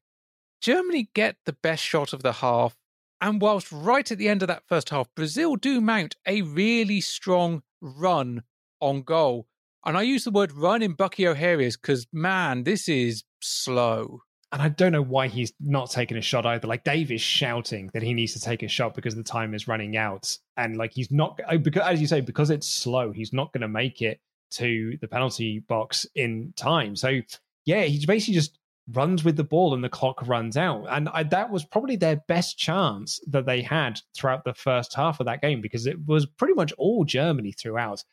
[0.64, 2.78] Germany get the best shot of the half.
[3.20, 7.02] And whilst right at the end of that first half, Brazil do mount a really
[7.02, 8.44] strong run
[8.80, 9.48] on goal.
[9.86, 14.22] And I use the word run in Bucky O'Hara's because, man, this is slow.
[14.54, 16.68] And I don't know why he's not taking a shot either.
[16.68, 19.68] Like Dave is shouting that he needs to take a shot because the time is
[19.68, 23.34] running out, and like he's not oh, because, as you say, because it's slow, he's
[23.34, 24.22] not going to make it
[24.52, 26.96] to the penalty box in time.
[26.96, 27.20] So
[27.66, 28.60] yeah, he's basically just
[28.92, 30.86] runs with the ball and the clock runs out.
[30.90, 35.20] And I, that was probably their best chance that they had throughout the first half
[35.20, 38.04] of that game because it was pretty much all Germany throughout.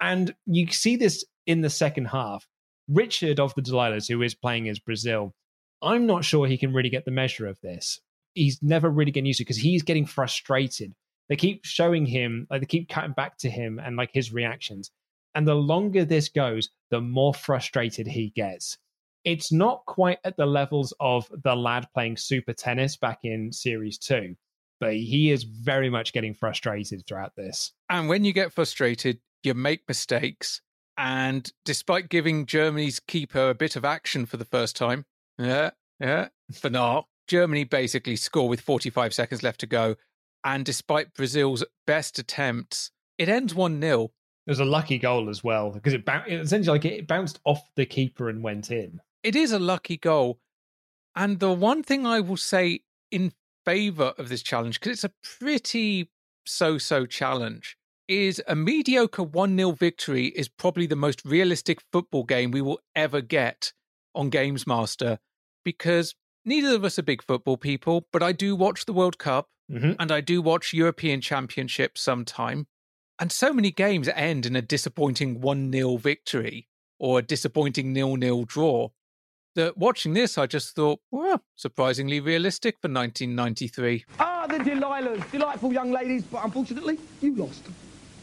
[0.00, 2.46] And you see this in the second half.
[2.88, 5.34] Richard of the Delilahs, who is playing as Brazil,
[5.80, 8.00] I'm not sure he can really get the measure of this.
[8.34, 10.94] He's never really getting used to it because he's getting frustrated.
[11.28, 14.90] They keep showing him, like they keep cutting back to him and like his reactions.
[15.34, 18.78] And the longer this goes, the more frustrated he gets.
[19.24, 23.98] It's not quite at the levels of the lad playing super tennis back in series
[23.98, 24.34] two,
[24.80, 27.72] but he is very much getting frustrated throughout this.
[27.88, 30.60] And when you get frustrated, you make mistakes.
[30.96, 35.04] And despite giving Germany's keeper a bit of action for the first time,
[35.38, 35.70] yeah,
[36.00, 39.96] yeah, for now, Germany basically score with 45 seconds left to go.
[40.44, 44.10] And despite Brazil's best attempts, it ends 1 0.
[44.46, 47.38] It was a lucky goal as well because it, bou- it essentially like it bounced
[47.44, 49.00] off the keeper and went in.
[49.22, 50.40] It is a lucky goal.
[51.14, 52.80] And the one thing I will say
[53.10, 53.32] in
[53.64, 56.10] favor of this challenge, because it's a pretty
[56.46, 57.76] so so challenge,
[58.08, 62.80] is a mediocre 1 0 victory is probably the most realistic football game we will
[62.96, 63.72] ever get
[64.14, 65.18] on Games Master
[65.64, 69.48] because neither of us are big football people, but I do watch the World Cup
[69.70, 69.96] Mhm.
[70.00, 72.66] and I do watch European Championships sometime.
[73.18, 76.68] And so many games end in a disappointing 1 0 victory
[76.98, 78.88] or a disappointing nil nil draw
[79.54, 84.04] that watching this, I just thought, well, surprisingly realistic for 1993.
[84.18, 85.30] Ah, the Delilahs.
[85.30, 87.64] Delightful young ladies, but unfortunately, you lost.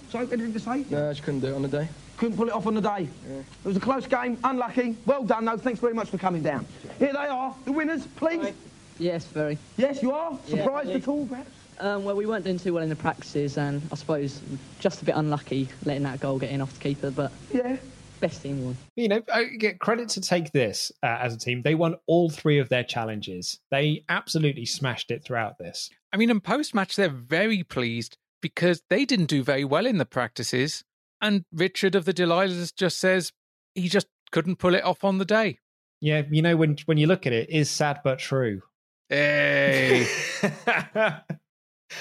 [0.10, 0.86] So, anything to say?
[0.90, 1.88] No, she couldn't do it on the day.
[2.18, 3.08] Couldn't pull it off on the day.
[3.30, 4.98] It was a close game, unlucky.
[5.06, 5.58] Well done, though.
[5.58, 6.66] Thanks very much for coming down.
[6.98, 8.54] Here they are, the winners, please.
[8.98, 9.58] Yes, very.
[9.78, 10.38] Yes, you are?
[10.48, 10.64] Yeah.
[10.64, 11.52] Surprised at all, perhaps?
[11.80, 14.42] Um, well, we weren't doing too well in the practices, and I suppose
[14.82, 17.10] just a bit unlucky letting that goal get in off the keeper.
[17.10, 17.78] But yeah,
[18.20, 18.78] best team won.
[18.96, 21.62] You know, I get credit to take this uh, as a team.
[21.62, 23.60] They won all three of their challenges.
[23.72, 25.90] They absolutely smashed it throughout this.
[26.14, 29.98] I mean, in post match, they're very pleased because they didn't do very well in
[29.98, 30.84] the practices.
[31.22, 33.32] And Richard of the Delilahs just says
[33.76, 35.60] he just couldn't pull it off on the day.
[36.02, 38.62] Yeah, you know, when when you look at it, it is sad but true.
[39.10, 40.08] Hey.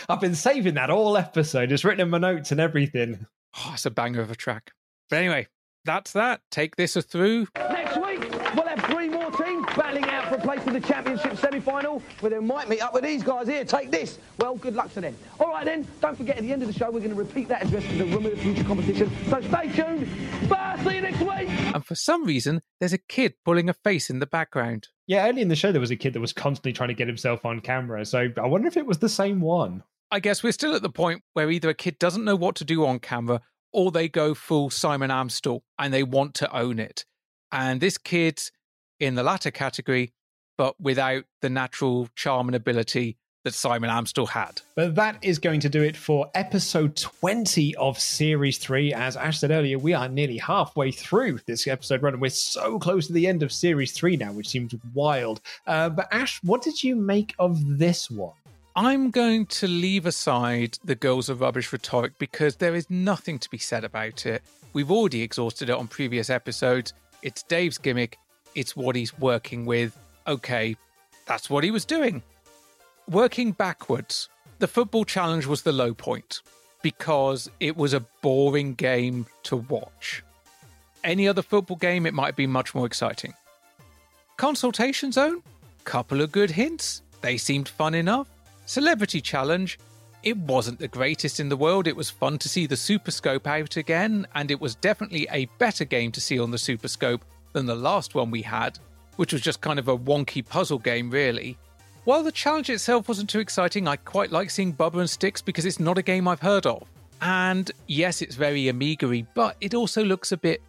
[0.09, 1.73] I've been saving that all episode.
[1.73, 3.27] It's written in my notes and everything.
[3.57, 4.73] Oh, it's a banger of a track.
[5.09, 5.49] But anyway,
[5.89, 6.43] that's that.
[6.51, 7.47] Take this a through.
[7.57, 8.21] Next week,
[8.55, 12.31] we'll have three more teams battling out for a place in the championship semi-final, where
[12.31, 13.65] they might meet up with these guys here.
[13.65, 14.19] Take this.
[14.39, 15.17] Well, good luck to them.
[15.41, 15.87] All right, then.
[16.01, 17.97] Don't forget, at the end of the show, we're going to repeat that address to
[17.97, 19.11] the Room of the Future competition.
[19.31, 20.07] So stay tuned.
[20.49, 20.79] Bye.
[20.85, 21.49] See you next week.
[21.75, 24.89] And for some reason, there's a kid pulling a face in the background.
[25.07, 27.07] Yeah, early in the show, there was a kid that was constantly trying to get
[27.07, 28.05] himself on camera.
[28.05, 29.83] So I wonder if it was the same one.
[30.11, 32.65] I guess we're still at the point where either a kid doesn't know what to
[32.65, 33.41] do on camera
[33.73, 37.05] or they go full Simon Amstell and they want to own it.
[37.53, 38.53] And this kid's
[39.01, 40.13] in the latter category,
[40.57, 44.61] but without the natural charm and ability that Simon Amstell had.
[44.75, 48.93] But that is going to do it for episode 20 of series 3.
[48.93, 52.79] As Ash said earlier, we are nearly halfway through this episode run, and we're so
[52.79, 55.41] close to the end of series 3 now, which seems wild.
[55.67, 58.35] Uh, but Ash, what did you make of this one?
[58.81, 63.51] I'm going to leave aside the girls are rubbish rhetoric because there is nothing to
[63.51, 64.41] be said about it.
[64.73, 66.93] We've already exhausted it on previous episodes.
[67.23, 68.19] It's Dave's gimmick,
[68.55, 69.99] it's what he's working with.
[70.29, 70.77] Okay,
[71.27, 72.23] that's what he was doing.
[73.11, 74.29] Working backwards,
[74.61, 76.43] the football challenge was the low point.
[76.83, 80.23] because it was a boring game to watch.
[81.03, 83.35] Any other football game, it might be much more exciting.
[84.37, 85.43] Consultation Zone,
[85.83, 87.03] couple of good hints.
[87.21, 88.29] They seemed fun enough.
[88.69, 89.79] Celebrity Challenge,
[90.23, 91.87] it wasn't the greatest in the world.
[91.87, 95.47] It was fun to see the Super Scope out again, and it was definitely a
[95.57, 97.25] better game to see on the Super Scope
[97.55, 98.79] than the last one we had,
[99.17, 101.57] which was just kind of a wonky puzzle game, really.
[102.05, 105.65] While the challenge itself wasn't too exciting, I quite like seeing Bubba and Sticks because
[105.65, 106.87] it's not a game I've heard of.
[107.23, 110.61] And yes, it's very Amiga but it also looks a bit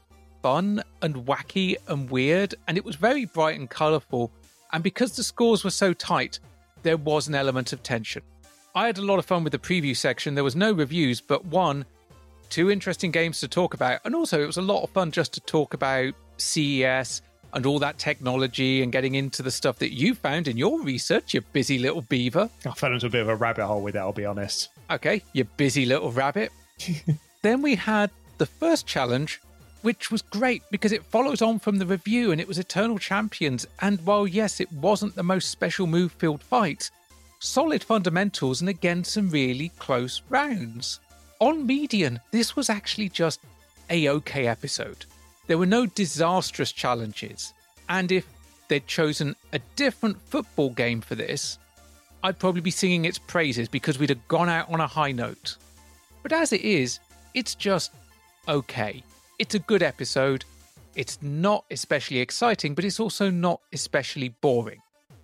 [0.42, 4.32] fun and wacky and weird, and it was very bright and colourful.
[4.72, 6.40] And because the scores were so tight,
[6.84, 8.24] there was an element of tension.
[8.76, 10.36] I had a lot of fun with the preview section.
[10.36, 11.86] There was no reviews, but one,
[12.50, 14.02] two interesting games to talk about.
[14.06, 17.22] And also, it was a lot of fun just to talk about CES
[17.54, 21.34] and all that technology and getting into the stuff that you found in your research,
[21.34, 22.50] you busy little beaver.
[22.66, 24.70] I fell into a bit of a rabbit hole with it, I'll be honest.
[24.92, 26.52] Okay, you busy little rabbit.
[27.42, 29.42] then we had the first challenge,
[29.82, 33.66] which was great because it follows on from the review and it was Eternal Champions.
[33.82, 36.90] And while, yes, it wasn't the most special move filled fight,
[37.40, 41.00] solid fundamentals and again some really close rounds.
[41.40, 43.40] On median, this was actually just
[43.90, 45.06] a okay episode.
[45.48, 47.54] There were no disastrous challenges,
[47.88, 48.28] and if
[48.68, 51.58] they'd chosen a different football game for this,
[52.24, 55.56] I'd probably be singing its praises because we'd have gone out on a high note.
[56.22, 57.00] But as it is,
[57.34, 57.92] it's just
[58.48, 59.04] okay.
[59.40, 60.44] It's a good episode.
[60.96, 64.82] It's not especially exciting, but it's also not especially boring.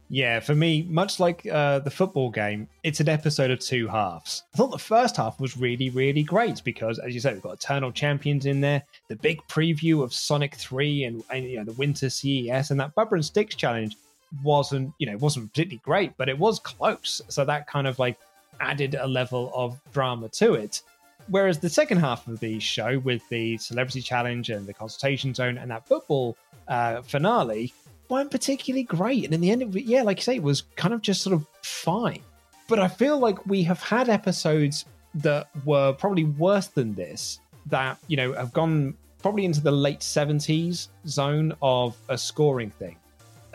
[0.07, 4.43] Yeah, for me, much like uh, the football game, it's an episode of two halves.
[4.53, 7.55] I thought the first half was really, really great because, as you said, we've got
[7.55, 11.73] Eternal Champions in there, the big preview of Sonic 3 and, and you know the
[11.73, 13.97] Winter CES, and that Bubba and Sticks challenge
[14.43, 17.21] wasn't, you know, wasn't particularly great, but it was close.
[17.27, 18.17] So that kind of like
[18.61, 20.81] added a level of drama to it.
[21.27, 25.57] Whereas the second half of the show, with the Celebrity Challenge and the Consoletation Zone
[25.57, 26.37] and that football
[26.67, 27.73] uh, finale,
[28.09, 29.25] weren't particularly great.
[29.25, 31.21] And in the end, of it, yeah, like you say, it was kind of just
[31.21, 32.21] sort of fine.
[32.67, 34.85] But I feel like we have had episodes
[35.15, 40.01] that were probably worse than this that, you know, have gone probably into the late
[40.01, 42.97] 70s zone of a scoring thing.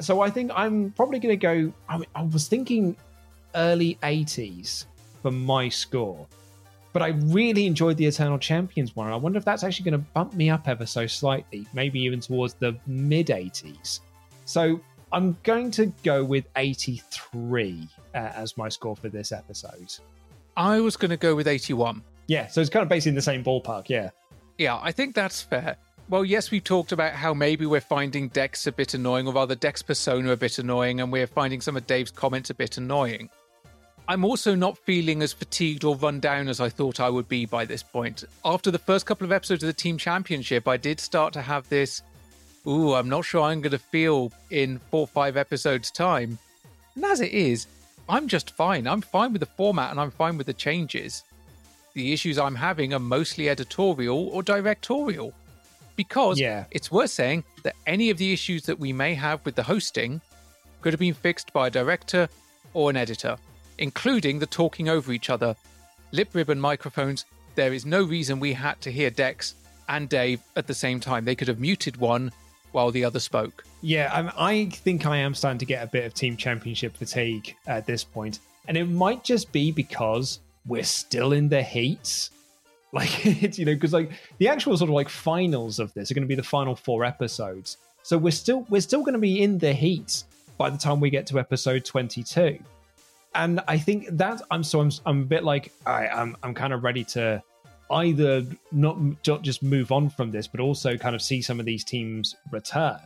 [0.01, 1.73] So I think I'm probably going to go.
[1.89, 2.97] I, mean, I was thinking
[3.55, 4.87] early 80s
[5.23, 6.27] for my score.
[6.93, 9.13] But I really enjoyed the Eternal Champions one.
[9.13, 12.21] I wonder if that's actually going to bump me up ever so slightly, maybe even
[12.21, 14.01] towards the mid 80s.
[14.45, 14.81] So
[15.13, 19.95] I'm going to go with 83 uh, as my score for this episode.
[20.57, 22.03] I was going to go with 81.
[22.27, 24.11] Yeah, so it's kind of basically in the same ballpark, yeah.
[24.59, 25.77] Yeah, I think that's fair.
[26.09, 29.55] Well, yes, we've talked about how maybe we're finding Dex a bit annoying, or rather,
[29.55, 33.31] Dex persona a bit annoying, and we're finding some of Dave's comments a bit annoying.
[34.11, 37.47] I'm also not feeling as fatigued or run down as I thought I would be
[37.47, 38.25] by this point.
[38.45, 41.69] After the first couple of episodes of the Team Championship, I did start to have
[41.69, 42.03] this
[42.67, 46.41] ooh, I'm not sure I'm going to feel in four or five episodes' time.
[46.97, 47.69] And as it is,
[48.09, 48.89] I'm just fine.
[48.89, 51.23] I'm fine with the format and I'm fine with the changes.
[51.95, 55.33] The issues I'm having are mostly editorial or directorial.
[55.95, 56.65] Because yeah.
[56.73, 60.21] it's worth saying that any of the issues that we may have with the hosting
[60.81, 62.29] could have been fixed by a director
[62.75, 63.37] or an editor,
[63.81, 65.57] including the talking over each other.
[66.13, 67.25] Lip ribbon microphones,
[67.57, 69.55] there is no reason we had to hear Dex
[69.89, 71.25] and Dave at the same time.
[71.25, 72.31] They could have muted one
[72.73, 73.65] while the other spoke.
[73.83, 77.57] Yeah, I, I think I am starting to get a bit of team championship fatigue
[77.67, 82.31] at this point, and it might just be because we're still in the heats.
[82.93, 86.15] Like it's you know because like the actual sort of like finals of this are
[86.15, 89.45] going to be the final four episodes, so we're still we're still going to be
[89.45, 90.25] in the heat
[90.59, 92.59] by the time we get to episode twenty two,
[93.35, 96.73] and I think that I'm so I'm I'm a bit like I I'm I'm kind
[96.73, 97.43] of ready to
[97.91, 101.67] either not not just move on from this, but also kind of see some of
[101.67, 102.99] these teams return.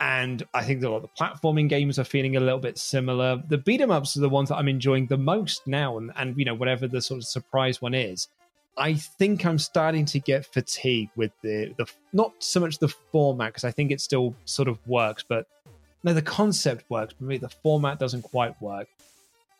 [0.00, 3.42] And I think a lot of the platforming games are feeling a little bit similar.
[3.48, 6.36] The beat 'em ups are the ones that I'm enjoying the most now, and, and
[6.36, 8.28] you know whatever the sort of surprise one is.
[8.76, 13.52] I think I'm starting to get fatigued with the the not so much the format
[13.52, 15.46] because I think it still sort of works, but
[16.02, 18.88] no, the concept works, but maybe the format doesn't quite work.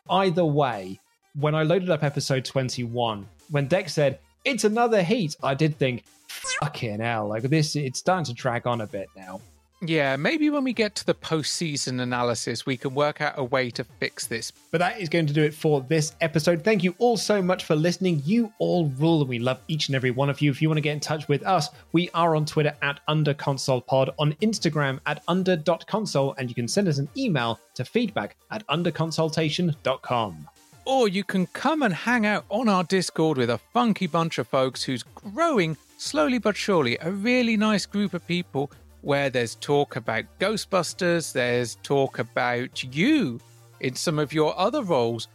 [0.09, 1.01] Either way,
[1.35, 5.37] when I loaded up episode 21, when Dex said, it's another heat.
[5.43, 9.41] I did think, fucking hell, like this, it's starting to drag on a bit now.
[9.87, 13.71] Yeah, maybe when we get to the postseason analysis, we can work out a way
[13.73, 14.51] to fix this.
[14.71, 16.65] But that is going to do it for this episode.
[16.65, 18.23] Thank you all so much for listening.
[18.25, 20.51] You all rule, and we love each and every one of you.
[20.51, 24.15] If you want to get in touch with us, we are on Twitter at UnderConsolePod,
[24.19, 30.49] on Instagram at under.console, and you can send us an email to feedback at underconsultation.com.
[30.87, 34.47] or you can come and hang out on our Discord with a funky bunch of
[34.49, 36.99] folks who's growing slowly but surely.
[37.01, 38.71] A really nice group of people
[39.05, 43.39] where there's talk about Ghostbusters, there's talk about you
[43.81, 45.29] in some of your other roles,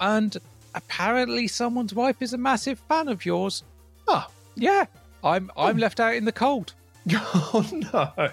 [0.00, 0.36] and
[0.74, 3.64] apparently someone's wife is a massive fan of yours.
[4.06, 4.86] Oh, yeah.
[5.24, 5.80] I'm I'm oh.
[5.80, 6.72] left out in the cold.
[7.12, 8.30] Oh no.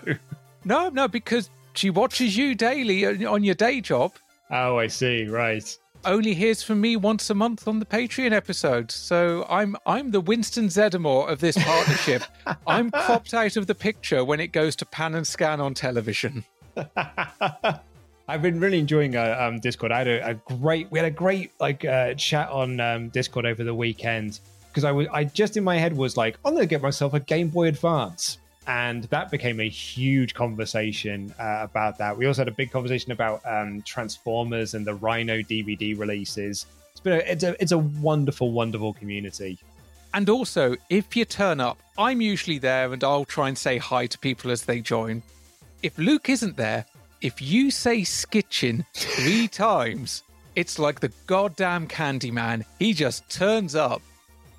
[0.65, 4.13] No, no, because she watches you daily on your day job.
[4.49, 5.25] Oh, I see.
[5.27, 5.77] Right.
[6.05, 8.91] Only hears from me once a month on the Patreon episode.
[8.91, 12.23] So I'm I'm the Winston Zeddemore of this partnership.
[12.67, 16.43] I'm cropped out of the picture when it goes to pan and scan on television.
[18.27, 19.91] I've been really enjoying uh, um, Discord.
[19.91, 23.45] I had a, a great, we had a great like uh, chat on um, Discord
[23.45, 24.39] over the weekend
[24.69, 27.13] because I was, I just in my head was like, I'm going to get myself
[27.13, 32.17] a Game Boy Advance, and that became a huge conversation uh, about that.
[32.17, 36.65] We also had a big conversation about um, Transformers and the Rhino DVD releases.
[36.91, 39.59] It's been, a, it's a, it's a wonderful, wonderful community.
[40.13, 44.05] And also, if you turn up, I'm usually there and I'll try and say hi
[44.07, 45.23] to people as they join.
[45.81, 46.85] If Luke isn't there,
[47.21, 50.23] if you say Skitchin three times,
[50.55, 52.63] it's like the goddamn Candyman.
[52.77, 54.01] He just turns up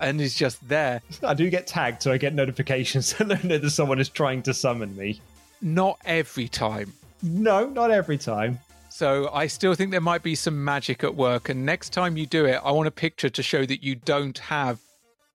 [0.01, 1.01] and is just there.
[1.23, 4.55] I do get tagged, so I get notifications to know that someone is trying to
[4.55, 5.21] summon me.
[5.61, 6.93] Not every time.
[7.23, 8.59] No, not every time.
[8.91, 11.49] So I still think there might be some magic at work.
[11.49, 14.39] And next time you do it, I want a picture to show that you don't
[14.39, 14.79] have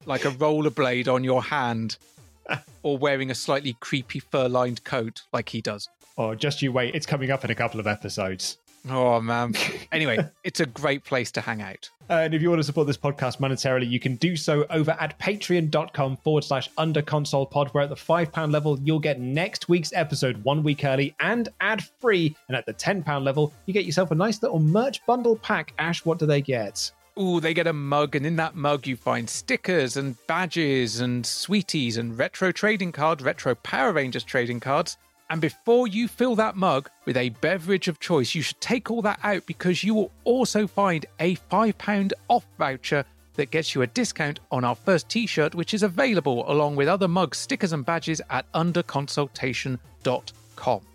[0.06, 1.98] like a rollerblade on your hand
[2.84, 5.90] or wearing a slightly creepy fur lined coat like he does.
[6.16, 8.58] Or just you wait, it's coming up in a couple of episodes.
[8.88, 9.54] Oh, man.
[9.92, 11.90] Anyway, it's a great place to hang out.
[12.10, 15.20] And if you want to support this podcast monetarily, you can do so over at
[15.20, 19.94] patreon.com forward slash under console pod, where at the £5 level, you'll get next week's
[19.94, 22.36] episode one week early and ad free.
[22.48, 25.74] And at the £10 level, you get yourself a nice little merch bundle pack.
[25.78, 26.92] Ash, what do they get?
[27.20, 31.26] Ooh, they get a mug, and in that mug, you find stickers and badges and
[31.26, 34.98] sweeties and retro trading cards, retro Power Rangers trading cards.
[35.30, 39.04] And before you fill that mug with a beverage of choice, you should take all
[39.04, 43.88] that out because you will also find a £5 off voucher that gets you a
[43.88, 47.86] discount on our first t shirt, which is available along with other mugs, stickers, and
[47.86, 50.89] badges at underconsultation.com.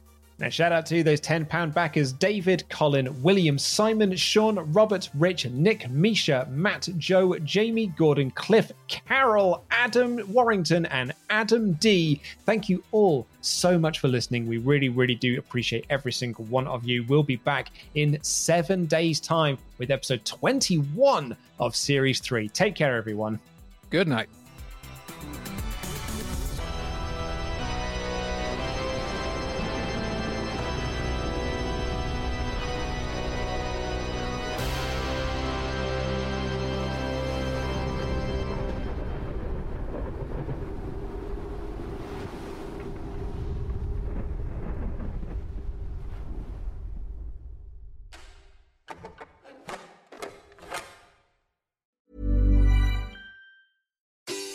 [0.45, 5.89] Now, shout out to those £10 backers David, Colin, William, Simon, Sean, Robert, Rich, Nick,
[5.89, 12.21] Misha, Matt, Joe, Jamie, Gordon, Cliff, Carol, Adam Warrington, and Adam D.
[12.45, 14.47] Thank you all so much for listening.
[14.47, 17.07] We really, really do appreciate every single one of you.
[17.09, 22.51] We'll be back in seven days' time with episode 21 of Series 3.
[22.51, 23.41] Take care, everyone.
[23.89, 24.29] Good night.